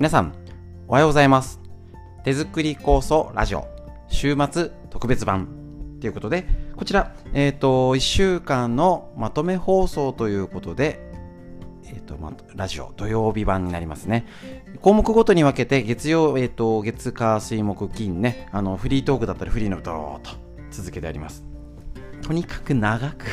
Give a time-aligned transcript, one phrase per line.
[0.00, 0.32] 皆さん、
[0.88, 1.60] おはようございます。
[2.24, 3.68] 手作り構想ラジオ、
[4.08, 5.46] 週末特別版
[6.00, 11.00] ということで、こちら、えっ、ー、と、1週間のまとめ放送ということで、
[11.84, 14.24] えっ、ー、と、ま、ラジオ、土曜日版になりますね。
[14.80, 20.30] 項目ごとに分けて、月曜、えっ、ー、と、月、火、水、木、金ね、あの、フリートークだったり、フリーのドーと
[20.70, 21.44] 続けてあります。
[22.22, 23.26] とにかく長く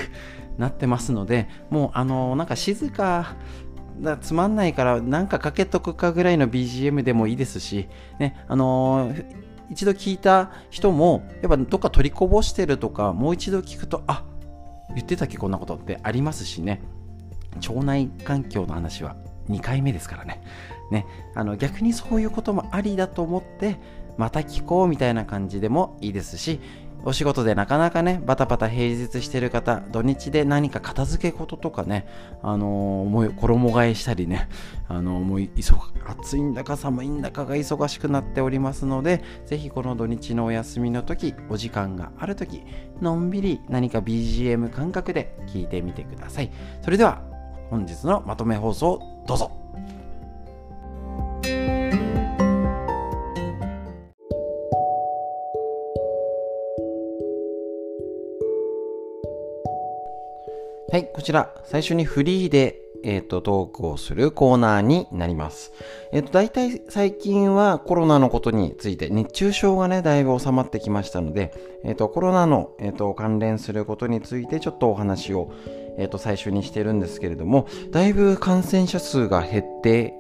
[0.58, 3.38] なってますので、もう、あの、なんか静か、
[4.00, 7.88] だつまんないからなんかかけとくかぐらいの BGM でもいいですし、
[8.20, 9.26] ね、あのー、
[9.70, 14.23] 一度聞いた人も、やっぱどっか取りこぼしてるとか、もう一度聞くと、あ
[14.95, 16.81] 言ってたっけこんなことってありますしね、
[17.67, 19.16] 腸内環境の話は
[19.49, 20.41] 2回目ですからね。
[20.91, 21.05] ね、
[21.36, 23.77] あの逆にそういうこともありだと思って、
[24.17, 26.59] また聞こうみたいな感じでもいいですし、
[27.07, 32.05] お仕事でなかなかね、バタバタ平日してる方、土日で何か片付け事ととかね、
[32.41, 34.49] あのー、もう衣替えしたりね、
[34.89, 35.39] あのー、もう
[36.05, 42.66] 暑いんだか寒いんだかが忙しくなっておりますので、ぜひこの土日のお休みの時、お時間がある時、
[42.99, 46.52] のんびり何か BGM 感覚で聞いてみてください。
[46.81, 47.21] それでは、
[47.69, 49.67] 本日のまとめ放送、どうぞ。
[60.89, 65.73] はい、こちら、最初にフリーで、えっ、ー、と、トークをするコーナーになります。
[66.13, 75.52] えっ、ー、と、大体最近はコロナのことについて、熱中症がね、だいぶ収まってきましたので、えっ、ー、と、コロナの、えっと、関連することについて、ちょっとお話を、
[75.97, 80.13] えっと、最初にしてるんですけれども、だいぶ感染者数が減って、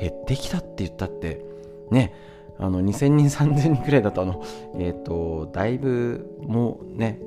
[0.00, 1.44] 減ってきたって言ったって、
[1.90, 2.14] ね、
[2.58, 4.42] あの、2000人、3000人くらいだと、あの、
[4.78, 7.20] えっ、と、だいぶ、もうね、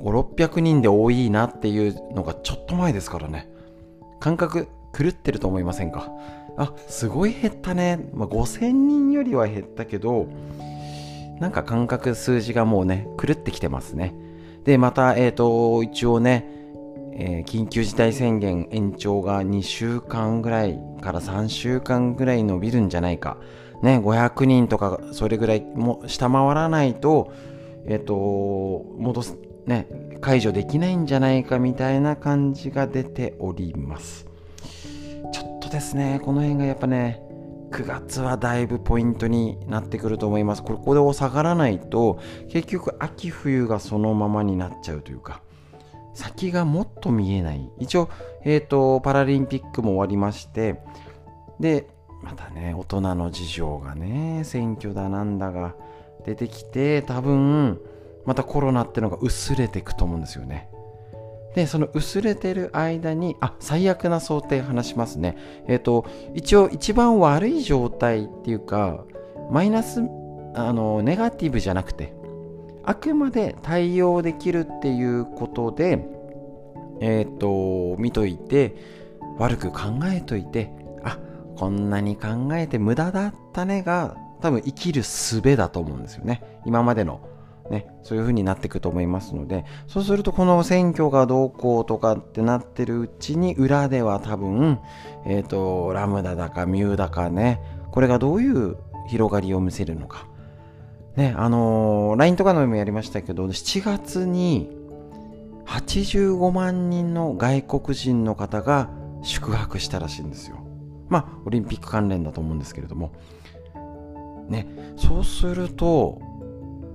[0.00, 3.48] 5600人で多いなっていうのがちょっと前ですからね。
[4.20, 6.10] 感覚狂ってると思いませんか？
[6.56, 10.26] あすごい減ったね、まあ、5000人よりは減ったけど
[11.38, 14.14] なんか感覚数字がもうね狂ってきてますね。
[14.64, 16.46] でまたえっ、ー、と一応ね、
[17.12, 23.36] えー、緊急事態宣言延長が2週間ぐらいから3週間ぐらい伸びるんじゃないか。
[23.82, 27.32] ね500人とかそれぐらいも下回らないと
[27.86, 29.88] えっ、と戻すね、
[30.20, 34.26] 解除できないんじゃないかみたいな感じが出ております。
[35.32, 37.20] ちょっとですね、この辺がやっぱね、
[37.72, 40.62] 9月はだいぶポイントになってくると思います。
[40.62, 45.42] ここで下がらないと、結局秋冬がそのままになっちゃうというか、
[46.14, 47.68] 先がもっと見えない。
[47.78, 48.08] 一応、
[48.44, 50.80] えっ、ー、と、パラリンピックも終わりまして、
[51.58, 51.88] で、
[52.26, 55.76] またね、大人の事情がね、選挙だなんだが
[56.24, 57.80] 出てきて、多分、
[58.24, 60.68] またコロナってのが薄れていくと思うんですよね。
[61.54, 65.36] で、その薄れてる間に、あ、最悪な想定話しますね。
[65.68, 66.04] えっ、ー、と、
[66.34, 69.04] 一応一番悪い状態っていうか、
[69.52, 70.00] マイナス、
[70.56, 72.12] あの、ネガティブじゃなくて、
[72.84, 76.04] あくまで対応できるっていうことで、
[77.00, 78.74] えっ、ー、と、見といて、
[79.38, 80.72] 悪く考えといて、
[81.56, 86.42] こんなに考えて無駄だったねが、多分生きる術だと思うんですよね。
[86.64, 87.20] 今までの
[87.70, 94.78] ね、そういう風になっていくと思いますので、そうするとこの選挙がどうこうとかってなってるうちに、裏では多分、
[95.24, 98.76] えっ、ー、と、ラムダだかミューだかね、これがどういう
[99.08, 100.26] 広がりを見せるのか。
[101.16, 104.70] ね、あのー、LINE とかのもやりましたけど、7月に
[105.66, 108.90] 85万人の外国人の方が
[109.22, 110.65] 宿泊したらしいんですよ。
[111.08, 113.12] まあ、オリンピック関連だと思うんですけれども。
[114.48, 116.20] ね、そうすると、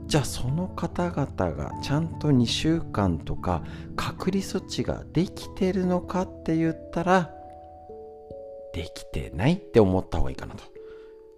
[0.08, 3.64] じゃあその方々がちゃんと2週間とか
[3.96, 7.32] 隔離措置ができてるのかって言ったら
[8.74, 10.64] できてないって思った方がいいかなと。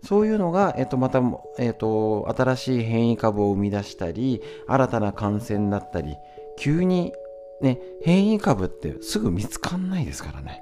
[0.04, 1.22] そういうのが、えっと、また、
[1.60, 6.16] えっと、新しい変異株を生み出したり、新たな感染だったり、
[6.58, 7.14] 急に
[7.62, 10.62] ね、変異株ってすぐ見つかんないですからね。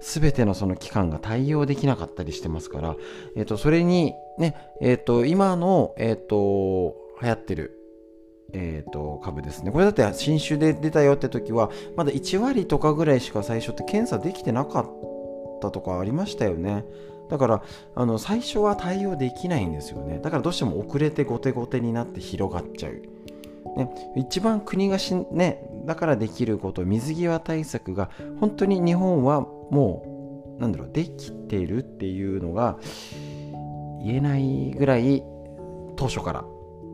[0.00, 2.96] すべてのその期間が対応できなかったりしてますから、
[3.36, 7.78] えっと、それに、ね、えっと、今の、えっと、流行ってる、
[8.52, 9.70] えーと、株ですね。
[9.70, 14.90] これだって新種で出たよって時は、まだ1割とかぐらいしか最初って検査できてなかっ
[15.60, 16.84] たとかありましたよね。
[17.28, 17.62] だから
[17.94, 20.20] あの最初は対応できないんですよね。
[20.22, 23.02] だからどうしても遅れて後手後手になって広がっちゃう。
[23.76, 28.10] ね、一番国がし、ね、だからできること水際対策が
[28.40, 32.78] 本当に日本はもうなんだろうできてるっていうのが
[34.02, 35.22] 言えないぐらい
[35.96, 36.44] 当初から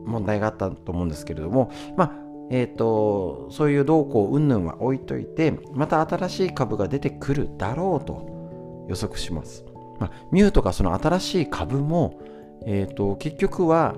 [0.05, 2.11] 問題があったと思うんですけれども、まあ、
[2.49, 9.65] えーと、そういう動向云々は置いといてまた新しい株が出てくるだろうと予測します。
[9.99, 12.19] まあ、ミューとかその新しい株も、
[12.65, 13.95] えーと、結局は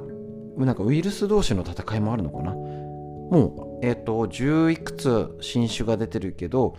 [0.57, 2.53] なんかウイルス同士の戦いもあるのかな。
[2.53, 6.75] もう、えっ、ー、と10いくつ新種が出てるけど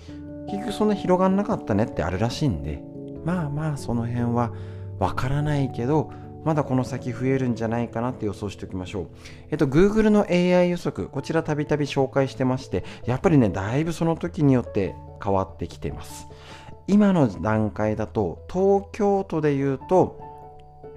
[0.47, 2.83] 結局そんな広がんなかったねってあるらしいんで
[3.25, 4.53] まあまあその辺は
[4.99, 6.11] わからないけど
[6.47, 9.09] まだこの先増えるんじゃないかなって予想しておきましょう。
[9.51, 16.29] えっと、Google の AI 予測、こちらたびたび紹介してまして、やっぱりね、だいぶその時によって変わってきています。
[16.87, 20.21] 今の段階だと、東京都で言うと、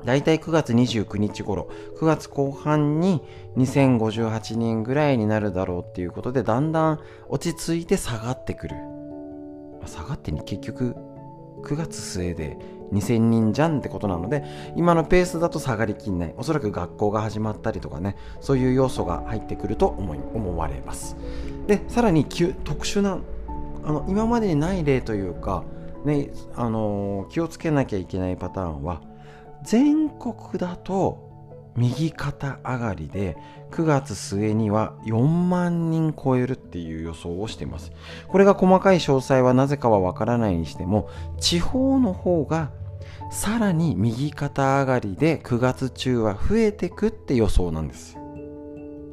[0.06, 1.68] だいたい9月29日頃、
[2.00, 3.24] 9月後半に
[3.58, 8.76] 2058人ぐらいになるだろうっていうことで、だんだん落ち着いて下がってくる。
[9.88, 10.96] 下がってに結局
[11.64, 12.58] 9月末で
[12.94, 14.44] 2000人じゃんってことなので
[14.76, 16.34] 今のペースだと下がりきんない。
[16.38, 21.16] おそらく学校が始まったりとかねそういう要素が入ってくると思い思われます。
[21.68, 23.20] でさらに特殊な
[23.84, 25.64] あの今までにない例というか、
[26.04, 29.02] ねあのー、気をつけなきゃいけないパターンは
[29.64, 31.30] 全国だと
[31.76, 33.38] 右肩上がりで
[33.72, 37.92] 9月末には4万人超えるっていう予想をしています。
[38.28, 42.72] これが細かい詳細はなぜかはわからないにしても地方の方が
[43.32, 48.18] さらに右肩上がりで9月中は増えてくって予想なんです。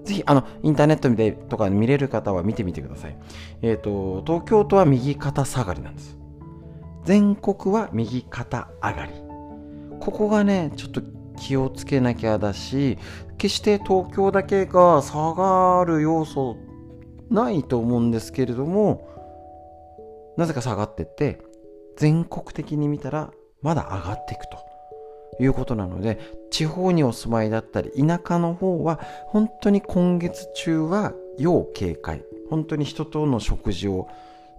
[0.05, 3.19] ぜひ、あの、インターネットでとか見れる方は見てみてください。
[3.61, 6.17] えっ、ー、と、東京都は右肩下がりなんです。
[7.05, 9.13] 全国は右肩上がり。
[10.01, 11.03] ここがね、ちょっと
[11.37, 12.99] 気をつけなきゃだし、
[13.39, 16.57] 決して東京だけが下がる要素
[17.31, 19.09] ないと思うんですけれども、
[20.37, 21.41] なぜか下がってって、
[21.97, 24.59] 全国的に見たらまだ上がっていくと
[25.43, 26.19] いうことなので
[26.51, 34.09] 地方にお住まいだったり田舎の方は本当に今月中は要警戒本当に人との食事を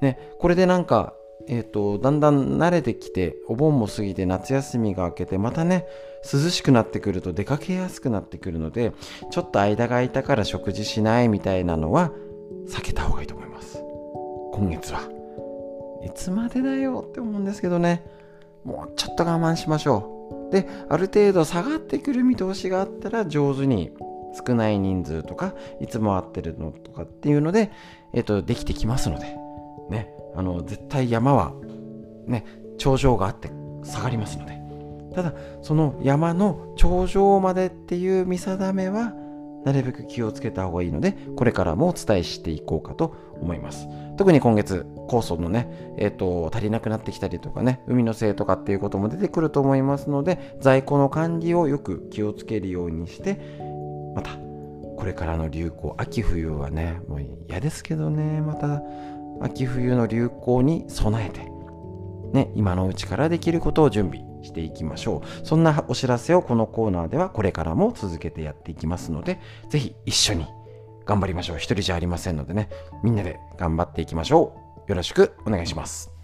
[0.02, 1.14] ねこれでなんか
[1.48, 5.86] えーと、だんだん慣れてきてお盆も過ぎて夏休みが明けてまたね
[6.32, 8.92] 涼しくなってくると出かけやすくなってくるので
[9.32, 12.12] ちょっと間が空いたから食事しないみたいなのは
[12.68, 13.82] 避けた方がいいと思います。
[14.54, 15.02] 今月は。
[16.04, 18.04] いつまでだよって思うんですけどね。
[18.64, 20.52] もうちょっと我慢しましょう。
[20.52, 23.92] で、ある程度下がってくる見通しがあったら上手に
[24.48, 27.72] 少ない人数とか、いつも会ってるのとかっていうので、
[28.14, 29.38] えっ、と、できてきますので、
[29.90, 31.54] ね、あの、絶対山は、
[32.28, 32.46] ね、
[32.78, 33.50] 頂上があって
[33.84, 34.58] 下がりますので。
[35.16, 39.14] ただ、その山の頂上までっていう見定めは、
[39.66, 43.88] なるべく気をつけた方がいいので、これからもお伝えしていこうかと思います。
[44.16, 53.40] 特に今月、酵素のね、えっ、ー、と、足りなくなってきたりとかね、海のせいとかっていうことも出てくると思いますので、在庫の管理をよく気をつけるようにして、
[54.16, 54.32] また、
[54.98, 58.82] これからの流行、秋冬はね、もう嫌ですけどね、また、
[59.42, 61.50] 秋冬の流行に備えて、
[62.34, 65.46] ね、今のうちからできることを準備していきましょう。
[65.46, 69.40] そんなお知らせをこのコーナーではこれからも続けてやっていきますので、
[69.70, 70.48] 是非一緒に
[71.06, 71.58] 頑張りましょう。
[71.58, 72.70] 一人じゃありませんのでね、
[73.04, 74.54] みんなで頑張っていきましょ
[74.88, 74.92] う。
[74.92, 76.17] よろしくお願いします。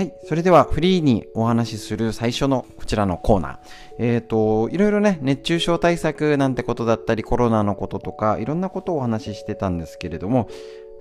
[0.00, 0.14] はい。
[0.24, 3.58] それではフリーにお話しする最初のこちらのコーナー。
[3.98, 10.48] えっ、ー、と、いろいろね、熱中症対策なんてことだったり、コロナのこととか、いろんなことをお話ししてたんですけれども、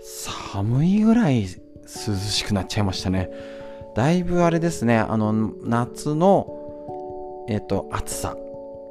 [0.02, 1.48] 寒いぐらい涼
[1.88, 3.30] しくなっちゃいましたね。
[3.96, 5.32] だいぶあれですね、あの、
[5.64, 8.36] 夏の、えっ、ー、と、暑さ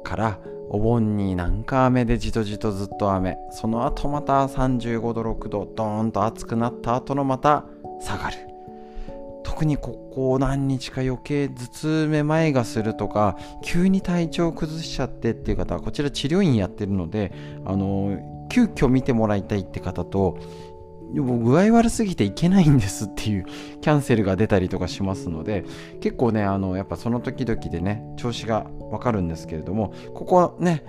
[0.03, 0.39] から
[0.71, 3.37] お盆になんか雨でじとじとずっと雨。
[3.51, 7.65] その後また35度、6度、ドーンと暑くなった後のまた
[8.01, 8.48] 下がる。
[9.59, 17.33] 特にここ何日か余計頭痛めまいがするとか急に体調を崩しちゃってっていう方はこちら治療院やってるので
[17.65, 20.39] あの急遽見てもらいたいって方と
[21.13, 23.45] 具合悪すぎていけないんですっていう
[23.81, 25.65] キャンセルが出たりとかしますので
[25.99, 30.85] 結構ねあのやっぱその時々でね調子がわかるんですけれどもここはね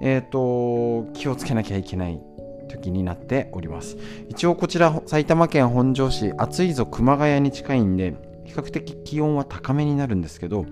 [0.00, 2.22] えっ、ー、と気をつけなきゃいけない
[2.74, 3.96] 時になっております。
[4.28, 8.14] 一応こちら埼玉県本庄市暑いぞ熊谷に近いんで
[8.44, 10.66] 比較的気温は高めになるんですけど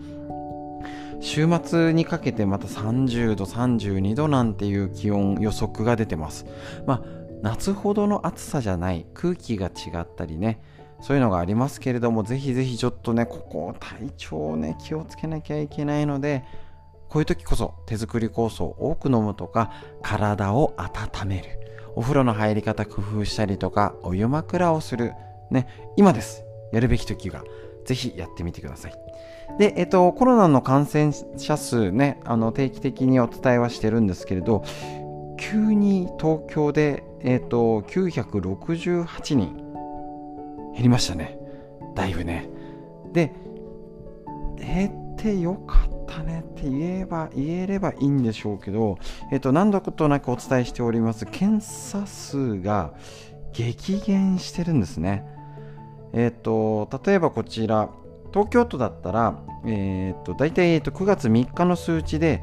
[1.20, 6.46] 週末にかけてまた30度32度なんていう気温予測が出てます。
[6.86, 7.02] まあ
[7.42, 10.60] 夏ほどの暑さじゃない空気が違ったりね
[11.00, 16.44] そういうのがありますけれどもぜひぜひちょっとねここ体調をね気をつけなきゃいけないので
[17.08, 21.61] こういう時こそ手作り酵素を多く飲むとか体を温める。
[21.96, 25.12] お風呂の入り方工夫したりとかお湯枕をする
[25.50, 27.44] ね今ですやるべき時が
[27.84, 28.94] ぜひやってみてください
[29.58, 34.64] で、えっと、コロナの感染者数ね、あの定期的にお伝えはしてるんですけれど、
[35.38, 39.54] 急に東京で、えっと、968人
[40.74, 41.38] 減りましたね。
[41.94, 42.48] だいぶね。
[43.12, 43.32] で、
[44.58, 48.98] 減ってよかったたねって言えば、言えればいいんでしょうけど、
[49.32, 52.92] えっと、何度となくお伝えしております、検査数が
[53.52, 55.24] 激減してるんですね。
[56.12, 57.88] えっと、例えばこちら、
[58.32, 62.42] 東京都だったら、えっと、大体、えっと、9月3日の数値で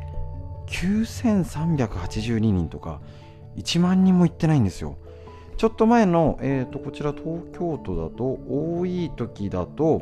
[0.67, 3.01] 9382人とか、
[3.57, 4.97] 1万人も行ってないんですよ。
[5.57, 10.01] ちょっと前の、えーと、こちら東京都だと多い時だと,、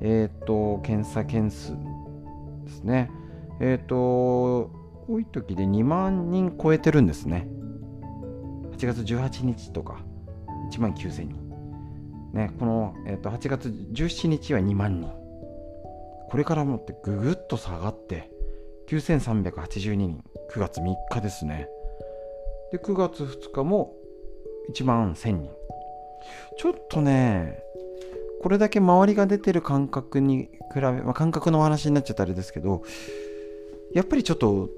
[0.00, 1.72] えーと、検査件数
[2.68, 3.10] ですね。
[3.60, 4.70] えっ、ー、と
[5.08, 7.48] 多い時で2万人超えてるんですね。
[8.76, 10.04] 8月18日とか
[10.70, 11.48] 1万9000人。
[12.32, 15.10] ねこの、えーと、8月17日は2万人。
[16.30, 18.30] これからもってぐぐっと下がって
[18.88, 20.22] 9382人。
[20.52, 21.68] 9月3日ですね。
[22.70, 23.94] で9月2日も
[24.74, 25.50] 1万1000人。
[26.58, 27.62] ちょっとね
[28.42, 32.82] これだけ周りが出てる感覚に比べ、まあ、感覚のお話になっちゃったあれですけど
[33.92, 34.70] やっぱりちょっと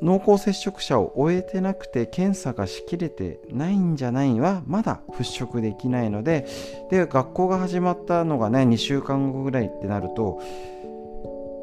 [0.00, 6.46] 濃厚接触者を終えてなくて検査がしきれてないんじゃないはまだ払拭できないので
[6.90, 10.40] で学校が始まったのがね2週間後ぐらいってなると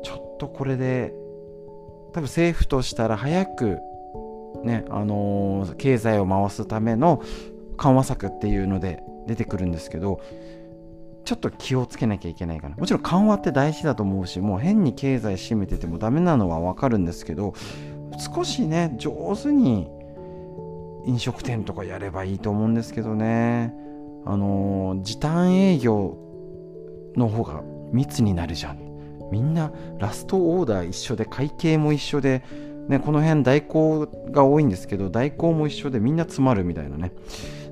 [0.03, 1.13] ちょっとこれで
[2.13, 3.79] 多分政府としたら早く
[4.63, 7.21] ねあのー、経済を回すための
[7.77, 10.21] 緩和策っていうので出てくるんですけど
[11.25, 12.75] ちょっと気をつけなきゃいけないかな。
[12.77, 17.53] もちろん緩和って大事だと思うしもう変に経済締めててもダメなのはわかるんですけど
[18.17, 19.89] 少しね上手に
[21.05, 23.73] 飲食店とかやればいいと思うんですけどね。
[24.27, 26.17] あのー、時短営業
[27.15, 28.79] の方が密になるじゃん。
[29.31, 32.43] みんなラストオーダー一緒で会計も一緒で
[32.87, 37.11] ね、この辺代行が多いんですけど代行も一緒でみんな詰まるみたいなね。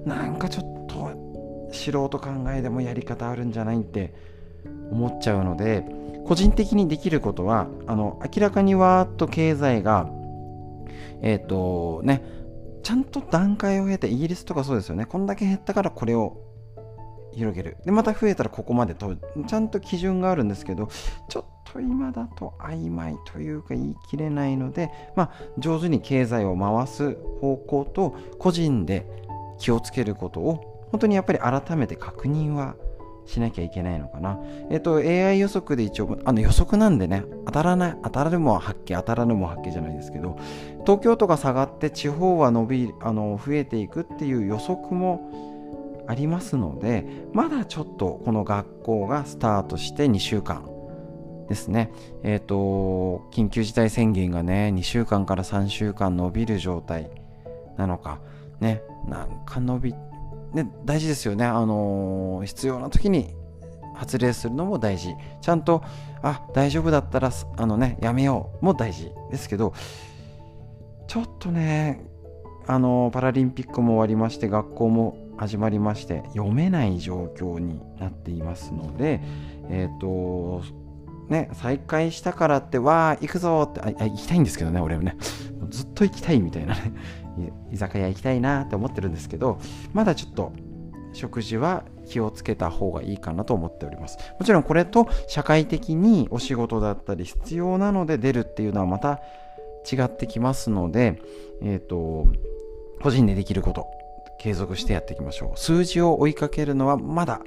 [0.05, 0.82] なんかちょっと
[1.74, 4.13] 素人考えでもやり方あるんじゃないって
[4.92, 5.86] 思っちゃうので
[6.25, 10.10] 個人的にできることはあの明らかにわーっと経済が
[11.22, 12.24] えっ、ー、とね
[12.84, 15.06] ちゃんと段階を経てイギリスとかそうですよね。
[15.06, 16.38] こんだけ減ったからこれを
[17.34, 17.77] 広げる。
[17.86, 19.15] でまた増えたらここまでと
[19.48, 20.89] ちゃんと基準があるんですけど
[21.30, 29.08] ちょっと今だと曖昧というか言い切れないのでまあ上手に経済を回す方向と個人で
[29.60, 32.75] 気をつけることを本当にやっぱり改めて確認は
[33.25, 34.39] しなきゃいけないのかな。
[34.69, 40.38] えっ、と、AI 予測で一応、あの予測なんでね、当たらない、当たるも発見、当たらぬも発見じゃないですけど、
[40.81, 45.31] 東京都が下がって地方は伸び、あの、増えていくっていう予測も
[46.05, 50.69] ありますので、まだちょっとこの学校がスタートして2週間
[51.50, 51.91] ですね。
[52.21, 57.09] えっ、と、緊急事態宣言がね、2週間から3週間伸びる状態
[57.77, 58.19] なのか、
[58.59, 59.95] ね、なんか伸び、
[60.53, 61.45] ね、大事ですよね。
[61.45, 63.36] あのー、必要な時に
[63.95, 65.15] 発令するのも大事。
[65.41, 65.83] ちゃんと、
[66.22, 69.74] あ、大丈夫だったら、あのね、やめようも大事ですけど、
[71.07, 72.05] ちょっとね、
[72.67, 79.22] あの、パラリンピックも終わりまして、学校も始まりまして、読めない状況になっていますので、
[79.69, 80.63] えっ、ー、と、
[81.29, 85.17] ね、再開したからって、わあ、行くぞってあ、行きたいんですけどね、俺はね。
[85.74, 86.94] ずっと行きたいみたいなね。
[87.72, 89.58] 居酒屋行きたいなって思ってるんですけど
[89.92, 90.51] まだちょっと
[91.13, 99.20] 食事は気をつけた方がいいかなと思っておりますもちろんこれと社会的にお仕事だったり必要なので出るっていうのはまた
[99.92, 101.22] 違ってきますので
[101.62, 102.27] えっ、ー、と
[103.01, 103.88] 個人でできること
[104.39, 107.42] 継続してやっていきましょう数字を追いかけるのはまだ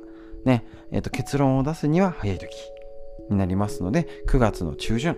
[0.44, 2.48] ね、えー、と結論を出すには早い時
[3.30, 5.16] になりますので9月の中旬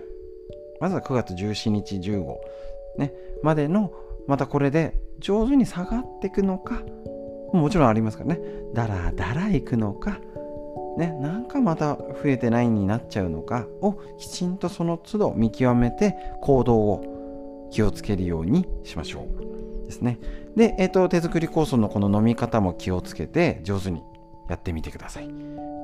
[0.79, 2.35] まずは9月17日15
[2.99, 3.91] ねまでの
[4.27, 6.81] またこれで上手に下がっていくのか
[7.51, 8.39] もちろんありますからね。
[8.73, 10.19] だらだらいくのか
[10.97, 19.85] ねなんかまた増えてないになっちゃうのかをきちんとその都度見極めて行動を気をつけるようにしましょう。
[19.85, 20.19] ですね。
[20.55, 24.03] で、えーと、手作り酵素のこの飲み方も気をつけて上手に
[24.47, 25.27] やってみてください。
[25.27, 25.33] とい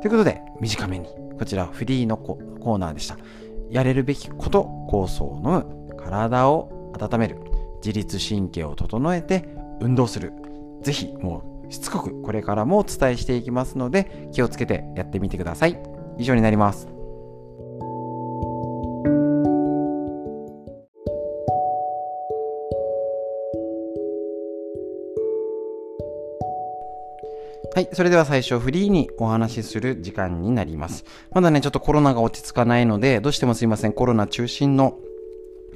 [0.08, 1.08] うことで短めに
[1.40, 3.18] こちらフリーのコーナーでした。
[3.70, 5.86] やれるべきこと酵素を飲む。
[5.98, 7.38] 体を温める
[7.84, 9.48] 自律神経を整えて
[9.82, 10.34] 運動する。
[10.82, 15.80] ぜひもうしつこくこれからもお伝えしていきますので気をつけてやってみてください。
[16.18, 16.96] 以上になります。
[27.76, 27.90] はい。
[27.92, 31.04] それでは最初フリーにお話しする時間になります。
[31.32, 33.92] まだね、ちょっとコロナが落ち着かないので、どうしてもすいません。
[33.92, 34.98] コロナ中心の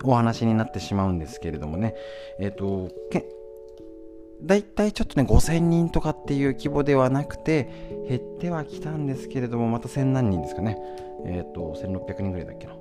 [0.03, 1.95] お話になってしまうんですけれどもね。
[2.39, 2.89] えっ、ー、と、
[4.41, 7.69] 大体ちょっとね、5000人とかっていう規模ではなくて、
[8.07, 10.77] 減ってはきたんですけれども、また1000何人ですかね。
[11.25, 12.73] えっ、ー、と、1600人ぐらいだっけな。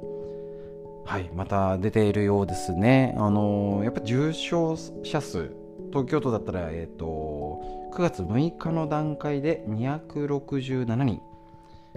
[1.05, 3.15] はい、また出ているようですね。
[3.19, 5.51] あのー、やっぱ重症者数、
[5.91, 7.61] 東京都だったら、えっ、ー、と、
[7.93, 11.21] 9月6日の段階で267人。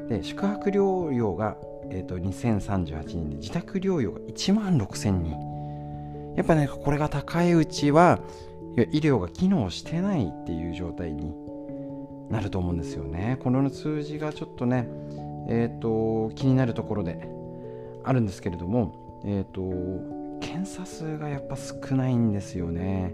[0.10, 1.58] で、宿泊療養が、
[1.90, 6.36] えーと、2038人で、自宅療養が1万6000人。
[6.36, 8.20] やっぱね、これが高いうちは、
[8.92, 11.34] 医療が機能してないっていう状態に
[12.30, 13.38] なると思うんですよね。
[13.44, 14.88] この数字がちょっとね、
[15.50, 17.28] えっ、ー、と、気になるところで
[18.04, 23.14] あるんですけれども、えっ、ー、と、検査数がやっぱ少ないんですよね。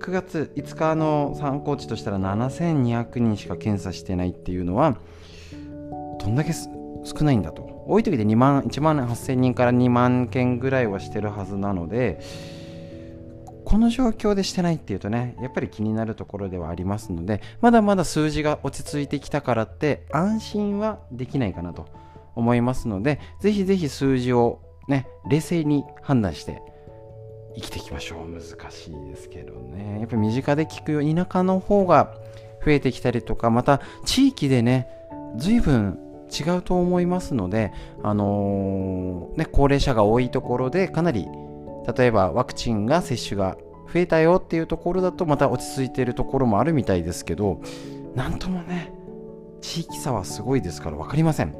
[0.00, 4.98] 9月5日の参考値としたら7200人しか検査してないっていうのは
[6.18, 7.84] どんだけ少ないんだと。
[7.86, 12.20] 多い時で2万1万8000人から2万件ぐらいはしてるはずなので
[13.64, 21.86] この状況でしてないっていうとねやっぱり気になるところではありますのでまだまだ数字が落ち着いてきたからって安心はできないかなと
[22.34, 26.62] 思いますのでぜひぜひ数字をね冷静に判断して
[27.56, 28.28] 生きていきましょう。
[28.28, 30.00] 難しいですけどね。
[30.00, 32.14] やっぱ身近で聞くよ田舎の方が
[32.62, 34.88] 増えてきたりとかまた地域でね
[35.38, 35.98] 随分
[36.30, 41.26] 違うと思いますので、あのー、ね、高齢者が多いところでかなり
[41.96, 43.56] 例えばワクチンが接種が
[43.92, 47.60] 増えたよっていうところだとまた落ち着いているところもあるみたいですけど
[48.14, 48.92] なんともね
[49.60, 51.54] 地域差はすごいですから分かりません。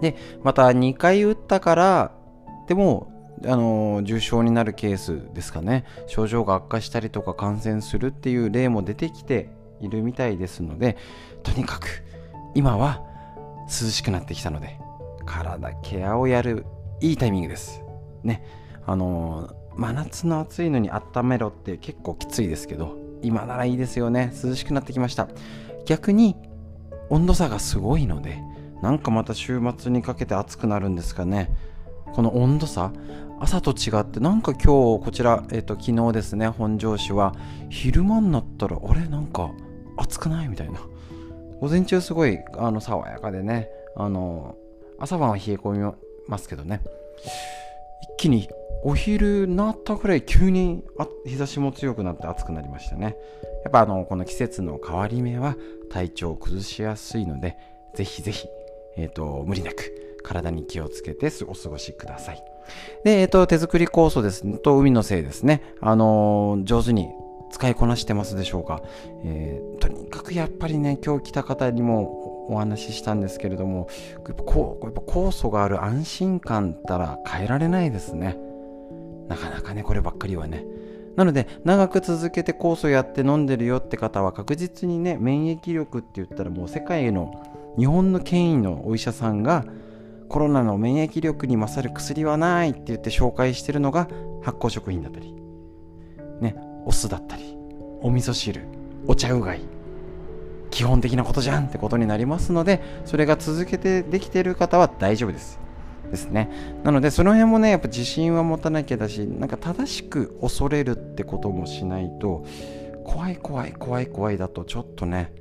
[0.00, 2.12] でまた2回打ったから
[2.68, 3.12] でも
[3.44, 5.84] あの重症になるケースですかね。
[6.06, 10.96] 症状が悪化したりとか感染するっていう例も出てきているみたいですので
[11.42, 12.04] とにかく
[12.54, 13.02] 今は
[13.70, 14.78] 涼しくなってきたので
[15.24, 16.66] 体ケアをやる
[17.00, 17.80] いいタイミングです。
[18.24, 18.44] ね。
[18.84, 24.32] あの真夏の暑いのに温めろって結構きついですけど今ならいいですよね。
[24.42, 25.28] 涼しくなってきました。
[25.86, 26.36] 逆に
[27.08, 28.38] 温度差がすごいので
[28.82, 31.54] なんかまた週末にかけて暑くなるんですかね。
[32.12, 32.92] この温度差
[33.38, 37.34] 朝と違ってなんか今日こちら、えっ、ー、と昨日ですね本庄市は
[37.70, 39.06] 昼間になったらあれ？
[39.06, 39.50] なんか
[39.96, 40.48] 暑くない？
[40.48, 40.80] みたいな。
[41.60, 44.56] 午前中すごいあの爽やかでねあの
[44.98, 45.94] 朝晩は冷え込み
[46.26, 46.80] ますけどね
[48.16, 48.48] 一気に
[48.82, 50.82] お昼になったぐらい急に
[51.26, 53.16] 日差しも強くなって暑くなりましたね
[53.64, 55.56] やっぱあのこの季節の変わり目は
[55.90, 57.56] 体調を崩しやすいので
[57.94, 58.48] ぜひぜひ、
[58.96, 62.44] えーと無理なく体に気をつけてお過ごしください。
[63.04, 65.62] で、えっ、と、手作り酵素です、と海のせいですね。
[65.80, 67.08] あのー、上手に
[67.50, 68.82] 使いこなしてますでしょうか？
[69.24, 73.88] えー、とにかくやっぱりね、今日来た方にもお話ししたんですけれども、
[74.26, 78.36] やっぱこうやっぱ酵素がある安心感ったら変えられないですね。
[79.28, 80.64] なかなかね、こればっかりはね。
[81.16, 87.32] なので、長く続けて酵素やって飲んでるよって方は確実にね、免疫力って言ったらもう世界の
[87.76, 89.64] 日本の権威のお医者さんが
[90.28, 94.08] コロナの免疫力に勝る薬はないって言って紹介してるのが
[94.42, 95.34] 発酵食品だったり、
[96.40, 97.56] ね、お酢だったり、
[98.00, 98.62] お味噌汁、
[99.06, 99.60] お茶うがい、
[100.70, 105.58] 基本的なことじゃんってことになりますので、それが続けてできてる方は大丈夫です。
[106.10, 106.50] ですね。
[106.82, 112.44] なので、その辺もね、やっぱ自信は持たなきゃだし、なんか正しく恐れるってこともしないと、
[113.04, 115.32] 怖い怖い怖い怖いだとちょっとね、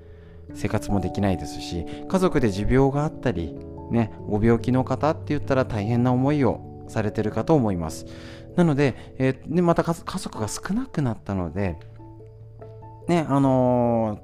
[0.56, 3.56] 生活もできないですし、家族で持病があったり、
[3.92, 8.06] ね、ご病気の方って言ったら大変な思いをされてるかと思います。
[8.60, 11.78] なので、えー、でまた家族が少なくなったので、
[13.08, 14.20] ね、あの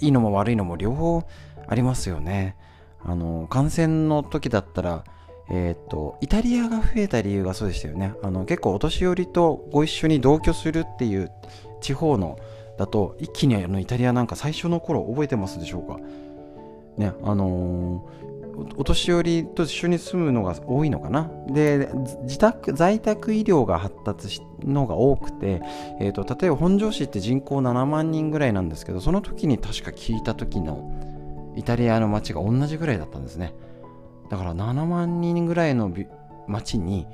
[0.00, 1.22] ー、いいのも悪いのも両方
[1.68, 2.56] ありますよね。
[3.04, 5.04] あのー、感染の時だったら、
[5.52, 8.12] えっ、と、イタリアが増えた理由がそうでしたよね。
[8.24, 11.30] あの、結構お年寄りとご一緒に同居するっていう
[11.80, 12.36] 地方の
[12.76, 16.00] だと、一気にあのイタリアなんか最初の頃覚えてますでしょうか？
[16.98, 18.04] ね、あの
[18.76, 21.30] お年寄りと一緒に住むのが多いのかな？
[21.48, 21.90] で
[22.22, 25.60] 自宅在宅医療が発達しのが多くて、
[26.00, 33.54] えーと、例えば本庄市って人口7万人ぐらいなんですけどその時に確か聞いた時のイタリアの町が同じぐらいだったんですね。
[34.30, 35.92] だから7万人ぐらいの
[36.48, 37.06] 町に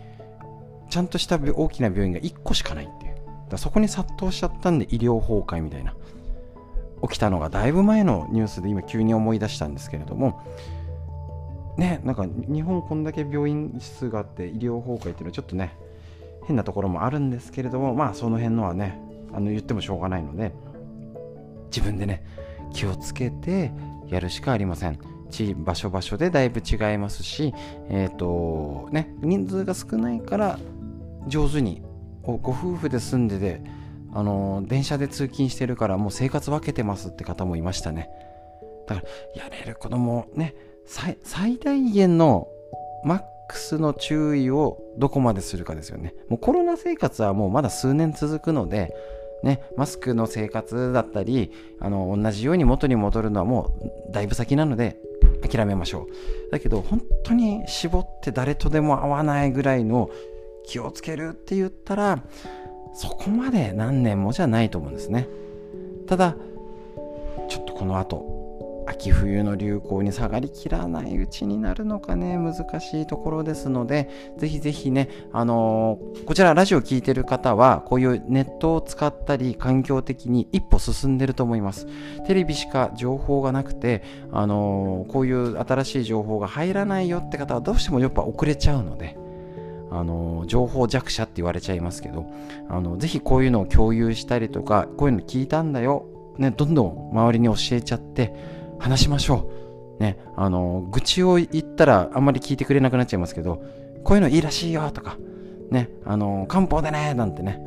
[0.90, 3.14] ちゃんとした大きな病院が1個しかないっていう。
[3.48, 5.94] だそこに殺到しちゃったんで医療崩壊みたいな。
[7.02, 10.40] 起きたのがだいぶ前のニュースで今急に思い出したんですけれども
[11.77, 15.75] ね、なんか日本こんだけ病院数があって医療崩壊っていうのはちょっとね、
[16.47, 19.01] 変なところもあるんですけれども、まあその辺のはね、
[19.33, 20.53] あの言ってもしょうがないので、
[21.67, 22.25] 自分でね、
[22.73, 23.73] 気をつけて
[24.09, 24.99] やるしかありません。
[25.31, 27.55] 地場所場所でだいぶ違いますし、
[27.89, 30.59] えっ、ー、とね、人数が少ないから
[31.27, 31.83] 上手に
[32.23, 33.63] ご夫婦で住んでて、
[34.15, 38.11] あの電車で通勤してるからもう生活分けてますって方もいましたね。
[38.87, 39.03] だか
[39.37, 42.49] らやれる子供ね最大限の
[43.05, 46.14] マックスの注意をどこまでするかですよね。
[46.29, 48.95] もうコロナ生活はもうまだ数年続くので、
[49.42, 53.75] ね、マスクの生活だったり、あの、同じように元に戻るのはも
[54.09, 54.99] うだいぶ先なので、
[55.42, 56.07] 諦めましょ
[56.49, 56.51] う。
[56.53, 60.11] だけど、本当に絞って誰とでも会わないぐらいの
[60.64, 62.23] 気をつけるって言ったら、
[62.95, 65.29] そこまで何年もじゃないと思うんですね。
[66.07, 66.37] ただ、
[67.49, 68.32] ちょっとこの後、
[68.92, 81.87] 秋冬の流行に下がりきらないうちになるのかね難しいところですのでぜひぜひねあのー、こちらラジオ聴いてる方はこういうネットを使ったり環境的に一歩進んでると思います。
[82.26, 89.16] テレビしか情報がなくてあのー、こういう新しい情報が入らないよって方はどうしてもやっぱ遅れちゃうので
[89.90, 92.26] あの情報弱者って言われちゃいますけど
[92.68, 96.07] あのぜひこういうのを共有したりとかこういうの聞いたんだよ
[96.38, 98.35] ね、どんどん周りに教えちゃって
[98.83, 99.51] 話しましょ
[99.99, 100.03] う。
[100.03, 103.62] ね、あの、愚痴を言ったらあんまり聞いてくれなくなっちゃいますけど、
[104.03, 105.16] こういうのいいらしいよとか、
[105.71, 107.61] ね、あの、漢方でね、なんてね、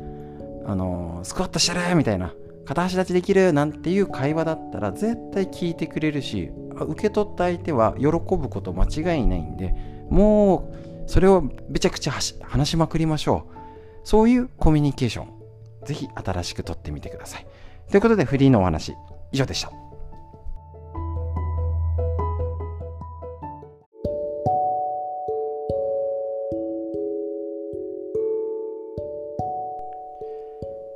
[0.66, 2.34] あの、スクワットしてるみたいな、
[2.66, 9.74] 片足立ちできるなんていう会話だったら絶対聞いてくれるし、受け取った相手は喜ぶこと間違いないんで、
[10.10, 10.70] も
[11.06, 13.56] う、それをめちゃくちゃ話しまくりましょう。
[14.04, 15.28] そういうコミュニケーション、
[15.86, 17.46] ぜひ新しく取ってみてください。
[17.90, 18.94] ということで、フリーのお話、
[19.32, 19.85] 以上でした。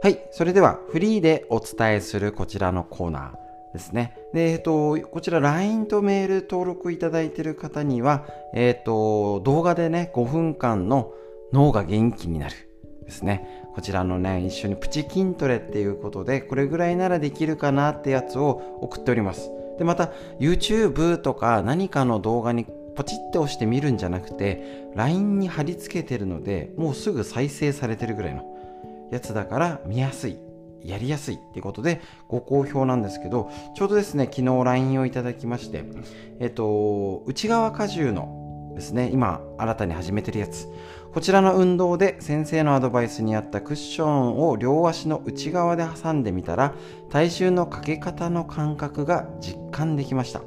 [0.03, 0.19] はい。
[0.31, 4.17] それでは、フリーでお伝えするこちらのコーナーですね。
[4.33, 11.13] で、えっと、こちら LINE とメール登録いただいている方には、えっと、動画でね、5分間の
[11.53, 12.55] 脳が元気になる。
[13.05, 13.47] ですね。
[13.75, 19.51] こちらのね、一緒にプチ筋トレっていうことで、これぐらいならできるかなってやつを送っております。
[19.79, 28.60] で、また、YouTube とか何かの動画にポチって押して見るんじゃなくて、LINE に貼り付けてるので、もうすぐ再生されてるぐらいの。
[29.11, 30.39] やつだから見やすい
[30.83, 35.85] やりやすいってことでご好評なんですけどちょうどですね昨日 LINE をいただきまして
[36.39, 40.69] えっと内側荷重のですね今新たに始めてるやつ。
[41.13, 46.73] こちらの運動で先生のアドバイスにあったクッションを両足の内側で挟んでみたら
[47.11, 50.41] 体重のかけ方の感覚が実感できました。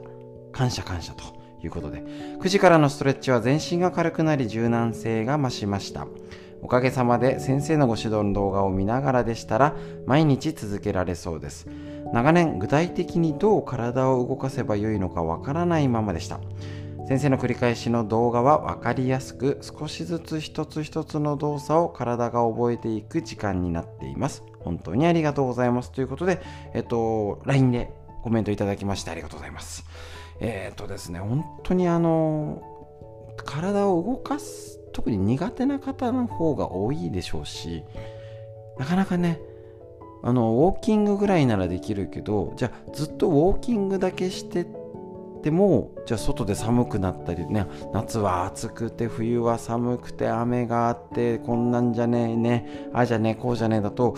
[0.53, 1.23] 感謝感謝と
[1.61, 2.03] いうことで。
[2.39, 6.07] 9時からのストレッチは全身が軽くなり柔軟性が増しました。
[6.63, 11.67] おかげさまで先生のご指導の動画を見ながらでしたら毎日続けられそうです。
[12.13, 16.39] 長年具体的にどう体を動かせばよいのかわからないままでした。
[17.05, 24.41] 先生の繰り返しの動画は分かりやすく少しずつ一つ一つの動作を体が覚えていく時間になっています。
[24.61, 25.91] 本当にありがとうございます。
[25.91, 26.41] ということで、
[26.73, 27.91] えっと、LINE で
[28.23, 29.83] コメントいただきましてありがとうございます。
[30.39, 32.61] えっとですね、本当にあの、
[33.43, 37.83] 体を動かす特に苦手な方の方が多いでしょうし
[38.77, 39.39] なかなかね
[40.23, 44.65] あのウォーキングぐらいならできるけどじゃあずっとウォーキングだけして
[45.43, 54.15] てもじゃあ外で寒くなったりね夏は暑くて冬は寒くて雨があってこんなんじゃねえねあじゃねえこうじゃねえだと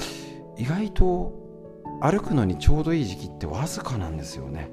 [0.57, 1.45] 意外と
[2.01, 4.69] 歩くのにちょうどいい時期ってわずかなんですよね。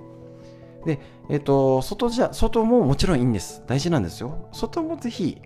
[0.85, 3.63] で、えっ、ー、と、外じゃ、外ももちろんいいんです。
[3.67, 4.49] 大事なんですよ。
[4.53, 5.41] 外もぜひ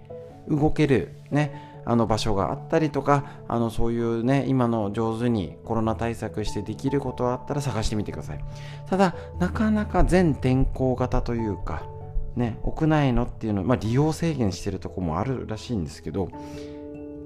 [0.49, 8.45] 動けるねあの場所があったりとかあのそういうね今の上手にコロナ対策してできることがあったら探してみてください。
[8.89, 11.87] ただなかなか全天候型というか
[12.35, 16.29] ね屋内のっていうのまあ利用制限してるとこもあるらしいんですけど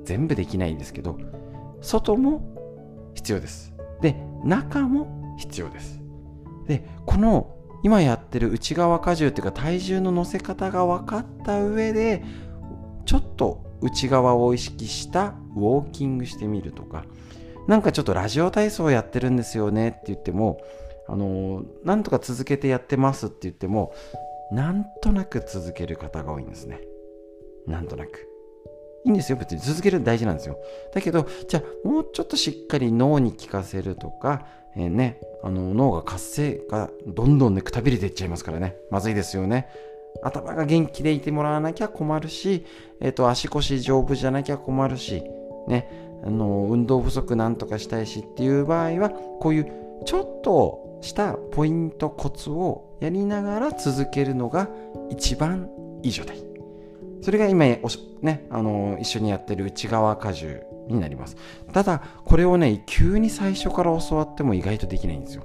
[0.04, 1.18] 全部できないんですけど
[1.80, 2.42] 外も
[3.14, 3.72] 必要です。
[4.02, 6.00] で中も必要です。
[6.66, 12.22] でこの今やってる内側荷重っていうか体重の乗せ方が分かった上で
[13.10, 17.04] ちょっと内側を意識したウォーキングしてみるとか
[17.66, 20.60] なんかちょっとラジオ体操やってるんですよねって言っても
[21.08, 23.92] あのなんとか続けてやってますって言っても
[24.52, 26.82] なんとなく続ける方が多いんですね。
[27.66, 28.28] なんとなく。
[29.04, 29.38] いいんですよ。
[29.38, 30.56] 別に続けるの大事なんですよ。
[30.94, 34.46] だけどじゃあもうちょっとしっかり脳に効かせるとか、
[34.76, 38.76] えー、ねあの脳が活性化どんどんねくたびれていっちゃいますからね。
[38.92, 39.68] まずいですよね。
[40.22, 42.66] 頭が元気でいてもらわなきゃ困るし、
[43.00, 45.22] えっ、ー、と、足腰丈夫じゃなきゃ困るし、
[45.68, 45.88] ね、
[46.24, 49.72] あの、運動不足なんとかしたいしっていう場合は、こういう
[50.04, 54.68] ちょっとしたポイントコツをやりながら続けるのが
[55.10, 55.70] 一番
[56.02, 56.36] いい状態。
[57.22, 57.66] それが今
[58.22, 61.36] ね、あの一緒にやってる内側荷重になります。
[61.72, 65.44] ただこれをね急に最初から教わっても意外とできないんですよ。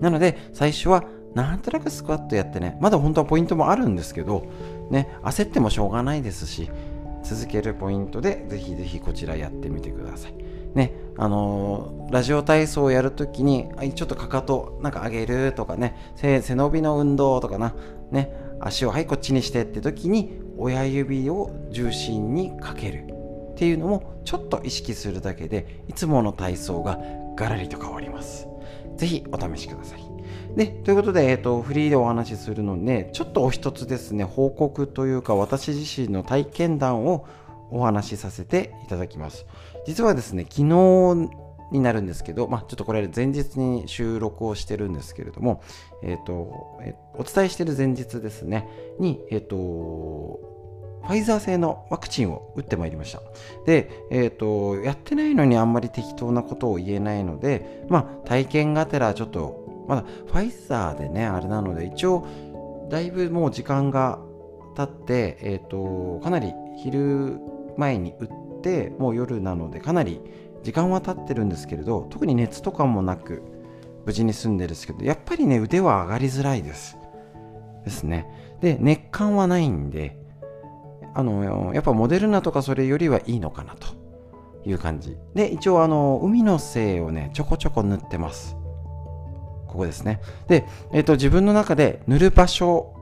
[0.00, 2.76] なので最初はなんとなくスクワットやってね。
[2.80, 4.46] まだ本当はポイントもあるんですけど
[4.90, 6.70] ね焦ってもしょうがないですし
[7.22, 10.34] 続けるポイントでぜひぜひこちらやってみてください。
[10.74, 17.74] ねあのー、ラジオ体操をやるときにちょっとかかとなんか上げるとかね背伸びの運動とかな。
[18.10, 23.06] ね足をはいこっちにしてって時に親指を重心にかける
[23.52, 27.00] っていうのもちょっと意識するだけでいつもの体操が
[27.34, 28.46] ガラリと変わります。
[28.96, 30.11] ぜひお試しください。
[30.56, 37.26] で、ということで、えっ、ー、と、フリーでお話しするので、ちょっとお一つですね、報告というか、私自身の体験談を
[37.70, 39.46] お話しさせていただきます。
[39.86, 41.30] 実はですね、昨日
[41.72, 45.62] になるんですけど、まあ、ちょっとこれ前日に収録をしてるんですけれども、
[46.02, 50.52] えっ、ー、と、えお伝えしてる前日ですね、に、えっ、と、
[51.02, 53.20] ファイザー製のワクチンを打ってまいりました。
[53.66, 59.61] で、えっ、と、やってないのにあんまり適当なことを言えないので、まあ、体験がてらちょっと、
[59.92, 62.26] まだファイザーでね、あれなので、一応、
[62.88, 64.18] だいぶもう時間が
[64.74, 67.38] 経って、えっ、ー、と、かなり昼
[67.76, 70.22] 前に打って、もう夜なので、かなり
[70.62, 73.42] 時間は経ってるんですけれど、特に熱とかもなく、
[74.06, 76.96] 無事に済んでるんですけど、やっぱりね、腕は上がりづらいです。
[77.84, 78.26] ですね。
[78.62, 80.16] で、熱感はないんで、
[81.12, 83.88] あの、やっぱモデルナとかそれよりはいいのかなと
[84.64, 85.18] いう感じ。
[85.34, 88.56] で、一応あの、海の精をね、ちょこちょこ塗ってます。
[89.72, 90.20] ここですね。
[90.48, 92.94] で、えっ、ー、と、自分の中で塗る場所、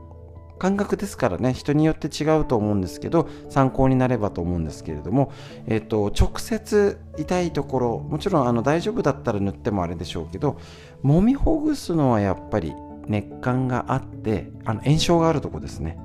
[0.57, 5.31] 感覚ですからね、人によって違うと思うんですけど、参考になればと思うんですけれども、
[5.67, 10.57] えっ、ー、と、直接痛いところ、もちろんあの大丈夫だったら塗ってもあれでしょうけど、
[11.03, 12.73] 揉みほぐすのはやっぱり
[13.07, 15.97] 熱感があって、あの炎症があるとこですね。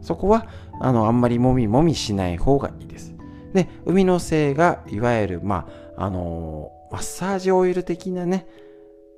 [0.00, 0.46] そこは
[0.80, 3.14] あのあんまりもみもみしない方がいいです。
[3.52, 8.46] で、海の精がいわゆる、まあ、あの、マッサージオイル的なね、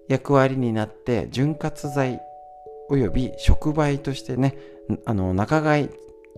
[0.08, 2.20] 役割になって潤滑剤
[2.88, 4.56] および触媒としてね、
[5.04, 5.88] あの、中買い、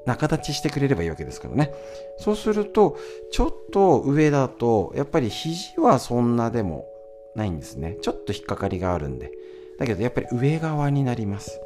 [0.06, 1.70] 仲立ちしてくれればいいわけですからね。
[2.18, 2.96] そうすると、
[3.30, 6.86] ちょっと上だと、やっぱり肘はそんなでも
[7.34, 7.98] ないんですね。
[8.00, 9.30] ちょっと引っかかりがあるんで。
[9.78, 11.60] だけど、やっぱり上側になります。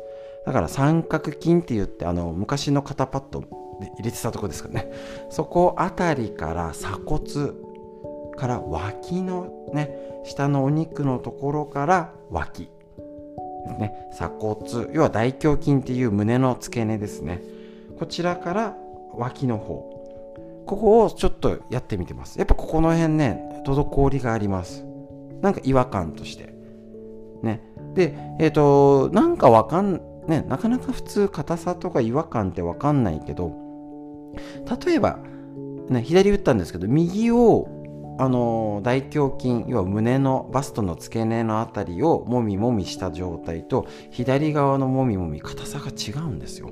[0.45, 4.91] だから三角筋って言ってあの昔の肩パッド入れてたとこですかね
[5.31, 7.23] そこあたりから鎖骨
[8.37, 9.91] から脇のね
[10.25, 12.69] 下のお肉のところから脇。
[13.67, 14.93] ですね鎖骨。
[14.93, 17.41] 要は大胸筋っていう胸の付け根ですね。
[17.99, 18.77] こちらから
[19.15, 19.91] 脇の方。
[20.67, 22.39] ここをちょっとやってみてます。
[22.39, 24.85] やっぱここの辺ね滞りがあります。
[25.41, 26.53] なんか違和感として。
[27.43, 27.63] ね。
[27.95, 33.53] でえっ、ー、となんかわかんね、なかなか普通硬さとか違和感って分かんないけど
[34.85, 35.19] 例えば、
[35.89, 37.82] ね、左打ったんですけど右を
[38.23, 46.71] あの大胸筋要は胸のバストの付け根の辺りをもみもみした状態と左側のもみもみ硬さが違うんですよ。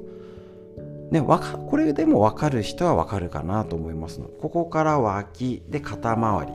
[1.11, 4.29] ね、かこれでも分かる人は分かるかなと思いますの。
[4.29, 6.53] ここからは脇で肩周り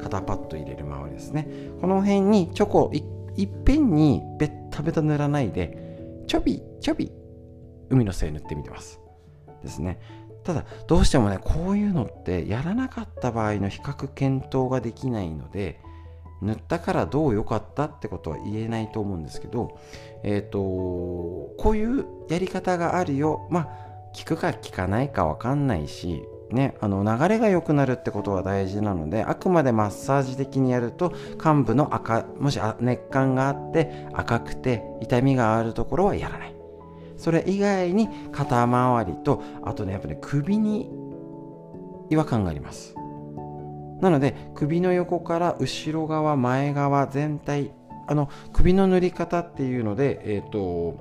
[0.00, 1.48] 肩パッド入れる周りですね。
[1.80, 3.02] この辺にチョコい
[3.36, 7.10] いっぺんにベッタベタ塗らないでちょびちょび
[7.90, 9.00] 海の精塗ってみてます。
[9.64, 9.98] ですね。
[10.48, 15.78] ただどうしてもねこういうのってやらなかった場合の比較検討ができないので
[16.40, 19.78] 塗ったからどう良かったってことは言えないと思うんですけど
[20.22, 23.46] えっ、ー、とこういうやり方があるよ。
[23.50, 23.68] まあ
[24.16, 36.57] 効くか効かないか分かんないしね、あの流れが良くなるってことは大事なのであくまでマッサージ的にやると患部の赤もし熱感があって赤くて痛みがあるところはやらない。
[37.18, 40.88] それ以外に肩周りとあとねやっぱね首に
[42.10, 42.94] 違和感があります。
[44.00, 47.72] なので首の横から後ろ側前側全体
[48.06, 50.96] あの首の塗り方っていうのでえっ、ー、と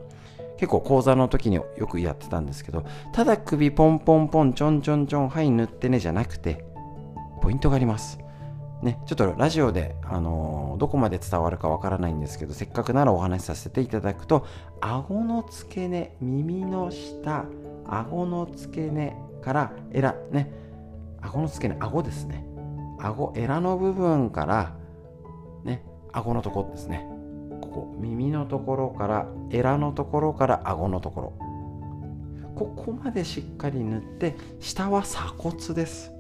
[0.58, 6.66] 結構講座の時によくやってたんですけどただ首ポンポンポンちょんちょんちょんはい塗ってねじゃなくて
[7.42, 8.20] ポイントがあります。
[8.82, 14.46] ね、ちょっとラジオで、あのー、どこまで伝わるかわからないんですけどせっかくならお話しさせていただくと
[14.82, 17.46] 顎の付け根耳の下
[17.86, 20.52] 顎の付け根からエラね
[21.22, 22.46] 顎の付け根顎ですね。
[23.00, 24.76] 顎エラの部分から
[25.64, 27.08] ね顎のとこですね。
[27.62, 31.34] ここ耳のところからエラのところから顎のところ。
[32.56, 36.12] ここまでしっかり塗って下は鎖骨です。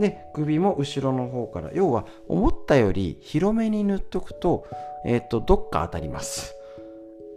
[0.00, 4.66] で首も後ろの方から要は思ったより広めに塗っとくと、
[5.04, 6.54] えっ、と、どっか当たります。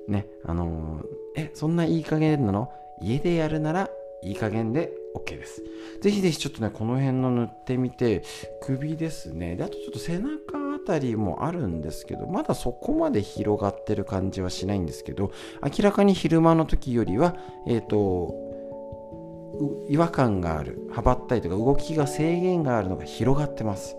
[0.07, 2.71] ね、あのー、え、そんないい加減なの？
[3.01, 3.89] 家でやるなら
[4.21, 5.63] いい加減で OK です。
[6.01, 8.23] ぜひぜひちょっとね、この辺の塗ってみて、
[8.61, 9.55] 首ですね。
[9.55, 17.35] で、あとちょっと背中あたりもあるんですけど、まだそこまで広がってる感じはしないんですけど、明らかに昼間の時よりは、
[17.67, 18.52] えっ、ー、と、
[19.89, 23.97] 違和感がある、幅ったりとか動きが制限があるのが広がってます。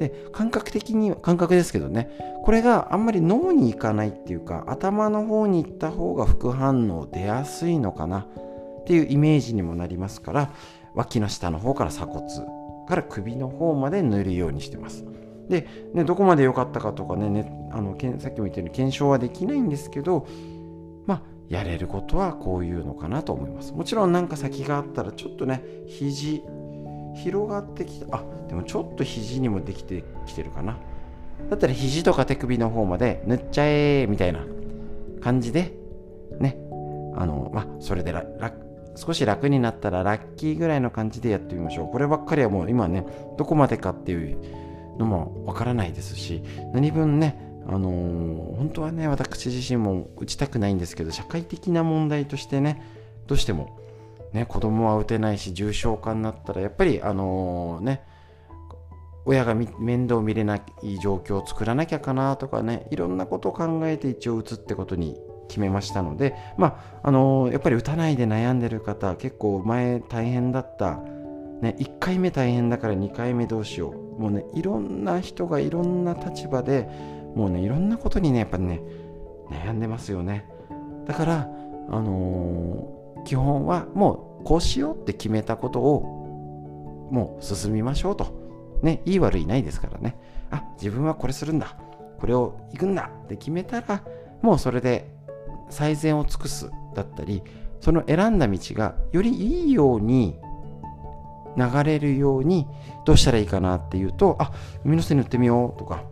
[0.00, 2.10] で感覚的に感覚ですけどね
[2.42, 10.52] これがあんまり脳に行かないっていうか頭の方に行った方が副反応出やすいのかなっていうイメージにもなりますから
[10.94, 12.26] 脇の下の方から鎖骨
[12.88, 15.04] から首の方まで塗るようにしてます
[15.50, 20.26] で、ね、どこまで良かったかとかねねあのさっきも言ったように検証はできないんですけど
[21.50, 23.72] やれることはこういうのかなと思います。
[23.72, 26.42] もちろん何か先があったらちょっとね肘
[27.16, 28.16] 広がってきた。
[28.16, 30.78] あでもちょっと肘にもできてきてるかな。
[31.50, 34.46] だったら肘とか手首の方まで塗っちゃえみたいな
[35.20, 35.74] 感じで
[36.38, 36.56] ね。
[37.16, 38.14] あのまあそれで
[38.94, 41.88] 少し楽になったらラッキーぐらいの感じでやってみましょう。
[41.88, 43.04] こればっかりはもう今ね
[43.36, 44.38] どこまでかっていう
[44.98, 52.82] のもわからないですし何分ねあのー、本当はね私自身も打ちたくないんですけど社会的な問題としてね
[53.26, 53.80] どうしても
[54.32, 58.02] ね、子供は打てないし重症化になったらやっぱりあのー、ね
[59.24, 60.62] 親が面倒見れない
[60.98, 65.16] 状況を作らなきゃかなとかねいろんなことを考えて一応打つってことに
[65.48, 71.00] 決めましたのでまああのー、やっぱり打たないで悩んでる方結構前大変だった
[71.60, 76.88] ね、1回目大変だから2回目どうしようもうねいろんな人がいろんな立場で
[77.34, 78.80] もうねいろんなことにねやっぱりね
[79.50, 80.46] 悩んでますよね
[81.06, 81.48] だから
[81.90, 88.38] あのー基本はもうこうしようって決めたことをもう進みましょうと。
[88.82, 90.16] ね、いい悪いないですからね。
[90.50, 91.76] あ、自分はこれするんだ。
[92.18, 94.02] これを行くんだって決めたら、
[94.42, 95.10] もうそれで
[95.68, 97.42] 最善を尽くすだったり、
[97.80, 100.38] その選んだ道がよりいいように
[101.56, 102.66] 流れるように
[103.04, 104.52] どうしたらいいかなっていうと、あ、
[104.84, 106.04] 海の背に塗ってみようとか、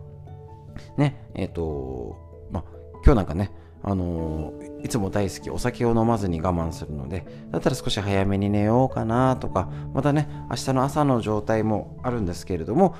[0.97, 2.17] ね、えっ、ー、と、
[2.51, 2.63] まあ、
[3.05, 3.51] 今日なんかね、
[3.83, 12.95] あのー、いつも大好きお酒を飲まずに我慢するのでだったら少し早めに寝ようかなとかまたね明日の朝の状態もあるんですけれども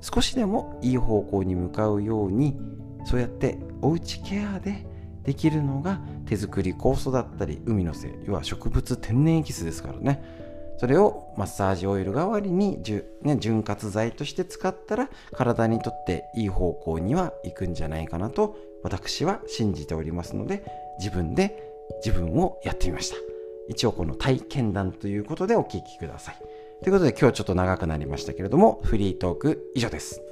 [0.00, 2.56] 少しでもいい方向に向かうように
[3.04, 4.86] そうやっておうちケアで
[5.24, 10.37] できるのが手作り酵素だったり海のせい要は植物天然エキスですからね。
[10.78, 12.80] それをマッサージオイル代わりに、
[13.22, 20.64] ね、潤滑剤として使ったら体にとっていい方向には行くんじゃないかなと私は信じておりますので
[20.98, 21.68] 自分で
[22.04, 23.16] 自分をやってみました。
[23.68, 26.36] 一応この体験談ということでお聞きください。
[26.82, 30.22] ということで今日ちょっと長くなりましたけれどもフリートーク以上です。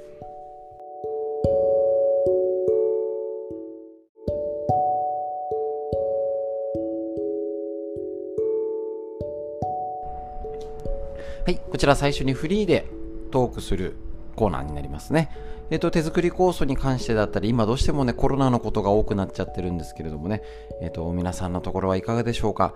[11.47, 12.89] はい、こちら最初にフリーで
[13.31, 13.95] トークする
[14.35, 15.29] コーナーになりますね。
[15.69, 20.41] えっ、と、手作り酵素に関してだったり、今どうしてもね、コロナのことが多くなっちゃってるんですけれどもね、
[20.81, 22.75] えっ、と、皆さんのところはいかがでしょうか。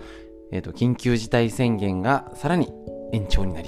[0.53, 2.71] えっ、と、緊急事態宣言がさらに
[3.12, 3.67] 延長になり、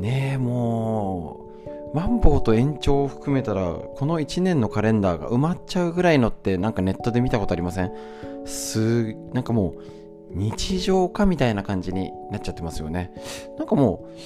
[0.00, 1.46] ねえ、も
[1.94, 7.92] う、マンボウと延長を含めたら、この1年のカレンダーが埋まっちゃうぐらいのって、なんかネットで見たことありません？
[8.44, 9.99] すー、なんかもう、
[10.30, 13.12] 日常化みたいな感じになっちゃってますよね。
[13.58, 14.18] なんかもう、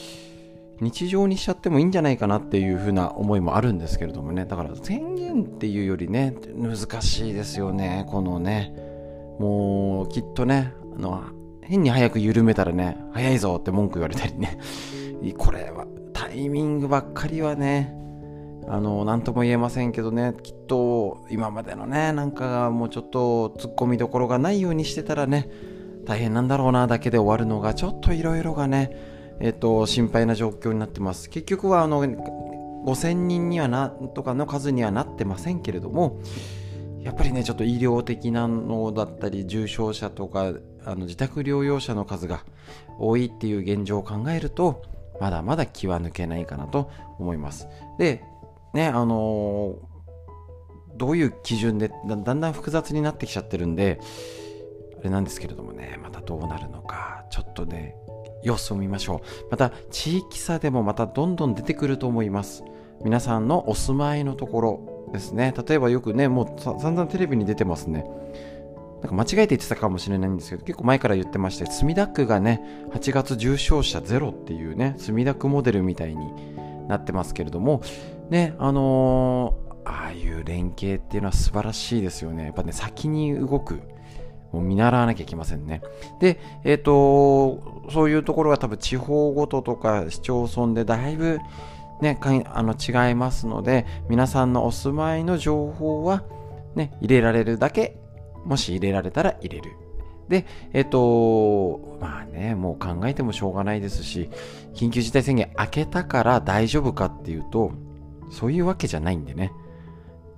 [0.81, 4.45] 日常にしちゃってもいいんじゃないかなっていう風な思いもあるんですけれどもね。
[4.45, 8.75] だから宣言っていうよりね難しいですよねこのね。
[9.39, 11.23] もうきっとねあの
[11.63, 14.59] 変に早く緩めたらね早いぞって文句言われたりね。
[15.39, 17.95] これはタイミングばっかりはね
[18.67, 20.35] あの何とも言えませんけどね。
[20.43, 25.49] きっと今までのねなんかもうちょっと突っ込みどころがないようにしてたらね
[26.05, 31.29] 大変なんだろうなだけで終わるのがちょっといろいろがねえっと、心配な状況になってます。
[31.29, 36.21] 結局はあの5000人にはなとかの数にはなってませんけれども、
[37.03, 40.53] やっぱりね、ちょっと医療的なのだったり、重症者とか、
[40.87, 42.45] あの自宅療養者の数が
[42.99, 44.83] 多いっていう現状を考えると、
[45.21, 47.67] まだまだ気は抜けないかなと思います。
[47.99, 48.23] で、
[48.73, 49.77] ね、あの、
[50.97, 54.01] どういう基準でだんだん複雑になってきちゃってるんで、
[55.05, 57.97] れなんですけれどもね、またどうなるのか、ちょっとね、
[58.43, 59.51] 様子を見ましょう。
[59.51, 62.65] また、地域差でもまたどんどん出てくると思います。
[63.03, 65.55] 皆さんのお住まいのところですね。
[65.67, 68.05] 例えばよくね、もう散々テレビに出てますね。
[69.03, 76.33] なんか間違えて言ってたかもしれないんですけど、結構前から言ってまして、墨田区がね、8月重症者ゼロっていうね、墨田区モデルみたいに
[76.89, 77.83] なってますけれども、
[78.31, 82.47] ね、あのー、ああいう連携っていうのは素晴らしいですよね。
[82.47, 83.83] やっぱね、先に動く。
[84.55, 85.83] もう見習わなきゃいけませんね。
[86.21, 91.41] で、えっ、ー、と、そういうところが多分地方ごととか市町村でだいぶ
[92.01, 96.23] ね、あの違いますので、皆さんのお住まいの情報は
[96.75, 97.99] ね、入れられるだけ、
[98.45, 99.73] もし入れられたら入れる。
[100.29, 104.31] で、えっ、ー、と、まあね、もう考えてもしょうがないですし、
[104.75, 107.73] 緊急事態宣言明けたから大丈夫かっていうと、
[108.31, 109.53] そういうわけじゃないんでね。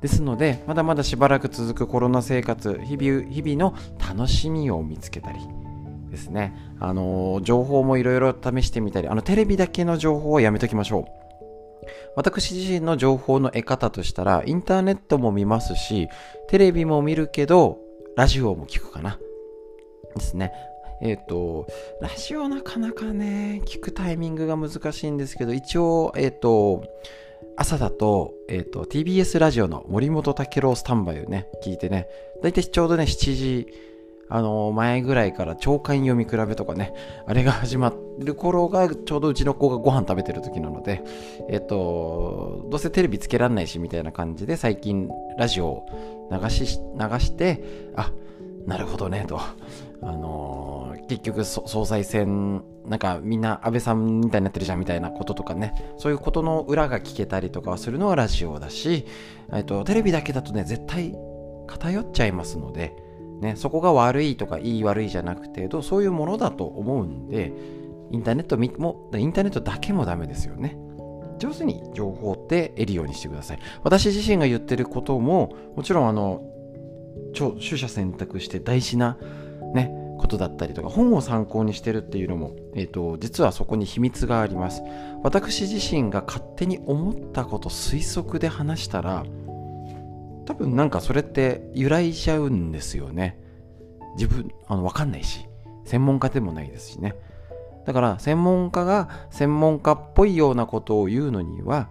[0.07, 5.41] ですので、まだまだしばらく続くコロナ生活、日々日々の楽しみを見つけたり
[6.11, 6.55] ですね。
[6.79, 11.05] あの、情報もいろいろ試してみたり、あの、テレビだけの情報はやめときましょう。
[12.15, 16.07] 私自身の情報の得方としたら、インターネットも見ますし、
[16.47, 17.81] テレビも見るけど、
[18.17, 19.19] ラジオも聞くかな。
[20.15, 20.53] ですね。
[21.03, 21.67] えっ、ー、と、
[22.01, 26.85] ラジオなかなかね、聞くタイミングが難しいんですけど、一応、えっ、ー、と、
[27.57, 32.07] 朝だと、えっ、ー、と、TBS ラジオの森本武郎スタンバイをね、聞いてね、
[32.43, 33.67] だいたいちょうどね、7時、
[34.29, 36.93] あの前ぐらいから長官読み比べとかね、
[37.27, 41.03] あれが始まる頃がちょうどうちの子がご飯食べてる時なので、
[41.49, 46.67] えっ、と、どうせテレビつけらんないしみたいな感じで最近ラジオを流し、流
[47.21, 47.63] して、
[47.95, 48.13] あ、
[48.67, 49.41] なるほどね、と。
[50.03, 59.07] あの、結局総裁選、なんかみんな安倍さんみたいになってるじゃんみたいなこととかね、そういうことの裏が聞けたりとかはするのはラジオだし、
[59.53, 61.15] えっと、テレビだけだとね、絶対
[61.67, 62.97] 偏っちゃいますので、
[63.41, 67.53] ね、そこが悪いとかいい悪いじゃなくて、そういうものだと思うんで、
[68.11, 70.77] インターネットも、インターネットだけもダメですよね。
[71.39, 73.59] 上手に情報って得るようにしてください。
[73.83, 76.43] 私自身が言ってることも、もちろんあの、
[77.35, 79.19] 取捨選択して大事な
[79.75, 84.83] ね、ことだったりとか、本を参考にしてるっていうのも、え、ー、と、実はそこに秘密があります。
[85.23, 89.25] 私自身が勝手に思ったこと推測で話したら、
[90.47, 93.39] 多分なんかそれって由来しちゃうんですよね。
[94.15, 95.47] 自分、あの、わかんないし、
[95.85, 97.15] 専門家でもないですしね。
[97.87, 101.89] だから専門家が専門家っぽいようなことを言うのには、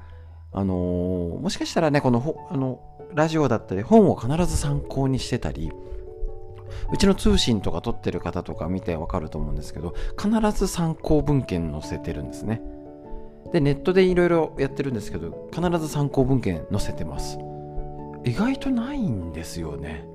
[0.52, 2.82] あのー、もしかしたらね、このあの
[3.14, 5.72] ラジオだったり本を必ず参考にしてたり、
[6.92, 12.62] うちの通信とか撮ってる方とか見てわかると思うんですけど、必ず参考文献載せてるんですね。
[13.54, 17.38] で、ネットでいろいろやってるんですけど、必ず参考文献載せてます。
[18.24, 20.08] 意外とないんですよね。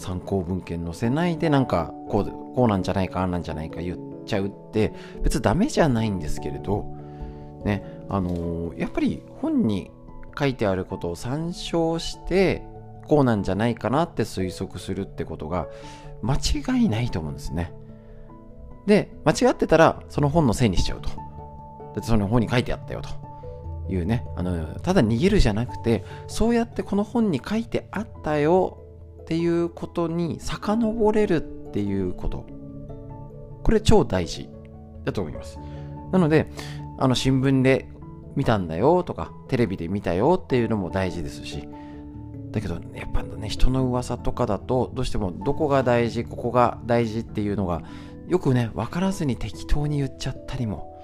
[0.00, 6.86] 参考文献載せないでなんかこうこうなんじゃないかあんなんじゃないか言っちゃうって別にダメじゃないんですけれど
[7.64, 9.90] ねあのー、やっぱり本に
[10.38, 12.66] 書いてあることを参照して
[13.10, 15.66] こうなんじゃないかなって推測するってことが
[16.22, 17.72] 間違いないと思うんですね。
[18.86, 21.08] で、間違ってたらその本のせいにしちゃうと。
[21.08, 21.14] だ
[21.90, 23.10] ってその本に書いてあったよと
[23.92, 28.78] いうね、あの、ただ逃げるじゃなくて、そうやってこの本に書いてあったよ
[29.22, 32.46] っていうことに遡れるっていうこと。
[33.64, 34.48] これ超大事
[35.04, 35.58] だと思います。
[36.12, 36.48] なので、
[37.00, 37.88] あの新聞で
[38.36, 41.68] 見たんだよとか、テレビで見たよっていうのも大事ですし、
[42.50, 47.82] だけど、やっぱね、人の噂とかだと、どうしてもどこが大事、ここが大事っていうのが、
[48.28, 50.96] よくね、分からずに適当に言っちゃったりも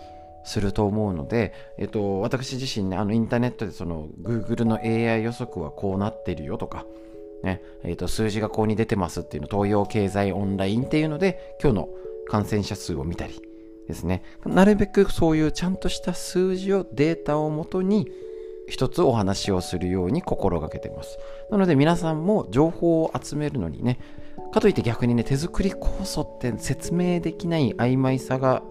[0.44, 6.86] すると思うので、えっと、私自身ね、あの、インターネットでその、Google の AI 予測はこうなってるよとか、
[7.42, 11.88] ね、えっと、数字がこうに出てますっていうの、東洋経済オンラインっていうので、今日の
[12.28, 13.40] 感染者数を見たり
[13.86, 18.08] ですね、なるべくそういうちゃんとした数字を、データをもとに、
[18.68, 21.18] 一つお話をするように心がけています。
[21.50, 23.98] なので皆さんも情報を集めるのにね、
[24.52, 28.62] かといって逆にね、手作り酵素って説明できない曖昧さが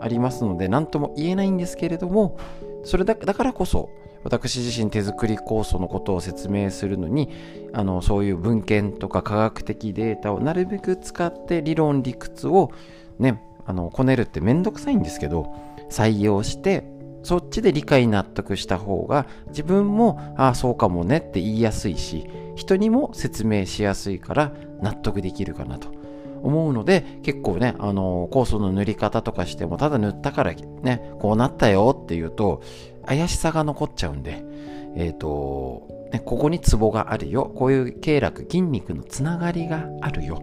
[0.00, 2.38] ありますので、何とも言えないんですけれども、
[2.84, 3.90] それだからこそ、
[4.22, 7.30] 私自身手作り酵素のことを説明するのに
[7.72, 12.70] あのそういう文献とか科学的データをなるべく使って理論理屈を
[13.18, 15.54] ねあのこねるってめんどくさいんですけど
[15.90, 16.84] 採用して
[17.22, 25.88] そっちで理解納得した方が自分もああそうかもねって言いやすいし人にも説明しやすいから納得できるかなと
[26.42, 32.62] 思うので結構ねあの酵素の塗り方とかしてもただ塗ったからねこうなったよっていうと
[33.04, 34.42] 怪しさが残っちゃうんで
[34.96, 40.40] えっ、ー、とね、ここにツボがあるよこういう経絡筋肉のつながりがあるよ、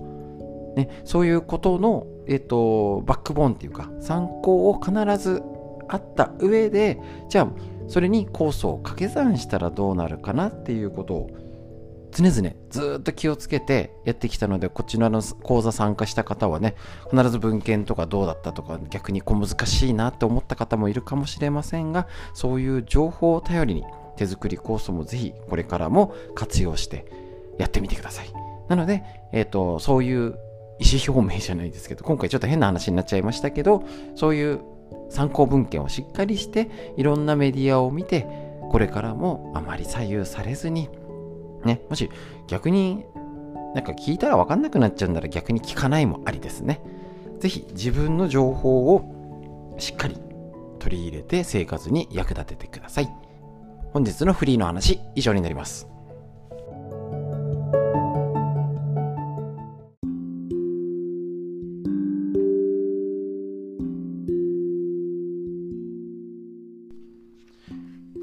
[0.78, 5.44] ね、そういうことの、えーとバックボーンっていうか参考を必ず
[5.90, 7.48] あった上でじゃあ
[7.88, 11.30] それに酵素を掛け算したらどうなるかなっていうことを
[12.12, 16.76] 常々ずっと気をつけてやってきたのでこちらの講座参加した方はね
[17.12, 23.84] 必ず文献とかどうだったとか逆に小難しいなって思った方もいるかもしれませんがそういう情報を頼りに
[24.18, 27.06] 手作り酵素もぜひこれからも活用して
[27.58, 28.30] やってみてください。
[28.68, 30.38] なので、えっ、ー、と、そういう
[30.80, 33.84] 意思表明じゃないですけど、今回ちょっと変な話になっちゃいましたけど、
[34.16, 34.60] そういう
[35.10, 38.28] 参考文献をしっかりして、いろんなメディアを見て、
[38.70, 40.90] これからもあまり左右されずに、
[41.64, 42.10] ね、もし
[42.48, 43.06] 逆に
[43.74, 46.82] なんか聞いたら分かんなくなっちゃうんなら逆に聞かないもありですね。
[47.40, 50.18] ぜひ自分の情報をしっかり
[50.80, 53.10] 取り入れて生活に役立ててください。
[53.94, 55.88] 本日のフリーの話以上になります。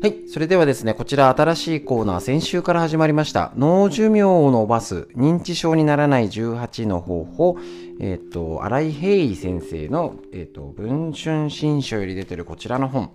[0.04, 0.28] はい。
[0.28, 3.54] それではですね、こちら新しいコーナー、先週から始まりました。
[3.56, 7.56] 脳寿命を伸ばす、認知症にならない18の方法、
[8.00, 13.12] えっ、ー、と、新井平井先生の、えっ、ー、と、文春新書より出てるこちらの本、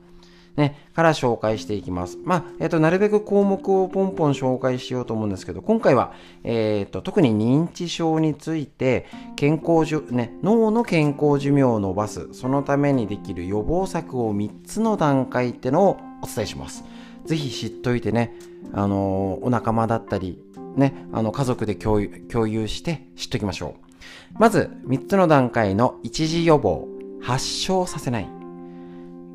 [0.57, 2.17] ね、から紹介していきます。
[2.23, 6.13] まあ、えっ、ー、と、なるべく項目をポンポン紹介しようと思うんですけど、今回は、
[6.43, 16.83] えっ、と、特に認知症について、健康じゅ、ね、脳の健康寿命を伸ばす、そのためにできる予防策を3つの段階ってのをお伝えします。
[17.25, 18.35] ぜひ知っといてね、
[18.73, 20.41] あのお仲間だったり、
[20.75, 22.01] ね、あの家族で共
[22.47, 23.89] 有して知っときましょう。
[24.37, 26.87] まず、3つの段階の一時予防、
[27.21, 28.27] 発症させない。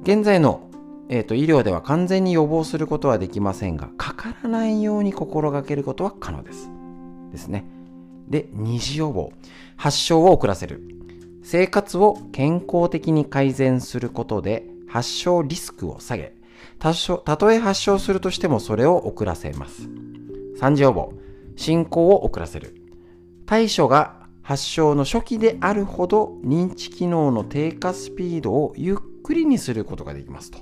[0.03, 0.69] 現在の、
[1.09, 6.71] えーと、医療では完全に予防することはできませんが、かからないように心がけることは可能です。
[7.33, 7.65] ですね。
[8.29, 9.33] で、二次予防。
[9.77, 10.83] 発症を遅らせる。
[11.43, 16.35] 生活を健康的に改善することで発症リスクを下げ、
[16.79, 19.89] たとえ発症するとしてもそれを遅らせます。
[20.59, 21.13] 三次予防、
[21.57, 22.75] 進行を遅らせる。
[23.47, 30.59] 対処が発症の初期であるほど認知機能の低下スピードをゆっくりにすることができますと。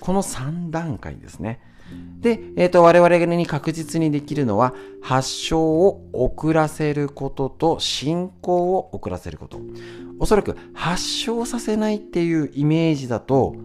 [0.00, 1.60] この3段階ですね。
[2.20, 9.60] で、え、ー、と、我々に確実にできるのは、発症を遅らせることと進行を遅らせること。
[10.18, 13.56] おそらく発症させないっていうイメージだと、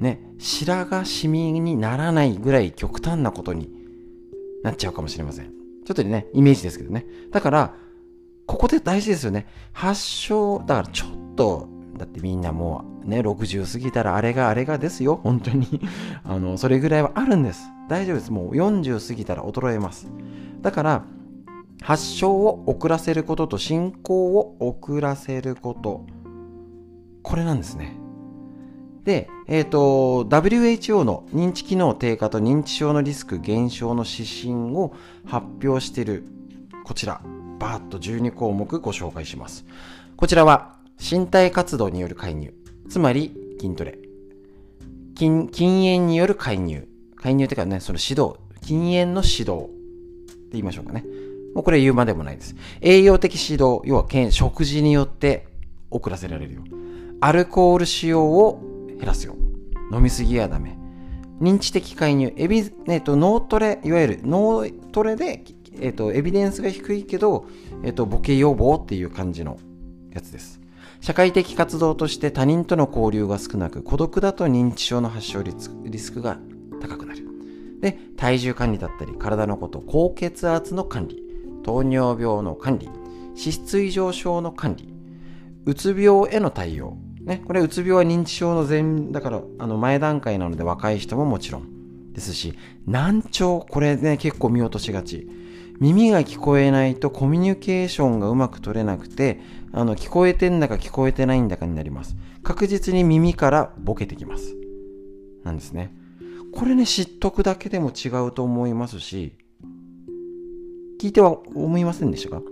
[0.00, 3.70] ね、白髪シミにならないぐらい極端なことに
[4.62, 5.52] なっちゃうかもしれません。
[5.84, 7.06] ちょっとね、イメージですけどね。
[7.30, 7.74] だから、
[8.46, 9.46] ここで大事ですよね。
[9.72, 15.20] 発症、だからちょっと、だってみんなもうね、60過ぎたらあれがあれがですよ。
[15.22, 15.66] 本当に
[16.24, 17.62] あの、それぐらいはあるんです。
[17.88, 18.32] 大丈夫です。
[18.32, 20.08] もう40過ぎたら衰えます。
[20.62, 21.04] だから、
[21.82, 26.06] 発症を遅らせることと進行を遅らせること。
[27.22, 27.99] これなんですね。
[29.04, 34.94] で、えっ、ー、と、WHO の認知機能低下と認知症のリスク減少の指針を
[35.26, 36.24] 発表している、
[36.84, 37.20] こちら、
[37.58, 39.64] バーッと12項目ご紹介します。
[40.16, 42.52] こちらは、身体活動による介入、
[42.88, 43.98] つまり筋トレ。
[45.14, 46.86] 禁禁煙による介入。
[47.16, 51.04] 介入というかね、その指導、禁煙の指導って言いましょうかね。
[51.54, 52.54] もうこれ言うまでもないです。
[52.80, 55.46] 栄養的指導、要は食事によって
[55.90, 56.62] 遅らせられるよ。
[57.20, 58.62] アルコール使用を
[59.00, 59.34] 減らすよ。
[59.90, 60.78] 飲みすぎはダメ。
[61.40, 65.42] 認知的介入、エビ、えっ、と、脳トレ、いわゆる脳トレで、
[65.80, 67.46] えっ、と、エビデンスが低いけど、
[67.82, 69.58] えっ、と、ボケ予防っていう感じの
[70.12, 70.60] やつです。
[71.00, 76.38] 社会的活動として他人との交流が少なく、孤独だと認知症の発症率リスクが
[76.82, 77.20] 高くなる。
[77.80, 81.24] で、体重管理だったり、体のこと、高血圧の管理、
[81.62, 84.92] 糖尿病の管理、脂質異常症の管理、
[85.64, 92.54] うつ病への対応、ね、これうつ病は認知症の前、だからあの前段階なので若い人ももちろんですし、
[92.86, 95.28] 難聴、これね、結構見落としがち。
[95.78, 99.40] 耳が聞こえないとコミュニケーションがうまく取れなくて、
[99.72, 102.16] あの、聞こえてんだか聞こえてないんだかになります。
[102.42, 104.54] 確実に耳からボケてきます。
[105.42, 105.94] なんですね。
[106.52, 109.32] これね、知っとくだけでも違うと思いますし、
[111.00, 112.42] 聞いては思いませんでしたか？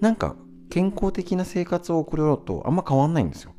[0.00, 0.34] なんか、
[0.68, 3.52] 健康的な生活を送ろうとあんま変わんないんですよ。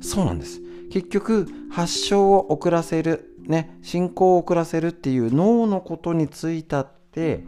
[0.00, 0.60] そうなんです。
[0.90, 7.44] 結局、発症を遅らせる、ね、進行を遅らせるっていう脳のことについたって、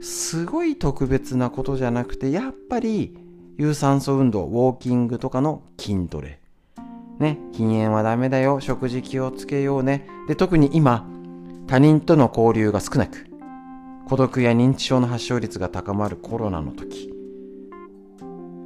[0.00, 3.16] すごい特別なことじゃなくて、やっぱり
[3.56, 6.40] 有酸素運動、ウォーキングとかの筋トレ。
[7.18, 10.06] ね、禁煙はダメだよ、食事気をつけようね。
[10.26, 11.08] で、特に今、
[11.68, 13.26] 他人との交流が少なく、
[14.08, 17.13] 孤独や認知症の発症率が高まるコロナの時、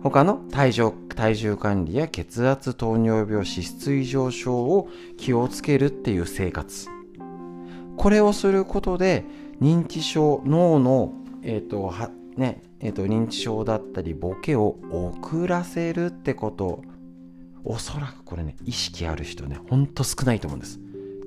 [0.03, 6.89] 他の体重体重管理や血圧、糖尿病、脂質異常症を気をつけるっていう生活。
[7.97, 9.25] これをすることで
[9.61, 16.83] 認知症、脳の、え、ー、と、は、ね、えっ、ー、と、認知症だったりボケを遅らせるってこと、
[17.65, 20.79] おそらくこれね、意識ある人ね、ほんと少ないと思うんです。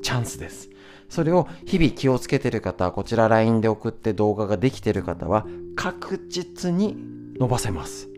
[0.01, 0.69] チャンスです。
[1.09, 5.45] それを日々気をつけてる方、こちら LINE で送って動画ができてる方は
[5.75, 6.95] 確実に
[7.37, 8.10] 伸ばせます。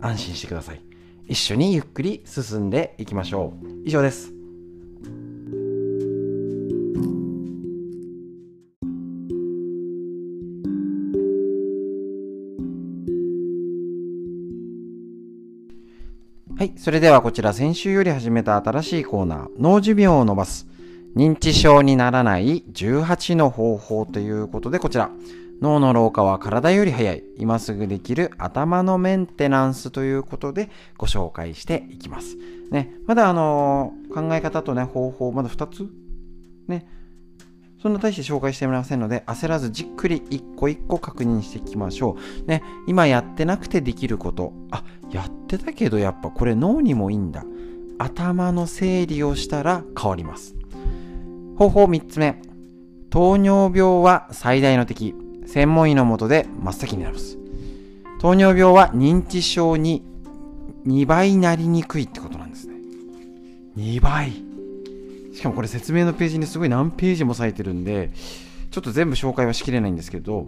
[0.00, 0.80] 安心してください。
[1.26, 3.66] 一緒にゆっくり進んでいきましょう。
[3.84, 4.32] 以上です。
[16.60, 16.74] はい。
[16.76, 20.66] それではこちら先週より始めた新しいコーナー、脳寿命を伸ばす、
[21.16, 25.10] 認知症にならない18の方法ということでこちら、
[25.60, 32.36] 脳の老化は体より早い、今すぐできる頭のメンテナンスということでご紹介していきます。
[32.70, 35.88] ね、まだあの、考え方とね、方法、まだ2つ？
[36.66, 36.86] ね、
[37.82, 42.48] そんな大して紹介してもらえませんので、焦らずじっくり一個一個確認していきましょう。
[42.48, 44.52] ね、今やってなくてできること。
[44.70, 47.44] あ、やってたけどやっぱこれ脳にもいいんだ。
[47.98, 50.54] 頭の整理をしたら変わります。
[51.58, 52.40] 方法3つ目。
[53.10, 55.14] 糖尿病は最大の敵。
[55.50, 57.36] 専門医のもとで真っ先になります。
[58.20, 60.04] 糖尿病は認知症に
[60.86, 62.76] 2倍なりにくいってことなんですね。
[63.76, 64.30] 2倍。
[65.34, 68.12] しかもこれ説明のページにすごい何ページも割いてるんで、
[68.70, 70.46] ちょっと全部紹介はしきれないんですけど、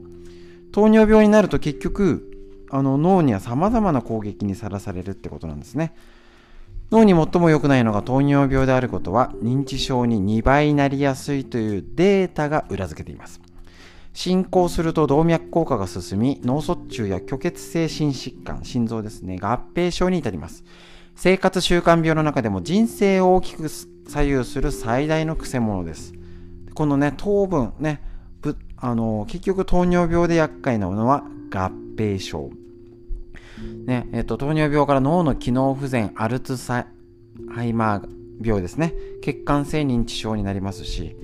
[0.71, 2.31] 糖尿病になると結局、
[2.71, 5.95] あの脳には様々な攻撃にさらされるってことなんですね。
[6.93, 13.41] 脳に最も良くないのが糖尿病であることは認知症に2倍なりやすいというデータが裏付けています。
[14.13, 20.65] 進行すると動脈硬化が進み、脳卒中や虚血性心疾患、心臓ですね、合併症に至ります。
[21.15, 26.13] 生活習慣病の中でも人生を大きく左右する最大のくせ者です。
[26.75, 28.03] このね、糖分、ね、
[28.77, 32.51] あの結局糖尿病で厄介なものは合併症。
[33.87, 36.85] ね、えっと、糖尿病から脳の機能不全、アルツハ
[37.65, 38.09] イマー
[38.45, 38.93] 病ですね。
[39.23, 41.17] 血管性認知症になりますし、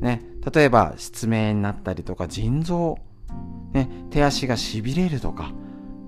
[0.00, 2.98] ね、例えば失明になったりとか、腎臓、
[3.72, 5.52] ね、手足がしびれるとか、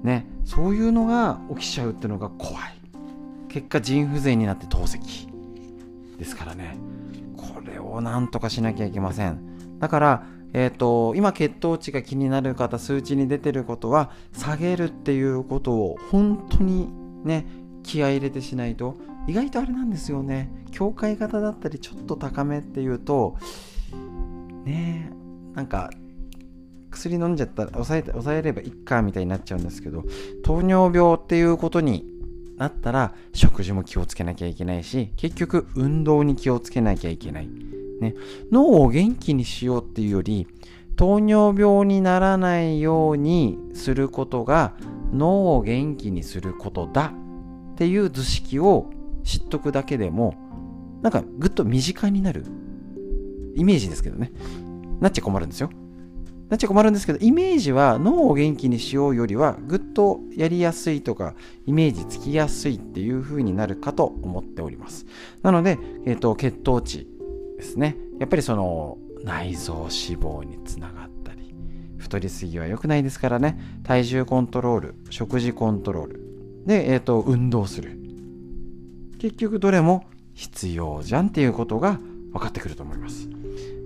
[0.03, 2.79] ね、そういうのが起きちゃうっていうのが怖い。
[3.49, 5.33] 結果、腎不全になって透析。
[6.23, 6.77] ですからね
[7.37, 16.91] これをなんとかしなきゃいけませんだからえーと、今血糖値が気になる方数値に出てることは下げるっていうことを本当に
[17.25, 17.47] ね
[17.83, 23.39] 気合入れてしないと意外とあれなんですよね境界型だったりちょっと高めっていうと
[24.65, 25.11] ね。
[25.55, 25.91] なんか
[26.91, 30.05] 薬飲んじゃったら抑え抑えればいっかみたいになっちゃうんですけど
[30.45, 32.07] 糖尿病っていうことに
[32.59, 37.49] なったら食事も気をつけなきゃいけないし結局運動に気をつけなきゃいけない、
[38.01, 38.15] ね、
[38.51, 40.47] 脳を元気にしようっていうより
[40.97, 44.75] 糖尿病にならないようにすることが
[45.13, 47.13] 脳を元気にすることだ
[47.73, 48.91] っていう図式を
[49.25, 50.35] 知っとくだけでも
[51.03, 52.45] なんかぐっと身近になる。
[53.55, 54.33] イメージですけどね
[55.01, 55.71] なっちゃ困るんですよ
[56.53, 61.35] なっちゃ困るんですけど、イメージは脳を元気にしようよりはぐっとやりやすいとか、
[61.65, 65.07] イメージつきやすいっていう風になるかと思っております。
[65.41, 67.09] なので、えっ、ー、と、血糖値
[67.57, 67.97] ですね。
[68.19, 69.89] やっぱりその内臓脂
[70.21, 71.55] 肪につながったり、
[71.97, 76.21] 太りすぎは良くないですからね、体重コントロール、食事コントロール、
[76.67, 77.99] で、えっ、ー、と、運動する。
[79.19, 81.99] 結局どれも必要じゃんっていうことが
[82.33, 83.31] 分かってくると思います。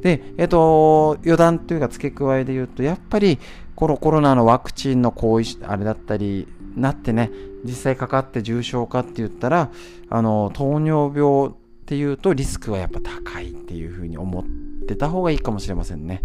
[0.02, 3.38] で、えっと、余談というか付け加えで言うと、やっぱり
[3.74, 7.30] コロコロナのワクチンの後遺あれだったり、なってね、
[7.64, 9.70] 実際かかって重症化って言ったら、
[10.10, 11.52] あの、糖尿病っ
[11.86, 14.44] ていうとリスクはやっぱ高いっていうふうに思っ
[14.86, 16.22] てた方がいいかもしれませんね。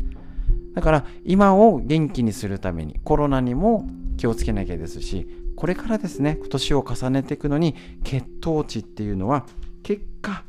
[0.73, 9.45] だから今を元気にするためにコロナにも気をつけなきゃですし、これからですね、今年を重ねていくのに血糖値っていうのは
[9.83, 10.43] 結果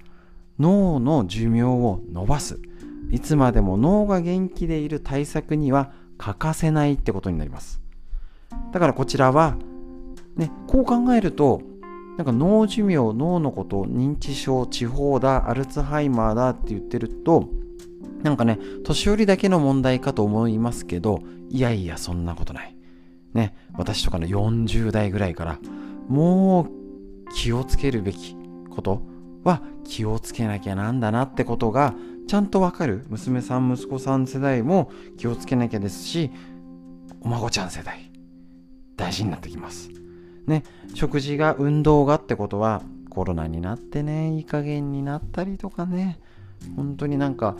[0.59, 2.61] 脳の寿命を伸ばす。
[3.13, 7.81] いつまでも脳が元気でいる対策には欠かせないってことになります。
[8.73, 9.57] だからこちらは、
[10.37, 11.61] ね、こう考えると、
[12.17, 17.49] なんか脳寿命、脳のこと、認知症、地方だ、アルツハイマーだって言ってると、
[18.23, 22.75] なんかね、年寄りだけの問題かと思いますけど、いやいや、そんなことない。
[23.35, 25.59] ね、私とかの40代ぐらいから、
[26.09, 28.37] もう気をつけるべき
[28.71, 29.03] こと
[29.45, 31.95] は気をつけなきゃなんだなってことが
[32.27, 33.05] ちゃんとわかる？
[33.09, 36.31] 娘さん息子さん世代も気をつけなきゃですし
[37.21, 38.11] お孫ちゃん世代
[38.97, 39.91] 大事になってきます。
[40.47, 40.65] ね
[40.95, 46.19] 食事が運動がってことはコロナになってねいい加減になったりとかね。
[46.77, 47.57] 本当になんか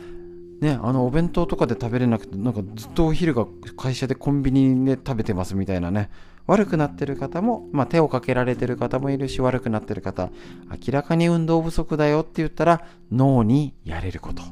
[0.61, 3.45] ね、あのお弁当とかで食べれなくてなんかずっとお昼が
[3.75, 6.09] 会社でコンビニで食べてますみたいなね。
[6.47, 10.29] 悪くなってる方も、まあ、手をかけられてる方もいるし悪くなってる方
[10.69, 12.81] 明らかに運動不足だよって言ったら
[13.11, 14.43] 脳にやれること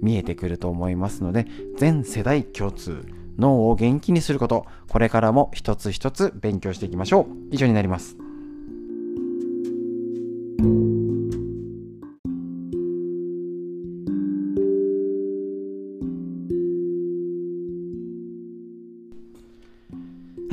[0.00, 3.04] 見えてくると思いますので全世代共通
[3.38, 7.26] 脳を元気にすることこれからも一つ一つ勉強していきましょう。
[7.50, 8.16] 以上になります。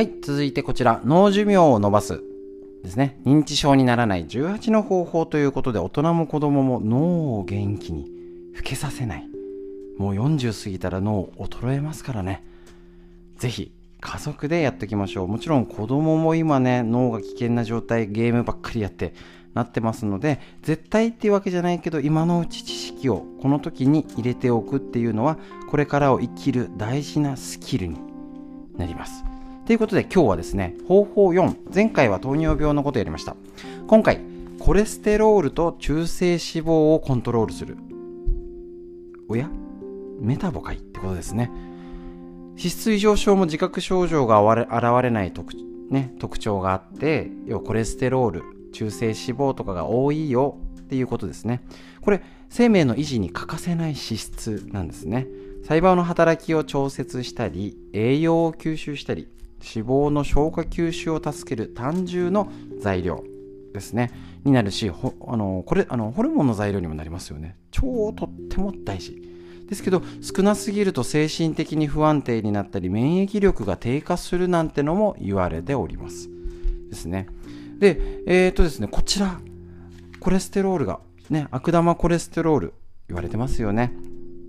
[0.01, 2.23] はい、続いてこちら、脳寿命を伸ばす
[2.83, 3.21] ですね。
[3.23, 8.11] 認知症にならない18の方法ということで、大人も子供も脳を元気に
[8.55, 9.29] 老けさせない。
[9.99, 12.43] もう40過ぎたら脳衰えますからね。
[13.37, 15.27] ぜひ、家族でやっていきましょう。
[15.27, 19.13] もちろん子供も今ね、脳が危険な状態、ゲームばっかりやって
[19.53, 25.37] なってますので、絶対っていうわけじゃないけど、今のうち知識をこの時に入れておくっていうのは、
[25.69, 27.99] これからを生きる大事なスキルに
[28.75, 29.30] なります。
[29.71, 33.37] ということで今日はですね、方法4、前回は糖尿病のことやりました。
[33.87, 34.19] 今回、
[34.59, 37.77] コレステロールと中性脂肪をコントロールする。
[39.29, 39.49] おや？
[40.19, 41.49] メタボかいってことですね。
[42.57, 44.67] 脂質異常症も自覚症状が現
[45.03, 45.53] れない特,、
[45.89, 48.43] ね、特徴があって、要はコレステロール、
[48.73, 51.61] 中性脂肪とかが多いよっていうことですね。
[52.01, 55.27] これ、生命の維持に欠かせない脂質なんですね。
[55.61, 59.29] 細胞の働きを調節したり、栄養を吸収したり、
[59.63, 63.23] 脂肪の消化吸収を助ける単純の材料
[63.73, 64.11] ですね。
[64.43, 67.55] になるしあのこれあのホルモンの材料にもなりますよね。
[67.71, 69.21] 超とっても大事。
[69.67, 76.29] ですけど少なすぎると精神的に不安定になったり免疫力が低下するなんてのも言われております。
[76.89, 77.27] ですね。
[77.79, 79.39] でえっ、ー、とですねこちら
[80.19, 80.99] コレステロールが
[81.29, 82.73] ね悪玉コレステロール
[83.07, 83.93] 言われてますよね。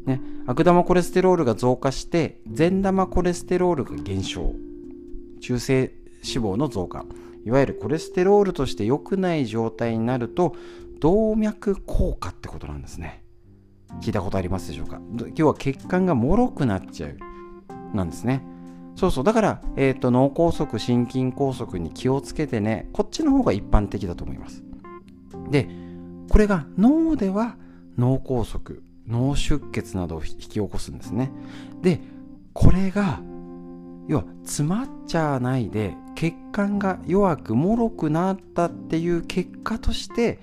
[0.07, 4.55] ね悪玉コレステロールが増加して善玉コレステロールが減少。
[5.43, 5.93] 中性
[6.25, 7.05] 脂肪の増加。
[7.45, 10.55] いわゆるコレステロールとして良くない状態になると
[11.01, 13.25] 動脈硬化ってことなんですね。
[14.01, 15.01] 聞いたことありますでしょうか？
[15.19, 17.17] 今日は血管が脆くなっちゃう
[17.97, 18.43] なんですね。
[18.95, 19.25] そうそう。
[19.25, 24.63] だから、えーと、脳梗塞心筋梗塞に気をつけてねこっちの方が一般的だと思います。
[25.51, 25.69] で
[26.31, 27.57] これが脳では
[27.99, 28.79] 脳梗塞
[29.09, 31.33] 脳出血などを引き起こすんですね。
[31.83, 32.01] で
[32.53, 33.21] これが
[34.09, 40.39] 要は詰まっちゃわないで血管が弱く脆くなったっていう結果として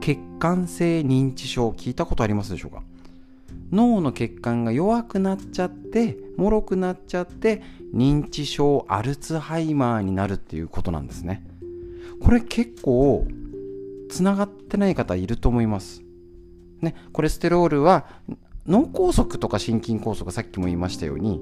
[0.00, 2.82] 血管性認知症聞いたことありますでしょうか？
[3.70, 7.62] 脳の血管が弱くなっちゃって脆くなっちゃって
[7.94, 11.46] 認知症アルツハイマーになるっていうことなんですね。
[12.20, 13.26] これ結構
[14.10, 16.02] つながってない方いると思います。
[16.82, 18.06] ねコレステロールは
[18.66, 21.40] 脳梗塞とか心筋梗塞さっきも言いましたように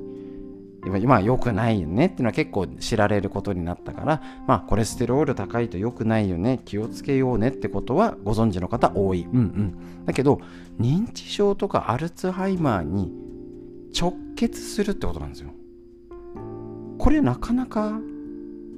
[0.84, 9.26] 今良くないよねっていうのは結構知られることになったから、まあ、コレステロール高いと良くないよね、気をつけようねってことはご存知の方多い。
[9.32, 10.04] うんうん。
[10.04, 10.40] だけど、
[10.80, 13.12] 認知症とかアルツハイマーに
[13.98, 15.50] 直結するってことなんですよ。
[16.98, 18.00] これなかなか、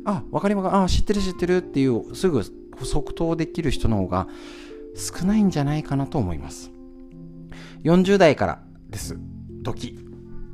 [0.05, 2.43] あ、わかりますあ、知ってる知ってるっていう、すぐ
[2.83, 4.29] 即答できる人の方が
[4.95, 6.71] 少ないんじゃないかなと思います。
[7.85, 9.19] 40代からです。
[9.63, 10.04] 時。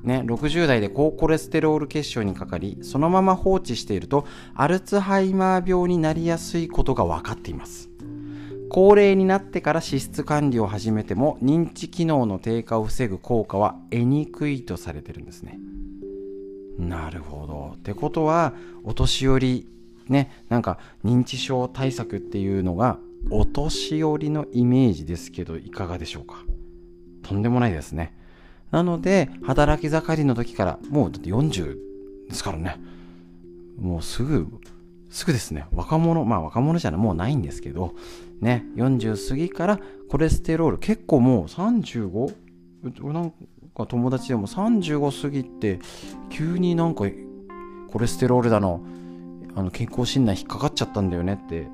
[0.03, 7.91] ね、60代で高コレステロール血症にかかり、そのまま放置していると、アルツハイマー病になりやすいことが分かっています。
[8.71, 15.59] 高齢になってから脂質管理を始めても、認知機能の低下を防ぐ効果は得にくいとされてるんですね。
[16.79, 17.73] なるほど。
[17.77, 19.67] ってことは、お年寄り、
[20.09, 22.99] ね、なんか認知症対策っていうのが、
[23.29, 26.45] お年寄りのイメージですけど、いかがでしょうか？
[27.23, 28.15] とんでもないですね。
[28.71, 31.77] なので、働き盛りの時から、もうだって40
[32.29, 32.77] ですからね。
[33.79, 34.47] もうすぐ、
[35.09, 35.67] すぐですね。
[35.73, 37.95] 若者、まあ若者じゃない、もうないんですけど、
[38.41, 42.35] ね、40過ぎからコレステロール、結構もう 35?
[43.13, 43.31] なん
[43.77, 45.81] か友達でも35過ぎて、
[46.31, 47.05] 急になんか
[47.89, 48.83] コレステロールだの、
[49.57, 51.67] あの健康診断引っかかっちゃったんだよねって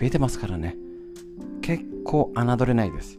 [0.00, 0.76] 増えてますからね。
[1.60, 3.18] 結構侮れないです。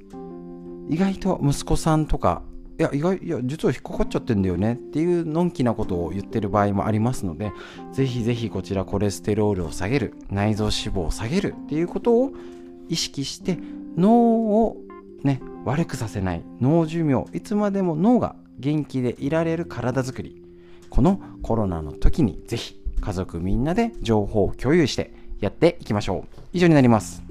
[0.89, 2.41] 意外と息子さんとか
[2.81, 4.73] いや意外いや実は引っかかっちゃってんだよね。
[4.73, 7.51] っていうのんきなことを言ってる場合もありますので
[7.93, 12.31] ぜひぜひこちらコレステロールを下げる内臓脂肪を下げるっていうことを
[12.89, 13.59] 意識して
[13.95, 14.77] 脳を
[15.23, 20.41] ね悪くさせない脳寿命いつまでも脳が元気でいられる体づくり
[20.89, 26.39] このコロナの時にぜひ家族みんなで情報を共有してやっていきましょう。
[26.53, 27.21] 以上になります。